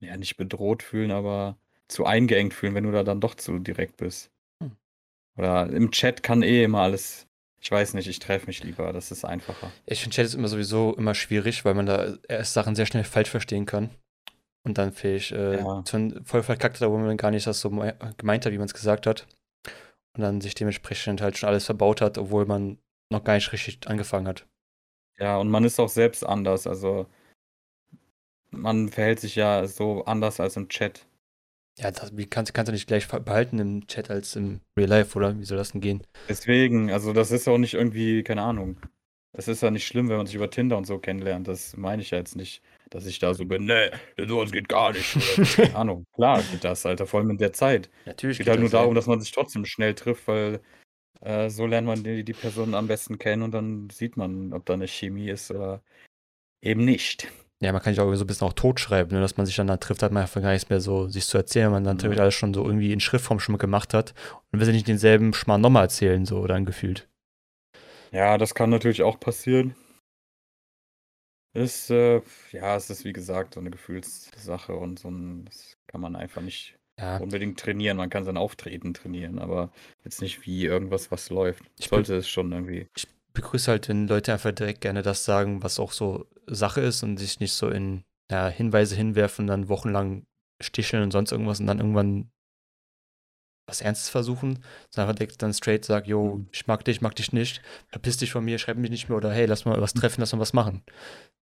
ja 0.00 0.16
nicht 0.16 0.36
bedroht 0.36 0.82
fühlen, 0.82 1.10
aber 1.10 1.58
zu 1.88 2.06
eingeengt 2.06 2.54
fühlen, 2.54 2.74
wenn 2.74 2.84
du 2.84 2.92
da 2.92 3.02
dann 3.02 3.20
doch 3.20 3.34
zu 3.34 3.58
direkt 3.58 3.96
bist. 3.96 4.30
Hm. 4.62 4.76
Oder 5.36 5.68
im 5.70 5.90
Chat 5.90 6.22
kann 6.22 6.42
eh 6.42 6.62
immer 6.62 6.82
alles, 6.82 7.26
ich 7.60 7.70
weiß 7.70 7.94
nicht, 7.94 8.08
ich 8.08 8.20
treffe 8.20 8.46
mich 8.46 8.62
lieber, 8.62 8.92
das 8.92 9.10
ist 9.10 9.24
einfacher. 9.24 9.72
Ich 9.86 10.00
finde 10.00 10.14
Chat 10.14 10.26
ist 10.26 10.34
immer 10.34 10.48
sowieso 10.48 10.94
immer 10.94 11.14
schwierig, 11.14 11.64
weil 11.64 11.74
man 11.74 11.86
da 11.86 12.16
erst 12.28 12.54
Sachen 12.54 12.76
sehr 12.76 12.86
schnell 12.86 13.04
falsch 13.04 13.30
verstehen 13.30 13.66
kann. 13.66 13.90
Und 14.62 14.76
dann 14.78 14.92
vielleicht 14.92 15.32
äh, 15.32 15.58
Ja. 15.58 15.82
voll 16.24 16.42
verkackt 16.42 16.80
hat, 16.80 16.88
wo 16.90 16.98
man 16.98 17.16
gar 17.16 17.30
nicht 17.30 17.46
das 17.46 17.60
so 17.60 17.70
me- 17.70 17.96
gemeint 18.18 18.44
hat, 18.44 18.52
wie 18.52 18.58
man 18.58 18.66
es 18.66 18.74
gesagt 18.74 19.06
hat. 19.06 19.26
Und 20.16 20.22
dann 20.22 20.40
sich 20.40 20.54
dementsprechend 20.54 21.20
halt 21.20 21.38
schon 21.38 21.48
alles 21.48 21.66
verbaut 21.66 22.00
hat, 22.00 22.18
obwohl 22.18 22.44
man 22.44 22.78
noch 23.12 23.24
gar 23.24 23.34
nicht 23.34 23.52
richtig 23.52 23.86
angefangen 23.88 24.28
hat. 24.28 24.46
Ja, 25.18 25.38
und 25.38 25.48
man 25.50 25.64
ist 25.64 25.78
auch 25.78 25.88
selbst 25.88 26.24
anders, 26.24 26.66
also 26.66 27.06
man 28.50 28.88
verhält 28.88 29.20
sich 29.20 29.36
ja 29.36 29.66
so 29.66 30.04
anders 30.04 30.40
als 30.40 30.56
im 30.56 30.68
Chat. 30.68 31.06
Ja, 31.78 31.90
das, 31.90 32.16
wie 32.16 32.26
kannst, 32.26 32.52
kannst 32.52 32.68
du 32.68 32.72
nicht 32.72 32.86
gleich 32.86 33.06
behalten 33.08 33.58
im 33.58 33.86
Chat 33.86 34.10
als 34.10 34.36
im 34.36 34.60
Real 34.78 34.88
Life, 34.88 35.16
oder? 35.16 35.38
Wie 35.38 35.44
soll 35.44 35.56
das 35.56 35.72
denn 35.72 35.80
gehen? 35.80 36.02
Deswegen, 36.28 36.90
also 36.90 37.12
das 37.12 37.30
ist 37.30 37.48
auch 37.48 37.58
nicht 37.58 37.74
irgendwie, 37.74 38.22
keine 38.22 38.42
Ahnung. 38.42 38.76
Es 39.32 39.46
ist 39.48 39.62
ja 39.62 39.70
nicht 39.70 39.86
schlimm, 39.86 40.08
wenn 40.08 40.16
man 40.16 40.26
sich 40.26 40.34
über 40.34 40.50
Tinder 40.50 40.76
und 40.76 40.86
so 40.86 40.98
kennenlernt. 40.98 41.46
Das 41.46 41.76
meine 41.76 42.02
ich 42.02 42.10
ja 42.10 42.18
jetzt 42.18 42.34
nicht, 42.36 42.62
dass 42.90 43.06
ich 43.06 43.18
da 43.18 43.32
so 43.34 43.44
bin, 43.44 43.64
nee, 43.64 43.90
sowas 44.26 44.50
geht 44.50 44.68
gar 44.68 44.92
nicht. 44.92 45.16
Oder, 45.16 45.46
keine 45.56 45.76
Ahnung. 45.76 46.06
Klar 46.14 46.42
geht 46.50 46.64
das, 46.64 46.84
Alter, 46.84 47.06
vor 47.06 47.20
allem 47.20 47.30
in 47.30 47.38
der 47.38 47.52
Zeit. 47.52 47.88
Natürlich 48.04 48.38
Es 48.38 48.44
geht 48.44 48.50
halt 48.50 48.60
nur 48.60 48.68
darum, 48.68 48.94
dass 48.94 49.06
man 49.06 49.20
sich 49.20 49.32
trotzdem 49.32 49.64
schnell 49.64 49.94
trifft, 49.94 50.26
weil 50.28 50.60
äh, 51.20 51.48
so 51.48 51.66
lernt 51.66 51.86
man 51.86 52.02
die, 52.02 52.24
die 52.24 52.32
Person 52.32 52.74
am 52.74 52.88
besten 52.88 53.18
kennen 53.18 53.42
und 53.42 53.52
dann 53.52 53.88
sieht 53.90 54.16
man, 54.16 54.52
ob 54.52 54.66
da 54.66 54.74
eine 54.74 54.88
Chemie 54.88 55.28
ist 55.28 55.50
oder 55.50 55.82
eben 56.62 56.84
nicht. 56.84 57.28
Ja, 57.62 57.72
man 57.72 57.82
kann 57.82 57.92
sich 57.92 58.00
auch 58.00 58.12
so 58.14 58.24
ein 58.24 58.26
bisschen 58.26 58.46
auch 58.46 58.54
totschreiben, 58.54 59.14
ne, 59.14 59.20
dass 59.20 59.36
man 59.36 59.44
sich 59.44 59.54
dann 59.54 59.66
da 59.66 59.76
trifft, 59.76 60.02
hat 60.02 60.12
man 60.12 60.22
einfach 60.22 60.40
gar 60.40 60.52
nichts 60.52 60.70
mehr 60.70 60.80
so 60.80 61.08
sich 61.08 61.26
zu 61.26 61.36
erzählen, 61.36 61.66
weil 61.66 61.72
man 61.72 61.84
dann 61.84 61.98
theoretisch 61.98 62.22
alles 62.22 62.34
schon 62.34 62.54
so 62.54 62.64
irgendwie 62.64 62.92
in 62.92 63.00
Schriftform 63.00 63.38
schon 63.38 63.58
gemacht 63.58 63.92
hat 63.92 64.14
und 64.50 64.58
will 64.58 64.66
sich 64.66 64.74
nicht 64.74 64.88
denselben 64.88 65.34
Schmarrn 65.34 65.60
nochmal 65.60 65.84
erzählen, 65.84 66.24
so 66.24 66.46
dann 66.46 66.64
gefühlt. 66.64 67.06
Ja, 68.12 68.38
das 68.38 68.54
kann 68.54 68.70
natürlich 68.70 69.02
auch 69.02 69.20
passieren. 69.20 69.74
Ist, 71.52 71.90
äh, 71.90 72.22
ja, 72.52 72.76
es 72.76 72.90
ist 72.90 73.04
wie 73.04 73.12
gesagt 73.12 73.54
so 73.54 73.60
eine 73.60 73.70
Gefühlssache 73.70 74.74
und 74.74 74.98
so 75.00 75.08
ein, 75.10 75.44
das 75.46 75.76
kann 75.88 76.00
man 76.00 76.14
einfach 76.14 76.42
nicht 76.42 76.78
Ja, 76.98 77.16
unbedingt 77.18 77.58
trainieren. 77.58 77.96
Man 77.96 78.10
kann 78.10 78.24
sein 78.24 78.36
Auftreten 78.36 78.94
trainieren, 78.94 79.38
aber 79.40 79.72
jetzt 80.04 80.20
nicht 80.22 80.46
wie 80.46 80.64
irgendwas, 80.64 81.10
was 81.10 81.28
läuft. 81.30 81.64
Ich 81.78 81.88
Sollte 81.88 82.14
es 82.16 82.28
schon 82.28 82.52
irgendwie. 82.52 82.86
begrüße 83.32 83.70
halt, 83.70 83.88
wenn 83.88 84.06
Leute 84.08 84.32
einfach 84.32 84.52
direkt 84.52 84.80
gerne 84.80 85.02
das 85.02 85.24
sagen, 85.24 85.62
was 85.62 85.78
auch 85.78 85.92
so 85.92 86.26
Sache 86.46 86.80
ist 86.80 87.02
und 87.02 87.16
sich 87.16 87.40
nicht 87.40 87.52
so 87.52 87.68
in 87.68 88.04
ja, 88.30 88.48
Hinweise 88.48 88.96
hinwerfen, 88.96 89.46
dann 89.46 89.68
wochenlang 89.68 90.24
sticheln 90.60 91.02
und 91.02 91.10
sonst 91.10 91.32
irgendwas 91.32 91.60
und 91.60 91.66
dann 91.66 91.78
irgendwann 91.78 92.30
was 93.70 93.80
Ernstes 93.80 94.08
versuchen, 94.10 94.58
sondern 94.90 95.08
einfach 95.10 95.18
direkt 95.18 95.40
dann 95.42 95.54
straight 95.54 95.84
sagt, 95.84 96.06
yo, 96.06 96.36
Mhm. 96.36 96.46
ich 96.52 96.66
mag 96.66 96.84
dich, 96.84 96.96
ich 96.96 97.02
mag 97.02 97.14
dich 97.16 97.32
nicht, 97.32 97.62
verpiss 97.88 98.16
dich 98.18 98.32
von 98.32 98.44
mir, 98.44 98.58
schreib 98.58 98.76
mich 98.76 98.90
nicht 98.90 99.08
mehr 99.08 99.16
oder 99.16 99.32
hey, 99.32 99.46
lass 99.46 99.64
mal 99.64 99.80
was 99.80 99.94
treffen, 99.94 100.20
lass 100.20 100.32
mal 100.32 100.40
was 100.40 100.52
machen. 100.52 100.82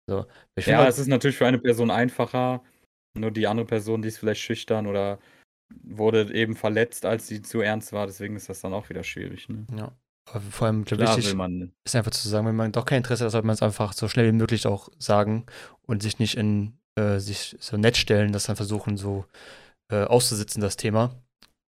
So. 0.06 0.26
Ja, 0.66 0.78
mal- 0.78 0.88
es 0.88 0.98
ist 0.98 1.06
natürlich 1.08 1.36
für 1.36 1.46
eine 1.46 1.58
Person 1.58 1.90
einfacher. 1.90 2.62
Nur 3.16 3.30
die 3.30 3.46
andere 3.46 3.66
Person, 3.66 4.02
die 4.02 4.08
ist 4.08 4.18
vielleicht 4.18 4.40
schüchtern 4.40 4.86
oder 4.86 5.18
wurde 5.82 6.32
eben 6.34 6.56
verletzt, 6.56 7.06
als 7.06 7.26
sie 7.28 7.42
zu 7.42 7.60
ernst 7.60 7.92
war. 7.92 8.06
Deswegen 8.06 8.36
ist 8.36 8.48
das 8.48 8.60
dann 8.60 8.74
auch 8.74 8.88
wieder 8.88 9.04
schwierig. 9.04 9.48
Ne? 9.48 9.66
ja. 9.76 9.92
Aber 10.30 10.40
vor 10.40 10.66
allem, 10.66 10.84
glaub 10.84 11.00
ich, 11.00 11.04
Klar 11.04 11.16
wichtig 11.18 11.30
will 11.32 11.36
man. 11.38 11.72
ist 11.84 11.94
einfach 11.94 12.10
zu 12.10 12.28
sagen, 12.28 12.46
wenn 12.46 12.56
man 12.56 12.72
doch 12.72 12.86
kein 12.86 12.98
Interesse 12.98 13.24
hat, 13.24 13.30
sollte 13.32 13.46
man 13.46 13.54
es 13.54 13.62
einfach 13.62 13.92
so 13.92 14.08
schnell 14.08 14.26
wie 14.26 14.36
möglich 14.36 14.66
auch 14.66 14.88
sagen 14.98 15.44
und 15.82 16.02
sich 16.02 16.18
nicht 16.18 16.36
in 16.36 16.78
äh, 16.98 17.18
sich 17.18 17.56
so 17.60 17.76
nett 17.76 17.96
stellen, 17.96 18.32
das 18.32 18.44
dann 18.44 18.56
versuchen, 18.56 18.96
so 18.96 19.26
äh, 19.92 20.04
auszusitzen, 20.04 20.62
das 20.62 20.76
Thema. 20.76 21.14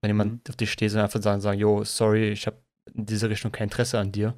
Wenn 0.03 0.11
jemand 0.11 0.33
Mhm. 0.33 0.41
auf 0.49 0.57
dich 0.57 0.71
steht, 0.71 0.91
sondern 0.91 1.07
einfach 1.07 1.23
sagen, 1.23 1.41
sagen, 1.41 1.59
yo, 1.59 1.85
sorry, 1.85 2.31
ich 2.31 2.47
habe 2.47 2.59
in 2.95 3.07
diese 3.07 3.29
Richtung 3.31 3.51
kein 3.53 3.65
Interesse 3.65 3.99
an 3.99 4.13
dir. 4.13 4.35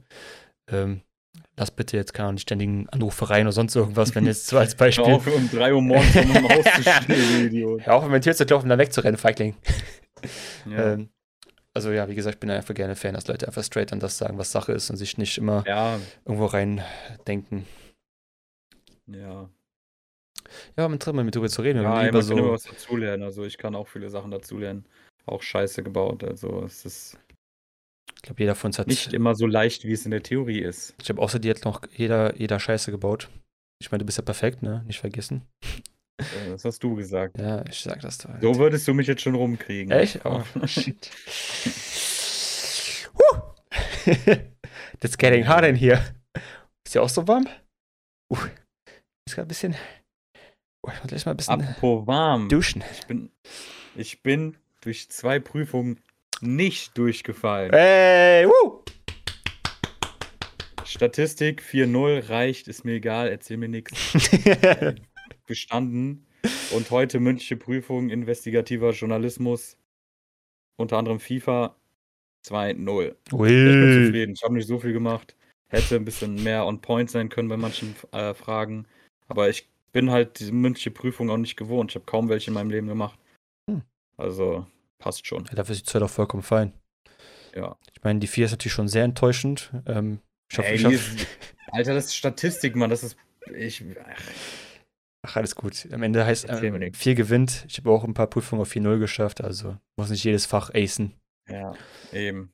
Ähm, 0.71 1.03
lass 1.57 1.71
bitte 1.71 1.97
jetzt 1.97 2.15
keine 2.15 2.29
Ahnung, 2.29 2.37
die 2.37 2.43
ständigen 2.43 2.89
Anrufereien 2.91 3.47
oder 3.47 3.53
sonst 3.53 3.75
irgendwas, 3.77 4.15
wenn 4.15 4.25
jetzt 4.27 4.47
so 4.47 4.57
als 4.59 4.73
Hör 4.75 4.79
Beispiel. 4.79 5.05
auf, 5.15 5.27
um 5.27 5.51
3 5.51 5.75
Uhr 5.75 5.83
morgens 5.83 6.17
um 6.17 6.23
im 6.37 6.49
Haus 6.49 6.65
zu 6.65 6.83
stehen, 7.03 7.07
du 7.41 7.47
Idiot. 7.47 7.87
Hör 7.87 7.95
auf, 7.97 8.09
mit 8.09 8.25
Tür 8.25 8.35
zu 8.35 8.45
laufen, 8.45 8.69
dann 8.69 8.79
wegzurennen, 8.79 9.19
Feigling. 9.19 9.55
Ja. 10.67 10.93
Ähm, 10.95 11.11
also 11.75 11.93
ja, 11.93 12.09
wie 12.09 12.15
gesagt, 12.17 12.37
ich 12.37 12.41
bin 12.41 12.51
einfach 12.51 12.75
gerne 12.75 12.97
Fan, 12.97 13.15
dass 13.15 13.29
Leute 13.29 13.47
einfach 13.47 13.63
straight 13.63 13.93
an 13.93 14.01
das 14.01 14.19
sagen, 14.19 14.37
was 14.39 14.51
Sache 14.51 14.73
ist 14.73 14.91
und 14.91 14.97
sich 14.97 15.17
nicht 15.17 15.39
immer 15.39 15.63
ja, 15.67 16.01
irgendwo 16.25 16.47
rein 16.47 16.83
denken. 17.29 17.67
ja. 19.07 19.49
Ja, 20.77 20.89
mit 20.89 21.05
drin, 21.05 21.15
mit 21.17 21.35
drüber 21.35 21.49
zu 21.49 21.61
reden. 21.63 21.83
Ja, 21.83 21.91
man 21.91 22.11
man 22.13 22.27
kann 22.27 22.39
immer 22.39 22.53
was 22.53 22.65
dazulernen. 22.65 23.23
Also 23.23 23.45
ich 23.45 23.59
kann 23.59 23.75
auch 23.75 23.87
viele 23.87 24.09
Sachen 24.09 24.31
dazulernen. 24.31 24.87
Auch 25.33 25.43
Scheiße 25.43 25.83
gebaut. 25.83 26.25
Also 26.25 26.63
es 26.65 26.85
ist 26.85 27.19
ich 28.17 28.23
glaube, 28.23 28.41
jeder 28.43 28.55
von 28.57 28.69
uns 28.71 28.79
hat. 28.79 28.89
nicht 28.89 29.13
immer 29.13 29.35
so 29.37 29.47
leicht, 29.47 29.85
wie 29.85 29.93
es 29.93 30.05
in 30.05 30.11
der 30.11 30.23
Theorie 30.23 30.61
ist. 30.61 30.95
Ich 30.99 31.05
glaube, 31.07 31.23
außer 31.23 31.39
dir 31.39 31.55
hat 31.55 31.65
noch 31.65 31.83
jeder, 31.95 32.37
jeder 32.37 32.59
Scheiße 32.59 32.91
gebaut. 32.91 33.29
Ich 33.81 33.91
meine, 33.93 34.01
du 34.01 34.07
bist 34.07 34.19
ja 34.19 34.25
perfekt, 34.25 34.61
ne? 34.63 34.83
Nicht 34.87 34.99
vergessen. 34.99 35.43
Äh, 36.19 36.51
Das 36.51 36.65
hast 36.65 36.83
du 36.83 36.97
gesagt. 36.97 37.39
Ja, 37.39 37.65
ich 37.67 37.79
sag 37.81 38.01
das 38.01 38.19
da. 38.19 38.37
So 38.41 38.57
würdest 38.57 38.89
du 38.89 38.95
mich 38.95 39.07
jetzt 39.07 39.23
schon 39.23 39.37
rumkriegen. 39.37 39.93
Echt? 39.93 40.21
Oh, 40.25 40.43
shit. 40.67 41.11
Huh. 43.15 43.41
That's 45.01 45.17
getting 45.17 45.47
hot 45.49 45.65
in 45.65 45.77
here. 45.77 46.03
Ist 46.85 46.95
ja 46.95 47.03
auch 47.03 47.09
so 47.09 47.27
warm? 47.29 47.47
Uh, 48.33 48.37
ist 49.27 49.35
gerade 49.37 49.47
ein 49.47 49.49
bisschen. 49.49 49.77
Oh, 50.85 50.91
ich 50.93 50.99
muss 51.01 51.09
gleich 51.09 51.25
mal 51.27 51.33
ein 51.33 51.37
bisschen 51.37 51.61
Apropos 51.63 52.07
warm. 52.07 52.49
duschen. 52.49 52.83
Ich 52.99 53.07
bin, 53.07 53.31
ich 53.95 54.23
bin 54.23 54.57
durch 54.81 55.09
zwei 55.11 55.39
Prüfungen 55.39 56.01
nicht 56.41 56.97
durchgefallen. 56.97 57.73
Ey, 57.73 58.47
woo! 58.47 58.83
Statistik 60.85 61.63
4-0 61.63 62.29
reicht, 62.31 62.69
ist 62.69 62.85
mir 62.85 62.95
egal, 62.95 63.29
erzähl 63.29 63.57
mir 63.59 63.69
nichts. 63.69 63.93
Bestanden. 65.47 66.27
Und 66.73 66.91
heute 66.91 67.21
mündliche 67.21 67.57
Prüfung, 67.57 68.11
investigativer 68.11 68.93
Journalismus, 68.93 69.77
unter 70.77 70.99
anderem 70.99 71.21
FIFA 71.21 71.77
2-0. 72.47 73.17
Ich 73.25 73.31
bin 73.31 74.05
zufrieden. 74.05 74.33
Ich 74.35 74.43
habe 74.43 74.55
nicht 74.55 74.67
so 74.67 74.79
viel 74.79 74.93
gemacht. 74.93 75.37
Hätte 75.69 75.97
ein 75.97 76.05
bisschen 76.05 76.43
mehr 76.43 76.65
on 76.65 76.81
point 76.81 77.11
sein 77.11 77.29
können 77.29 77.49
bei 77.49 77.57
manchen 77.57 77.95
äh, 78.13 78.33
Fragen. 78.33 78.87
Aber 79.27 79.51
ich 79.51 79.69
bin 79.93 80.11
halt 80.11 80.39
diese 80.39 80.53
mündliche 80.53 80.91
Prüfung 80.91 81.29
auch 81.31 81.37
nicht 81.37 81.57
gewohnt. 81.57 81.91
Ich 81.91 81.97
habe 81.97 82.07
kaum 82.07 82.29
welche 82.29 82.51
in 82.51 82.55
meinem 82.55 82.71
Leben 82.71 82.87
gemacht. 82.87 83.19
Also 84.19 84.67
passt 84.99 85.27
schon. 85.27 85.45
Ja, 85.47 85.55
dafür 85.55 85.75
ist 85.75 85.87
die 85.87 85.91
2 85.91 86.01
doch 86.01 86.11
vollkommen 86.11 86.43
fein. 86.43 86.73
Ja. 87.55 87.77
Ich 87.95 88.03
meine, 88.05 88.19
die 88.21 88.27
4 88.27 88.45
ist 88.47 88.51
natürlich 88.51 88.73
schon 88.75 88.89
sehr 88.89 89.05
enttäuschend. 89.05 89.73
Ähm, 89.87 90.21
ich 90.51 90.59
hoffe, 90.59 90.69
Ey, 90.69 90.79
hoffe, 90.83 90.95
ist- 90.95 91.27
Alter, 91.73 91.95
das 91.95 92.07
ist 92.07 92.17
Statistik, 92.17 92.77
Mann. 92.77 92.91
Das 92.91 93.03
ist. 93.03 93.17
Ich, 93.57 93.83
ach, 94.05 94.21
ach, 95.23 95.37
alles 95.37 95.55
gut. 95.55 95.89
Am 95.93 96.03
Ende 96.03 96.25
heißt 96.27 96.47
ähm, 96.51 96.79
nix. 96.79 96.99
4 96.99 97.15
gewinnt. 97.15 97.65
Ich 97.69 97.79
habe 97.79 97.91
auch 97.91 98.05
ein 98.05 98.13
paar 98.15 98.27
Prüfungen 98.27 98.61
auf 98.63 98.71
4-0 98.71 98.99
geschafft, 98.99 99.41
also 99.43 99.77
muss 99.97 100.11
nicht 100.11 100.25
jedes 100.25 100.45
Fach 100.47 100.71
acen. 100.75 101.15
ja, 101.49 101.73
eben. 102.13 102.53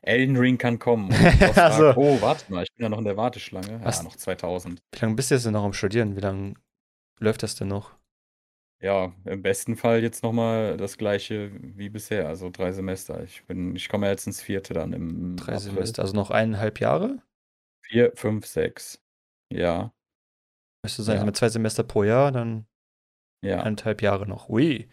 Elden 0.00 0.36
Ring 0.36 0.58
kann 0.58 0.78
kommen. 0.78 1.06
Und 1.12 1.20
ich 1.20 1.58
Ach 1.58 1.72
so. 1.76 1.82
sag, 1.88 1.96
oh, 1.96 2.20
warte 2.22 2.50
mal, 2.52 2.62
ich 2.62 2.72
bin 2.74 2.84
ja 2.84 2.88
noch 2.88 2.98
in 2.98 3.04
der 3.04 3.16
Warteschlange. 3.16 3.80
Ja, 3.84 4.02
noch 4.02 4.16
2000. 4.16 4.80
Wie 4.94 4.98
lange 5.00 5.14
bist 5.16 5.30
du 5.30 5.34
jetzt 5.34 5.44
denn 5.44 5.52
noch 5.52 5.64
am 5.64 5.72
Studieren? 5.72 6.16
Wie 6.16 6.20
lange 6.20 6.54
läuft 7.18 7.42
das 7.42 7.56
denn 7.56 7.68
noch? 7.68 7.97
Ja, 8.80 9.12
im 9.24 9.42
besten 9.42 9.76
Fall 9.76 10.02
jetzt 10.02 10.22
nochmal 10.22 10.76
das 10.76 10.98
gleiche 10.98 11.50
wie 11.76 11.88
bisher, 11.88 12.28
also 12.28 12.48
drei 12.50 12.70
Semester. 12.72 13.22
Ich 13.24 13.44
bin, 13.44 13.74
ich 13.74 13.88
komme 13.88 14.06
ja 14.06 14.12
jetzt 14.12 14.26
ins 14.26 14.40
vierte 14.40 14.72
dann 14.72 14.92
im 14.92 15.36
Drei 15.36 15.54
April. 15.56 15.58
Semester, 15.60 16.02
also 16.02 16.14
noch 16.14 16.30
eineinhalb 16.30 16.78
Jahre? 16.80 17.20
Vier, 17.84 18.12
fünf, 18.14 18.46
sechs. 18.46 19.02
Ja, 19.52 19.92
Müsste 20.84 21.02
sein, 21.02 21.16
Ja. 21.16 21.24
mit 21.24 21.36
zwei 21.36 21.48
Semester 21.48 21.82
pro 21.82 22.04
Jahr, 22.04 22.30
dann 22.30 22.66
ja. 23.44 23.62
eineinhalb 23.62 24.00
Jahre 24.00 24.28
noch. 24.28 24.48
Ui. 24.48 24.88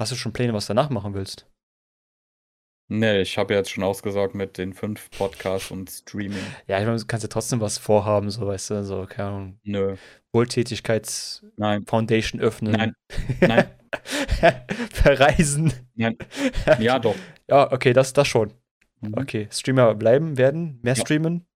Hast 0.00 0.12
du 0.12 0.16
schon 0.16 0.32
Pläne, 0.32 0.54
was 0.54 0.66
du 0.66 0.70
danach 0.74 0.88
machen 0.88 1.12
willst? 1.12 1.46
Nee, 2.92 3.20
ich 3.20 3.38
habe 3.38 3.54
ja 3.54 3.60
jetzt 3.60 3.70
schon 3.70 3.84
ausgesorgt 3.84 4.34
mit 4.34 4.58
den 4.58 4.72
fünf 4.74 5.10
Podcasts 5.16 5.70
und 5.70 5.88
Streaming. 5.90 6.42
Ja, 6.66 6.80
ich 6.80 6.84
meine, 6.84 6.98
du 6.98 7.06
kannst 7.06 7.22
ja 7.22 7.28
trotzdem 7.28 7.60
was 7.60 7.78
vorhaben, 7.78 8.30
so 8.30 8.48
weißt 8.48 8.70
du, 8.70 8.82
so, 8.84 9.06
keine 9.08 9.28
Ahnung, 9.28 9.60
Nö, 9.62 9.94
Wohltätigkeits-Foundation 10.32 12.40
öffnen. 12.40 12.72
nein, 12.72 12.94
nein, 13.40 13.70
Verreisen. 14.92 15.72
nein. 15.94 16.16
Ja, 16.80 16.98
doch. 16.98 17.14
Ja, 17.48 17.70
okay, 17.72 17.92
das, 17.92 18.12
das 18.12 18.26
schon. 18.28 18.52
Mhm. 19.00 19.14
Okay, 19.16 19.48
Streamer 19.52 19.94
bleiben 19.94 20.36
werden, 20.36 20.78
mehr 20.82 20.94
Ja. 20.94 21.00
streamen. 21.00 21.46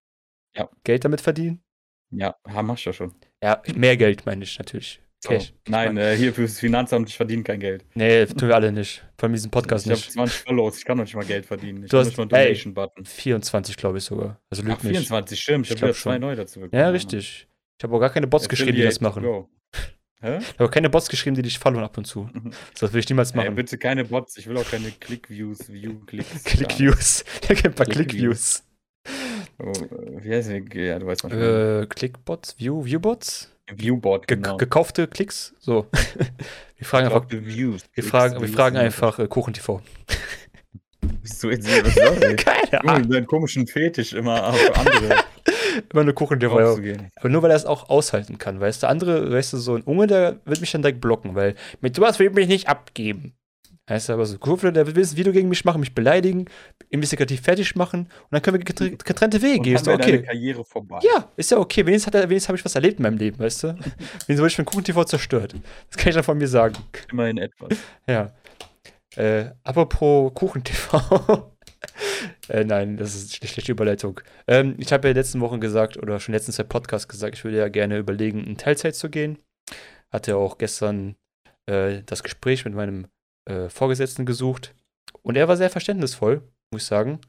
Ja. 0.57 0.69
Geld 0.85 1.05
damit 1.05 1.21
verdienen. 1.21 1.63
Ja, 2.11 2.37
mach 2.45 2.79
ich 2.79 2.85
ja 2.85 2.93
schon. 2.93 3.13
Ja, 3.43 3.61
mehr 3.75 3.97
Geld 3.97 4.25
meine 4.25 4.45
ich 4.45 4.57
natürlich. 4.59 5.01
Cash. 5.29 5.53
Nein, 5.69 5.97
äh, 5.97 6.17
hier 6.17 6.33
fürs 6.35 6.59
Finanzamt, 6.59 7.09
ich 7.09 7.17
verdiene 7.17 7.43
kein 7.43 7.61
Geld. 7.61 7.85
Nee, 7.95 8.27
tun 8.27 8.49
wir 8.49 8.55
alle 8.55 8.71
nicht. 8.73 9.05
Vor 9.19 9.27
allem 9.27 9.33
diesen 9.35 9.51
Podcast 9.51 9.87
ich 9.87 9.93
habe 9.93 10.01
nicht. 10.01 10.13
20 10.13 10.39
Follows, 10.47 10.79
ich 10.79 10.85
kann 10.85 10.97
noch 10.99 11.05
nicht 11.05 11.15
mal 11.17 11.25
Geld 11.25 11.47
verdienen. 11.47 11.85
Ich 11.85 11.91
Du 11.91 11.97
habe 11.97 12.03
hast- 12.03 12.09
nicht 12.09 12.17
mal 12.19 12.25
einen 12.25 12.33
ey. 12.47 12.53
Donation-Button. 12.53 13.05
24, 13.05 13.77
glaube 13.77 13.99
ich 13.99 14.05
sogar. 14.05 14.41
Also 14.51 14.63
Ach, 14.65 14.69
lügt 14.69 14.85
nicht. 14.85 14.93
24, 14.93 15.41
stimmt. 15.41 15.67
Ich 15.67 15.73
Ich 15.73 15.77
habe 15.83 15.89
wieder 15.93 15.99
zwei 16.01 16.19
neue 16.19 16.37
dazu 16.37 16.61
bekommen. 16.61 16.81
Ja, 16.81 16.89
richtig. 16.91 17.49
Ich 17.79 17.85
habe 17.85 17.95
auch 17.97 18.01
gar 18.01 18.11
keine 18.11 18.27
Bots 18.27 18.49
geschrieben, 18.49 18.77
die 18.77 18.83
das 18.83 19.01
machen. 19.01 19.25
Ich. 20.23 20.31
Hä? 20.31 20.39
habe 20.55 20.65
auch 20.65 20.71
keine 20.71 20.89
Bots 20.89 21.11
geschrieben, 21.11 21.37
die 21.37 21.43
dich 21.43 21.59
followen 21.59 21.85
ab 21.85 21.99
und 21.99 22.07
zu. 22.07 22.31
So, 22.33 22.51
das 22.87 22.93
will 22.95 23.01
ich 23.01 23.09
niemals 23.11 23.33
Ey, 23.33 23.37
machen. 23.37 23.57
bitte 23.57 23.77
keine 23.77 24.07
Bots, 24.07 24.39
ich 24.39 24.47
will 24.47 24.57
auch 24.57 24.65
keine 24.71 24.91
Click-Views, 24.91 25.71
View-Klicks. 25.71 26.45
Click-Views. 26.45 27.25
Ja, 27.47 27.57
ein 27.63 27.75
paar 27.75 27.85
Click-Views. 27.85 28.63
Oh, 29.59 29.73
wie 30.21 30.35
heißt 30.35 30.51
die? 30.51 30.81
Ja, 30.81 30.99
du 30.99 31.07
weißt 31.07 31.25
meine. 31.25 31.83
Äh, 31.83 31.87
Clickbots? 31.87 32.59
View, 32.59 32.85
Viewbots? 32.85 33.51
Viewbot, 33.73 34.27
Ge 34.27 34.37
genau. 34.37 34.57
Gekaufte 34.57 35.07
Klicks? 35.09 35.55
So. 35.59 35.87
wir 36.77 36.87
fragen 36.87 37.07
einfach, 37.07 37.27
Views. 37.31 37.83
wir 37.83 38.03
Klicks, 38.03 38.09
fragen, 38.09 38.41
wir 38.41 38.49
fragen 38.49 38.77
einfach 38.77 39.19
äh, 39.19 39.27
KuchenTV. 39.27 39.81
Bist 41.23 41.43
du 41.43 41.51
jetzt 41.51 41.67
was 41.69 41.95
das 41.95 42.21
denn? 42.21 42.37
Keine 42.37 42.85
Ahnung. 42.85 43.11
deinen 43.11 43.27
komischen 43.27 43.67
Fetisch 43.67 44.13
immer 44.13 44.49
auf 44.49 44.79
andere 44.79 45.17
Immer 45.93 46.05
nur 46.05 46.15
KuchenTV. 46.15 46.53
Ja. 46.59 46.67
rauszugehen. 46.67 47.11
Aber 47.17 47.29
nur 47.29 47.43
weil 47.43 47.51
er 47.51 47.57
es 47.57 47.67
auch 47.67 47.89
aushalten 47.89 48.39
kann, 48.39 48.61
weißt 48.61 48.83
du? 48.83 48.89
Andere, 48.89 49.33
weißt 49.33 49.55
du, 49.55 49.57
so 49.57 49.75
ein 49.75 49.83
Unge, 49.83 50.07
der 50.07 50.41
wird 50.45 50.61
mich 50.61 50.71
dann 50.73 50.83
direkt 50.83 51.01
blocken, 51.01 51.35
weil 51.35 51.55
mit 51.81 51.97
sowas 51.97 52.19
will 52.19 52.29
ich 52.29 52.35
mich 52.35 52.49
nicht 52.49 52.69
abgeben. 52.69 53.35
Heißt 53.89 54.09
aber 54.09 54.25
so, 54.25 54.39
Kurve, 54.39 54.73
der 54.73 54.87
will 54.87 54.97
ein 54.97 55.17
Video 55.17 55.31
gegen 55.31 55.51
mich 55.51 55.65
machen, 55.67 55.81
mich 55.81 55.95
beleidigen, 55.95 56.47
investigativ 56.89 57.43
fertig 57.43 57.77
machen 57.77 58.01
und 58.05 58.29
dann 58.31 58.41
können 58.41 58.59
wir 58.59 58.65
getr- 58.65 58.97
getrennte 59.05 59.43
Wege 59.43 59.61
gehen. 59.61 59.75
Ist 59.77 59.87
okay. 59.87 60.23
Karriere 60.23 60.65
vorbei. 60.65 61.01
Ja, 61.03 61.29
ist 61.37 61.51
ja 61.51 61.59
okay. 61.59 61.85
Wenigstens, 61.85 62.15
er- 62.15 62.23
wenigstens 62.31 62.49
habe 62.49 62.57
ich 62.59 62.65
was 62.65 62.75
erlebt 62.75 62.99
in 62.99 63.03
meinem 63.03 63.19
Leben, 63.19 63.39
weißt 63.39 63.65
du? 63.65 63.69
Wenigstens 63.79 64.39
wurde 64.39 64.47
ich 64.47 64.57
von 64.57 64.65
KuchenTV 64.65 65.05
zerstört. 65.05 65.55
Das 65.91 65.99
kann 65.99 66.09
ich 66.09 66.15
dann 66.15 66.25
von 66.25 66.39
mir 66.39 66.49
sagen. 66.49 66.77
Immerhin 67.13 67.37
etwas. 67.39 67.77
Ja. 68.09 68.33
Äh, 69.17 69.51
apropos 69.65 70.33
KuchenTV. 70.35 70.95
äh, 72.49 72.65
nein, 72.65 72.97
das 72.97 73.15
ist 73.15 73.41
eine 73.43 73.49
schlechte 73.51 73.73
Überleitung. 73.73 74.21
Ähm, 74.49 74.77
ich 74.79 74.93
habe 74.95 75.07
ja 75.07 75.11
in 75.11 75.15
den 75.15 75.21
letzten 75.21 75.41
Wochen 75.41 75.61
gesagt, 75.61 75.99
oder 75.99 76.19
schon 76.21 76.33
in 76.33 76.33
den 76.33 76.39
letzten 76.39 76.53
zwei 76.53 76.63
Podcasts 76.65 77.07
gesagt, 77.07 77.37
ich 77.37 77.45
würde 77.45 77.59
ja 77.59 77.69
gerne 77.69 77.99
überlegen, 77.99 78.45
in 78.45 78.57
Teilzeit 78.57 78.95
zu 78.97 79.11
gehen. 79.11 79.39
Hatte 80.11 80.37
auch 80.37 80.57
gestern 80.59 81.17
äh, 81.67 82.01
das 82.07 82.23
Gespräch 82.23 82.65
mit 82.65 82.75
meinem 82.75 83.07
äh, 83.47 83.69
Vorgesetzten 83.69 84.27
gesucht. 84.27 84.75
Und 85.23 85.37
er 85.37 85.49
war 85.49 85.57
sehr 85.57 85.71
verständnisvoll, 85.71 86.43
muss 86.71 86.83
ich 86.83 86.89
sagen. 86.89 87.21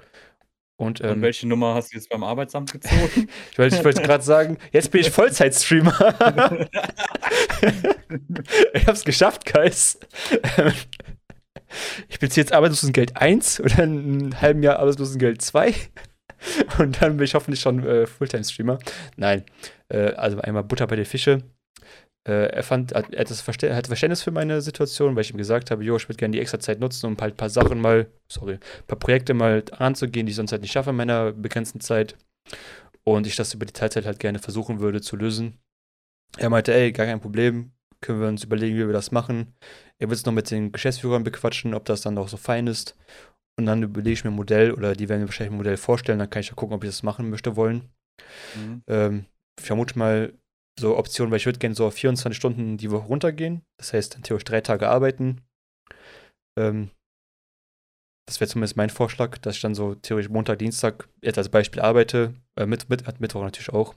Und, 0.78 1.00
Und 1.00 1.10
ähm, 1.10 1.22
welche 1.22 1.48
Nummer 1.48 1.74
hast 1.76 1.94
du 1.94 1.98
jetzt 1.98 2.10
beim 2.10 2.24
Arbeitsamt 2.24 2.72
gezogen? 2.74 3.30
ich 3.52 3.58
wollte, 3.58 3.84
wollte 3.84 4.02
gerade 4.02 4.24
sagen, 4.24 4.58
jetzt 4.72 4.92
bin 4.92 5.02
ich 5.02 5.10
Vollzeitstreamer. 5.10 5.94
ich 8.74 8.86
hab's 8.86 9.06
geschafft, 9.06 9.52
Guys. 9.52 9.98
ich 12.10 12.20
beziehe 12.20 12.44
jetzt 12.44 12.52
Arbeitslosengeld 12.52 13.16
1 13.16 13.62
oder 13.62 13.84
in 13.84 14.22
einem 14.22 14.42
halben 14.42 14.64
Jahr 14.64 14.80
Arbeitslosengeld 14.80 15.42
2 15.42 15.74
und 16.80 17.02
dann 17.02 17.18
bin 17.18 17.26
ich 17.26 17.36
hoffentlich 17.36 17.62
schon 17.62 17.86
äh, 17.86 18.06
Fulltime-Streamer. 18.06 18.80
Nein, 19.18 19.44
äh, 19.90 20.12
also 20.14 20.40
einmal 20.40 20.64
Butter 20.64 20.88
bei 20.88 20.96
den 20.96 21.06
Fische. 21.06 21.44
Äh, 22.28 22.48
er 22.48 22.64
fand, 22.64 22.92
er 22.92 23.04
hat 23.04 23.30
das 23.30 23.42
Verste 23.42 23.76
hat 23.76 23.88
Verständnis 23.88 24.24
für 24.24 24.32
meine 24.32 24.62
Situation, 24.62 25.16
weil 25.16 25.22
ich 25.22 25.32
ihm 25.32 25.38
gesagt 25.38 25.70
habe, 25.70 25.84
jo, 25.84 25.96
ich 25.96 26.10
würde 26.10 26.18
gerne 26.18 26.32
die 26.32 26.42
extra 26.42 26.60
Zeit 26.60 26.80
nutzen, 26.80 27.06
um 27.06 27.18
halt 27.20 27.36
ein 27.36 27.38
paar 27.38 27.50
Sachen 27.50 27.80
mal, 27.80 28.08
sorry, 28.28 28.54
ein 28.54 28.88
paar 28.88 28.98
Projekte 29.00 29.34
mal 29.34 29.64
anzugehen, 29.72 30.26
die 30.26 30.32
ich 30.32 30.36
sonst 30.36 30.52
halt 30.52 30.62
nicht 30.62 30.72
schaffe 30.72 30.90
in 30.90 30.96
meiner 30.96 31.32
begrenzten 31.32 31.80
Zeit. 31.80 32.16
Und 33.04 33.28
ich 33.28 33.36
das 33.36 33.54
über 33.54 33.66
die 33.66 33.74
Teilzeit 33.74 34.06
halt 34.06 34.20
gerne 34.20 34.40
versuchen 34.40 34.80
würde 34.80 35.02
zu 35.02 35.16
lösen. 35.16 35.60
Er 36.38 36.50
meinte, 36.50 36.74
ey, 36.74 36.92
gar 36.92 37.06
kein 37.06 37.22
Problem, 37.22 37.72
können 38.02 38.20
wir 38.20 38.28
uns 38.28 38.44
überlegen, 38.44 38.76
wie 38.76 38.88
wir 38.88 38.94
das 38.94 39.12
machen. 39.12 39.54
Er 40.00 40.10
wird 40.10 40.18
es 40.18 40.26
noch 40.26 40.34
mit 40.34 40.50
den 40.50 40.72
Geschäftsführern 40.72 41.24
bequatschen, 41.24 41.76
ob 41.76 41.86
das 41.86 42.02
dann 42.02 42.18
auch 42.18 42.28
so 42.28 42.38
fein 42.38 42.66
ist. 42.66 42.98
Und 43.58 43.68
dann 43.68 43.84
überlege 43.84 44.14
ich 44.14 44.24
mir 44.24 44.32
ein 44.32 44.36
Modell 44.36 44.72
oder 44.72 44.96
die 44.96 45.08
werden 45.08 45.22
mir 45.22 45.28
wahrscheinlich 45.28 45.54
ein 45.54 45.58
Modell 45.58 45.78
vorstellen, 45.78 46.20
dann 46.20 46.30
kann 46.30 46.42
ich 46.42 46.50
ja 46.50 46.56
gucken, 46.56 46.76
ob 46.76 46.84
ich 46.84 46.90
das 46.90 47.04
machen 47.04 47.30
möchte 47.30 47.56
wollen. 47.56 47.90
Mhm. 48.56 48.84
Ähm, 48.88 49.26
ich 49.58 49.66
vermute 49.66 49.98
mal 49.98 50.34
so 50.80 50.98
Optionen, 50.98 51.32
weil 51.32 51.38
ich 51.38 51.46
würde 51.46 51.60
gerne 51.60 51.76
so 51.76 51.86
auf 51.86 51.94
24 51.94 52.38
Stunden 52.38 52.78
die 52.78 52.92
Woche 52.92 53.08
runtergehen. 53.08 53.64
Das 53.78 53.94
heißt, 53.94 54.16
dann 54.16 54.24
theoretisch 54.24 54.46
drei 54.46 54.62
Tage 54.62 54.90
arbeiten. 54.90 55.42
Ähm, 56.58 56.92
das 58.28 58.40
wäre 58.40 58.50
zumindest 58.50 58.76
mein 58.76 58.90
Vorschlag, 58.90 59.38
dass 59.38 59.56
ich 59.56 59.62
dann 59.62 59.76
so 59.76 59.96
theoretisch 59.96 60.32
Montag, 60.32 60.60
Dienstag 60.60 61.08
jetzt 61.22 61.38
als 61.38 61.50
Beispiel 61.50 61.82
arbeite. 61.82 62.34
Äh, 62.58 62.66
mit, 62.66 62.90
mit, 62.90 63.20
Mittwoch 63.20 63.42
natürlich 63.42 63.70
auch. 63.70 63.94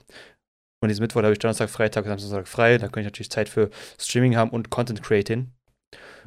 Und 0.81 0.89
diesen 0.89 1.01
Mittwoch 1.01 1.21
habe 1.21 1.33
ich 1.33 1.39
Donnerstag, 1.39 1.69
Freitag, 1.69 2.05
Samstag 2.05 2.47
frei. 2.47 2.77
Da 2.77 2.87
könnte 2.87 3.01
ich 3.01 3.07
natürlich 3.07 3.31
Zeit 3.31 3.49
für 3.49 3.69
Streaming 3.99 4.35
haben 4.35 4.51
und 4.51 4.69
Content 4.69 5.03
Creating. 5.03 5.51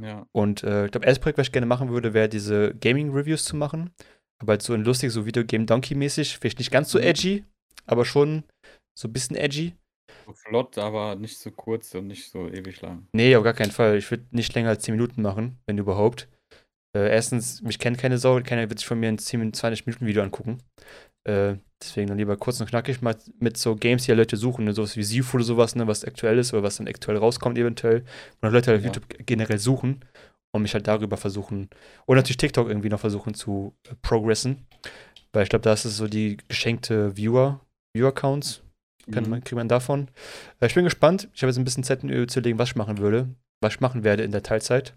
Ja. 0.01 0.27
Und 0.33 0.65
äh, 0.65 0.87
ich 0.87 0.91
glaube, 0.91 1.07
erstes 1.07 1.23
Projekt, 1.23 1.39
was 1.39 1.47
ich 1.47 1.53
gerne 1.53 1.67
machen 1.67 1.91
würde, 1.91 2.13
wäre 2.13 2.29
diese 2.29 2.75
Gaming-Reviews 2.75 3.45
zu 3.45 3.57
machen. 3.57 3.91
Aber 4.41 4.53
halt 4.53 4.63
so 4.63 4.75
ein 4.75 4.85
lustig, 4.85 5.13
so 5.13 5.25
Videogame 5.25 5.65
Donkey-mäßig. 5.65 6.39
Vielleicht 6.39 6.59
nicht 6.59 6.73
ganz 6.73 6.91
so 6.91 6.99
mhm. 6.99 7.05
edgy, 7.05 7.45
aber 7.87 8.05
schon 8.05 8.43
so 8.99 9.09
ein 9.09 9.13
bisschen 9.13 9.37
edgy. 9.37 9.75
So 10.27 10.33
flott, 10.33 10.79
aber 10.79 11.17
nicht 11.17 11.39
so 11.39 11.51
kurz 11.51 11.95
und 11.95 12.07
nicht 12.07 12.31
so 12.31 12.49
ewig 12.49 12.81
lang. 12.81 13.07
Nee, 13.13 13.35
auf 13.37 13.45
gar 13.45 13.55
keinen 13.55 13.71
Fall. 13.71 13.97
Ich 13.97 14.11
würde 14.11 14.25
nicht 14.31 14.55
länger 14.55 14.71
als 14.71 14.85
10 14.85 14.95
Minuten 14.95 15.23
machen, 15.23 15.59
wenn 15.67 15.79
überhaupt. 15.79 16.29
Äh, 16.97 17.11
erstens, 17.11 17.63
mich 17.63 17.79
kennt 17.79 17.99
keine 17.99 18.19
Sau, 18.19 18.41
keiner 18.43 18.69
wird 18.69 18.79
sich 18.79 18.87
von 18.87 19.01
mir 19.01 19.09
ein 19.09 19.19
10, 19.19 19.53
20 19.53 19.87
Minuten 19.87 20.07
Video 20.07 20.23
angucken. 20.23 20.59
Äh, 21.25 21.57
deswegen 21.81 22.09
dann 22.09 22.19
lieber 22.19 22.37
kurz 22.37 22.61
und 22.61 22.69
knackig 22.69 23.01
mal 23.01 23.17
mit 23.39 23.57
so 23.57 23.77
Games, 23.77 24.05
die 24.05 24.11
ja 24.11 24.17
Leute 24.17 24.37
suchen, 24.37 24.65
ne, 24.65 24.73
sowas 24.73 24.97
wie 24.97 25.03
Sifu 25.03 25.37
oder 25.37 25.45
sowas, 25.45 25.75
ne, 25.75 25.87
was 25.87 26.05
aktuell 26.05 26.39
ist 26.39 26.53
oder 26.53 26.63
was 26.63 26.77
dann 26.77 26.89
aktuell 26.89 27.17
rauskommt 27.17 27.59
eventuell. 27.59 28.05
Und 28.41 28.53
Leute 28.53 28.71
halt 28.71 28.81
auf 28.81 28.85
ja. 28.85 28.93
YouTube 28.93 29.27
generell 29.27 29.59
suchen 29.59 30.05
und 30.55 30.63
mich 30.63 30.75
halt 30.75 30.87
darüber 30.87 31.17
versuchen. 31.17 31.71
Und 32.07 32.17
natürlich 32.17 32.37
TikTok 32.37 32.69
irgendwie 32.69 32.89
noch 32.89 33.01
versuchen 33.01 33.35
zu 33.35 33.75
äh, 33.89 33.95
progressen. 34.03 34.67
Weil 35.33 35.45
ich 35.45 35.49
glaube, 35.49 35.63
da 35.63 35.73
ist 35.73 35.87
es 35.87 35.97
so 35.97 36.09
die 36.09 36.37
geschenkte 36.49 37.17
Viewer, 37.17 37.61
Viewer-Counts. 37.97 38.62
Kann 39.11 39.25
mhm. 39.25 39.31
man, 39.31 39.41
kriegt 39.45 39.57
man 39.57 39.69
davon. 39.69 40.09
Äh, 40.61 40.67
ich 40.67 40.75
bin 40.75 40.85
gespannt. 40.85 41.29
Ich 41.35 41.43
habe 41.43 41.51
jetzt 41.51 41.59
ein 41.59 41.65
bisschen 41.65 41.85
Zeit 41.85 42.01
zu 42.01 42.41
legen, 42.41 42.59
was 42.59 42.71
ich 42.71 42.77
machen 42.77 42.99
würde, 42.99 43.29
was 43.61 43.75
ich 43.75 43.81
machen 43.81 44.05
werde 44.05 44.23
in 44.23 44.33
der 44.33 44.43
Teilzeit. 44.43 44.95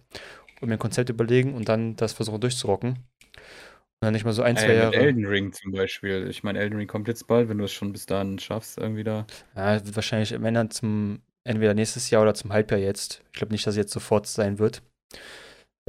Und 0.62 0.70
mir 0.70 0.76
ein 0.76 0.80
Konzept 0.80 1.10
überlegen 1.10 1.54
und 1.54 1.68
dann 1.68 1.96
das 1.96 2.14
versuchen 2.14 2.40
durchzurocken. 2.40 2.90
Und 2.92 4.02
dann 4.02 4.14
nicht 4.14 4.26
mal 4.26 4.34
so 4.34 4.44
ein, 4.44 4.58
zwei 4.58 4.74
äh, 4.74 4.78
Jahre. 4.78 4.96
Elden 4.96 5.26
Ring 5.26 5.52
zum 5.52 5.72
Beispiel. 5.72 6.28
Ich 6.30 6.44
meine, 6.44 6.60
Elden 6.60 6.78
Ring 6.78 6.88
kommt 6.88 7.08
jetzt 7.08 7.28
bald, 7.28 7.50
wenn 7.50 7.58
du 7.58 7.66
es 7.66 7.74
schon 7.74 7.92
bis 7.92 8.06
dahin 8.06 8.40
schaffst, 8.40 8.78
irgendwie 8.78 9.04
da. 9.04 9.26
Ja, 9.56 9.86
wird 9.86 9.96
wahrscheinlich, 9.96 10.32
wenn 10.40 10.54
dann 10.54 10.72
zum, 10.72 11.22
entweder 11.44 11.74
nächstes 11.74 12.10
Jahr 12.10 12.22
oder 12.22 12.34
zum 12.34 12.54
Halbjahr 12.54 12.80
jetzt. 12.80 13.24
Ich 13.32 13.40
glaube 13.40 13.54
nicht, 13.54 13.66
dass 13.66 13.74
es 13.74 13.78
jetzt 13.78 13.94
sofort 13.94 14.28
sein 14.28 14.60
wird. 14.60 14.82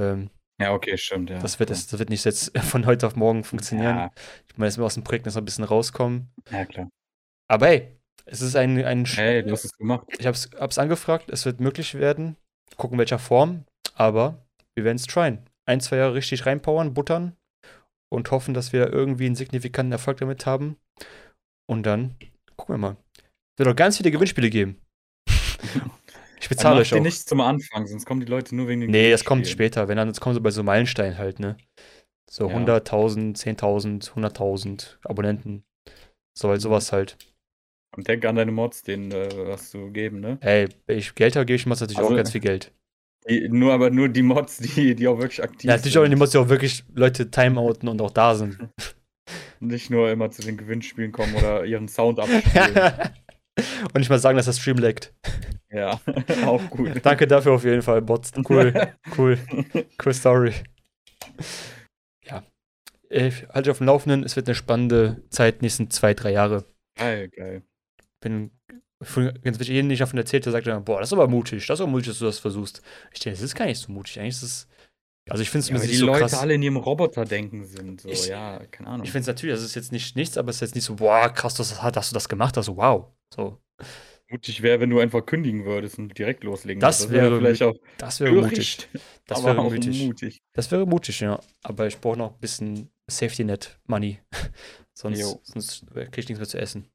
Ähm, 0.01 0.29
ja, 0.59 0.73
okay, 0.73 0.97
stimmt, 0.97 1.29
ja. 1.29 1.39
Das 1.39 1.59
wird, 1.59 1.69
das, 1.69 1.87
das 1.87 1.99
wird 1.99 2.09
nicht 2.09 2.25
jetzt 2.25 2.57
von 2.63 2.85
heute 2.85 3.05
auf 3.05 3.15
morgen 3.15 3.43
funktionieren. 3.43 3.95
Ja. 3.95 4.11
Ich 4.47 4.57
meine, 4.57 4.69
dass 4.69 4.77
wir 4.77 4.85
aus 4.85 4.95
dem 4.95 5.03
Projekt 5.03 5.25
noch 5.25 5.35
ein 5.35 5.45
bisschen 5.45 5.63
rauskommen. 5.63 6.29
Ja, 6.49 6.65
klar. 6.65 6.89
Aber 7.47 7.67
hey, 7.67 7.96
es 8.29 8.41
ist 8.41 8.55
ein. 8.55 8.83
ein 8.83 9.05
hey, 9.05 9.43
du 9.43 9.51
hast 9.51 9.65
es 9.65 9.77
gemacht. 9.77 10.05
Ich 10.19 10.25
habe 10.25 10.35
es 10.35 10.77
angefragt, 10.77 11.29
es 11.29 11.45
wird 11.45 11.59
möglich 11.59 11.95
werden. 11.95 12.35
Gucken, 12.75 12.97
welcher 12.97 13.19
Form. 13.19 13.65
Aber 13.95 14.45
wir 14.75 14.83
werden 14.83 14.97
es 14.97 15.07
tryen. 15.07 15.39
Ein, 15.65 15.81
zwei 15.81 15.97
Jahre 15.97 16.13
richtig 16.13 16.45
reinpowern, 16.45 16.93
buttern 16.93 17.35
und 18.09 18.29
hoffen, 18.31 18.53
dass 18.53 18.73
wir 18.73 18.91
irgendwie 18.91 19.25
einen 19.25 19.35
signifikanten 19.35 19.91
Erfolg 19.91 20.17
damit 20.17 20.45
haben. 20.45 20.77
Und 21.69 21.85
dann 21.85 22.15
gucken 22.55 22.75
wir 22.75 22.79
mal. 22.79 22.97
Es 23.17 23.59
wird 23.59 23.69
auch 23.69 23.75
ganz 23.75 23.97
viele 23.97 24.11
Gewinnspiele 24.11 24.49
geben. 24.49 24.81
ich 26.39 26.49
bezahle 26.49 26.81
euch 26.81 26.93
auch. 26.93 27.01
nicht 27.01 27.27
zum 27.27 27.41
Anfang, 27.41 27.87
sonst 27.87 28.05
kommen 28.05 28.19
die 28.19 28.27
Leute 28.27 28.55
nur 28.55 28.67
wegen 28.67 28.81
den 28.81 28.91
Nee, 28.91 29.09
das 29.09 29.25
kommt 29.25 29.47
später. 29.47 29.87
Wenn 29.87 29.97
dann, 29.97 30.07
das 30.09 30.21
kommt 30.21 30.35
so 30.35 30.41
bei 30.41 30.51
so 30.51 30.63
Meilensteinen 30.63 31.17
halt, 31.17 31.39
ne? 31.39 31.57
So 32.29 32.49
ja. 32.49 32.57
100.000, 32.57 33.37
10.000, 33.37 34.11
100.000 34.11 34.97
Abonnenten. 35.03 35.63
So, 36.37 36.49
halt 36.49 36.61
sowas 36.61 36.91
halt. 36.91 37.17
Und 37.95 38.07
denk 38.07 38.25
an 38.25 38.35
deine 38.35 38.51
Mods, 38.51 38.83
denen 38.83 39.11
äh, 39.11 39.29
was 39.47 39.71
zu 39.71 39.91
geben, 39.91 40.19
ne? 40.19 40.37
Hey, 40.41 40.67
wenn 40.85 40.97
ich 40.97 41.15
Geld 41.15 41.35
habe, 41.35 41.45
gebe 41.45 41.55
ich 41.55 41.65
Mods 41.65 41.81
natürlich 41.81 41.97
also, 41.97 42.11
auch 42.11 42.15
ganz 42.15 42.31
viel 42.31 42.41
Geld. 42.41 42.71
Die, 43.27 43.49
nur 43.49 43.73
aber 43.73 43.89
nur 43.89 44.09
die 44.09 44.21
Mods, 44.21 44.57
die, 44.57 44.95
die 44.95 45.07
auch 45.07 45.19
wirklich 45.19 45.41
aktiv 45.43 45.63
ja, 45.63 45.73
natürlich 45.73 45.93
sind. 45.93 46.01
Natürlich 46.01 46.05
auch 46.05 46.09
die 46.09 46.15
Mods, 46.15 46.31
die 46.31 46.37
auch 46.37 46.49
wirklich 46.49 46.83
Leute 46.93 47.31
timeouten 47.31 47.89
und 47.89 48.01
auch 48.01 48.11
da 48.11 48.35
sind. 48.35 48.57
Nicht 49.59 49.89
nur 49.89 50.11
immer 50.11 50.29
zu 50.29 50.41
den 50.41 50.57
Gewinnspielen 50.57 51.11
kommen 51.11 51.33
oder 51.35 51.65
ihren 51.65 51.87
Sound 51.87 52.19
abspielen. 52.19 52.75
und 53.93 53.95
nicht 53.97 54.09
mal 54.09 54.19
sagen, 54.19 54.37
dass 54.37 54.45
das 54.45 54.59
Stream 54.59 54.77
leckt. 54.77 55.13
Ja, 55.71 55.99
auch 56.45 56.69
gut. 56.69 56.91
Danke 57.03 57.27
dafür 57.27 57.53
auf 57.53 57.63
jeden 57.63 57.81
Fall, 57.81 58.01
Bots. 58.01 58.31
Cool, 58.47 58.73
cool. 59.17 59.37
Cool 60.03 60.13
Story. 60.13 60.53
Ja. 62.23 62.43
Ich 63.09 63.47
halte 63.49 63.71
auf 63.71 63.79
dem 63.79 63.87
Laufenden. 63.87 64.23
Es 64.23 64.35
wird 64.35 64.47
eine 64.47 64.55
spannende 64.55 65.23
Zeit, 65.29 65.61
nächsten 65.61 65.89
zwei, 65.89 66.13
drei 66.13 66.31
Jahre. 66.31 66.65
Geil, 66.97 67.29
geil. 67.29 67.63
Bin 68.19 68.51
von 69.01 69.31
ganz 69.43 69.59
wichtig, 69.59 69.75
jeden, 69.75 69.89
den 69.89 69.93
ich 69.93 69.99
davon 69.99 70.17
erzählt 70.17 70.45
habe, 70.45 70.51
sagt 70.51 70.67
er, 70.67 70.79
boah, 70.81 70.99
das 70.99 71.09
ist 71.09 71.13
aber 71.13 71.27
mutig, 71.27 71.65
das 71.67 71.75
ist 71.75 71.81
aber 71.81 71.91
mutig, 71.91 72.07
dass 72.07 72.19
du 72.19 72.25
das 72.25 72.39
versuchst. 72.39 72.81
Ich 73.13 73.19
denke, 73.19 73.37
das 73.37 73.43
ist 73.43 73.55
gar 73.55 73.65
nicht 73.65 73.79
so 73.79 73.91
mutig. 73.91 74.19
Eigentlich 74.19 74.35
ist 74.35 74.43
es. 74.43 74.67
Also 75.29 75.43
ich 75.43 75.49
finde 75.49 75.63
es 75.63 75.69
ja, 75.69 75.77
die 75.77 75.95
so 75.95 76.05
Leute 76.05 76.21
krass. 76.21 76.35
alle 76.35 76.53
in 76.53 76.63
ihrem 76.63 76.77
Roboter-Denken 76.77 77.65
sind. 77.65 78.01
So, 78.01 78.09
ich, 78.09 78.27
ja, 78.27 78.61
keine 78.71 78.89
Ahnung. 78.89 79.03
Ich 79.05 79.11
finde 79.11 79.21
es 79.21 79.27
natürlich, 79.27 79.55
das 79.55 79.63
ist 79.63 79.75
jetzt 79.75 79.91
nicht 79.91 80.15
nichts, 80.15 80.37
aber 80.37 80.49
es 80.49 80.57
ist 80.57 80.61
jetzt 80.61 80.75
nicht 80.75 80.85
so, 80.85 80.95
boah, 80.95 81.29
krass, 81.29 81.53
dass, 81.55 81.77
dass 81.91 82.09
du 82.09 82.13
das 82.13 82.29
gemacht 82.29 82.55
hast, 82.55 82.69
wow. 82.69 83.07
So. 83.35 83.61
Mutig 84.29 84.61
wäre, 84.61 84.79
wenn 84.79 84.89
du 84.89 84.99
einfach 84.99 85.25
kündigen 85.25 85.65
würdest 85.65 85.99
und 85.99 86.17
direkt 86.17 86.43
loslegen 86.43 86.79
das 86.79 87.01
würdest. 87.01 87.13
Das 87.13 87.23
wäre 87.23 87.37
vielleicht 87.37 87.63
auch. 87.63 87.75
Das 87.97 88.19
wäre 88.19 88.31
mutig. 88.33 88.87
Das 89.25 89.43
wäre 89.43 89.63
mutig. 89.63 90.05
mutig. 90.05 90.41
Das 90.53 90.71
wäre 90.71 90.85
mutig, 90.85 91.19
ja. 91.19 91.39
Aber 91.63 91.87
ich 91.87 91.99
brauche 91.99 92.17
noch 92.17 92.33
ein 92.33 92.39
bisschen 92.39 92.89
Safety 93.09 93.43
Net 93.43 93.79
Money. 93.85 94.19
sonst, 94.93 95.39
sonst 95.43 95.87
kriege 95.91 96.09
ich 96.21 96.29
nichts 96.29 96.39
mehr 96.39 96.47
zu 96.47 96.57
essen. 96.57 96.89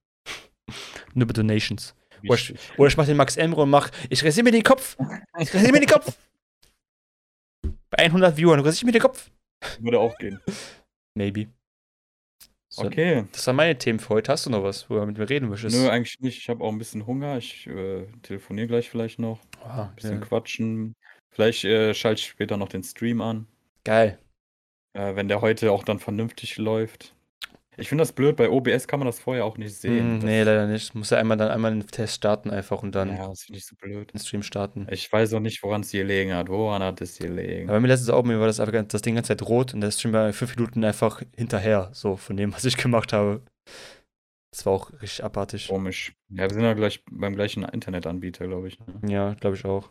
Nur 1.15 1.27
bei 1.27 1.33
Donations. 1.33 1.95
Oder 2.25 2.35
ich, 2.35 2.55
oder 2.77 2.89
ich 2.89 2.97
mach 2.97 3.07
den 3.07 3.17
Max 3.17 3.37
Emre 3.37 3.63
und 3.63 3.71
mach, 3.71 3.91
ich 4.09 4.25
rasiere 4.25 4.45
mir 4.45 4.53
den 4.53 4.63
Kopf. 4.63 4.97
Ich 5.39 5.53
rasiere 5.53 5.73
mir 5.73 5.81
den 5.81 5.89
Kopf. 5.89 6.17
Bei 7.91 8.05
100 8.05 8.37
Viewern 8.37 8.61
rasiere 8.61 8.75
ich 8.75 8.85
mir 8.85 8.93
den 8.93 9.03
Kopf. 9.03 9.31
Würde 9.81 9.99
auch 9.99 10.17
gehen. 10.19 10.41
Maybe. 11.15 11.49
So, 12.69 12.85
okay. 12.85 13.27
Das 13.33 13.47
waren 13.47 13.57
meine 13.57 13.77
Themen 13.77 13.99
für 13.99 14.11
heute. 14.11 14.33
Hast 14.33 14.47
du 14.47 14.51
noch 14.51 14.63
was, 14.63 14.89
wo 14.89 14.95
du 14.95 15.05
mit 15.05 15.19
mir 15.19 15.29
reden 15.29 15.51
möchtest? 15.51 15.77
Nö, 15.77 15.91
eigentlich 15.91 16.19
nicht. 16.21 16.39
Ich 16.39 16.49
habe 16.49 16.65
auch 16.65 16.73
ein 16.73 16.79
bisschen 16.79 17.07
Hunger. 17.07 17.37
Ich 17.37 17.67
äh, 17.67 18.07
telefoniere 18.23 18.67
gleich 18.67 18.89
vielleicht 18.89 19.19
noch. 19.19 19.41
Ah, 19.63 19.89
ein 19.89 19.95
bisschen 19.95 20.21
ja. 20.21 20.27
quatschen. 20.27 20.95
Vielleicht 21.33 21.65
äh, 21.65 21.93
schalte 21.93 22.21
ich 22.21 22.29
später 22.29 22.57
noch 22.57 22.71
den 22.71 22.83
Stream 22.83 23.21
an. 23.21 23.47
Geil. 23.85 24.19
Äh, 24.95 25.17
wenn 25.17 25.29
der 25.29 25.43
heute 25.43 25.71
auch 25.71 25.85
dann 25.85 25.99
vernünftig 25.99 26.57
läuft. 26.57 27.15
Ich 27.79 27.89
finde 27.89 28.03
das 28.03 28.13
blöd, 28.13 28.37
bei 28.37 28.51
OBS 28.51 28.87
kann 28.87 29.01
man 29.01 29.07
das 29.07 29.19
vorher 29.19 29.47
auch 29.47 29.57
nicht 29.57 29.75
sehen. 29.75 30.19
Mm, 30.19 30.25
nee, 30.25 30.43
leider 30.43 30.67
nicht. 30.67 30.95
Muss 30.95 31.09
ja 31.11 31.19
einmal 31.19 31.39
dann 31.39 31.51
einmal 31.51 31.73
einen 31.73 31.87
Test 31.87 32.17
starten 32.17 32.51
einfach 32.51 32.83
und 32.83 32.95
dann 32.95 33.17
ja, 33.17 33.29
das 33.29 33.45
finde 33.45 33.59
ich 33.59 33.67
so 33.67 33.75
blöd. 33.77 34.13
den 34.13 34.21
Stream 34.21 34.43
starten. 34.43 34.87
Ich 34.91 35.11
weiß 35.11 35.33
auch 35.33 35.41
nicht, 35.41 35.63
woran 35.63 35.81
es 35.81 35.91
hier 35.91 36.03
gelegen 36.03 36.35
hat. 36.35 36.49
Woran 36.49 36.83
hat 36.83 37.01
es 37.01 37.17
hier 37.17 37.29
gelegen? 37.29 37.71
Aber 37.71 37.81
mir 37.81 37.89
letztens 37.89 38.11
auch, 38.11 38.25
mir 38.25 38.39
war 38.39 38.47
das, 38.47 38.61
einfach, 38.61 38.85
das 38.87 39.01
Ding 39.01 39.15
ganze 39.15 39.29
Zeit 39.29 39.49
rot 39.49 39.73
und 39.73 39.81
der 39.81 39.91
Stream 39.91 40.13
war 40.13 40.33
fünf 40.35 40.55
Minuten 40.55 40.85
einfach 40.85 41.23
hinterher, 41.35 41.89
so 41.93 42.17
von 42.17 42.37
dem, 42.37 42.53
was 42.53 42.65
ich 42.67 42.77
gemacht 42.77 43.15
habe. 43.15 43.43
Das 44.51 44.67
war 44.67 44.75
auch 44.75 44.93
richtig 45.01 45.25
abartig. 45.25 45.69
Komisch. 45.69 46.15
Ja, 46.29 46.43
wir 46.43 46.51
sind 46.51 46.63
ja 46.63 46.75
gleich 46.75 47.03
beim 47.11 47.35
gleichen 47.35 47.63
Internetanbieter, 47.65 48.47
glaube 48.47 48.69
ich. 48.69 48.79
Ne? 48.81 49.11
Ja, 49.11 49.33
glaube 49.35 49.57
ich 49.57 49.65
auch. 49.65 49.91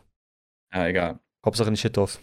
Ja, 0.72 0.86
egal. 0.86 1.18
Hauptsache 1.44 1.72
nicht 1.72 1.82
Hitdorf. 1.82 2.20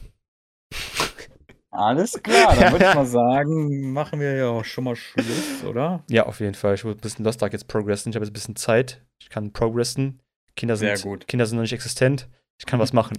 Alles 1.80 2.22
klar, 2.22 2.56
dann 2.56 2.72
würde 2.74 2.90
ich 2.90 2.94
mal 2.96 3.06
sagen, 3.06 3.94
machen 3.94 4.20
wir 4.20 4.36
ja 4.36 4.50
auch 4.50 4.66
schon 4.66 4.84
mal 4.84 4.96
Schluss, 4.98 5.64
oder? 5.68 6.04
Ja, 6.10 6.26
auf 6.26 6.42
jeden 6.42 6.56
Fall. 6.56 6.76
Ich 6.76 6.84
muss 6.84 6.96
ein 6.96 7.00
bisschen 7.00 7.24
Lost 7.24 7.42
Ark 7.42 7.54
jetzt 7.54 7.68
progressen. 7.70 8.10
Ich 8.10 8.16
habe 8.16 8.26
jetzt 8.26 8.32
ein 8.32 8.34
bisschen 8.34 8.56
Zeit. 8.58 9.02
Ich 9.22 9.30
kann 9.30 9.54
progressen. 9.54 10.22
Kinder 10.58 10.76
sind, 10.76 10.98
Sehr 10.98 11.10
gut. 11.10 11.28
Kinder 11.28 11.46
sind 11.46 11.56
noch 11.56 11.64
nicht 11.64 11.72
existent. 11.74 12.28
Ich 12.60 12.66
kann 12.66 12.80
was 12.80 12.92
machen. 12.94 13.16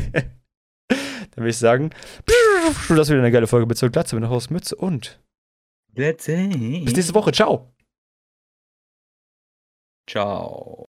dann 0.00 1.36
würde 1.36 1.48
ich 1.48 1.56
sagen, 1.56 1.90
das 2.88 3.08
wieder 3.08 3.20
eine 3.20 3.30
geile 3.32 3.46
Folge 3.46 3.66
mit 3.66 3.78
so 3.78 3.88
Glatze, 3.90 4.14
mit 4.16 4.22
einer 4.24 4.32
Hausmütze 4.32 4.76
und 4.76 5.18
That's 5.96 6.28
it. 6.28 6.84
bis 6.84 6.94
nächste 6.94 7.14
Woche. 7.14 7.32
Ciao. 7.32 7.72
Ciao. 10.06 10.84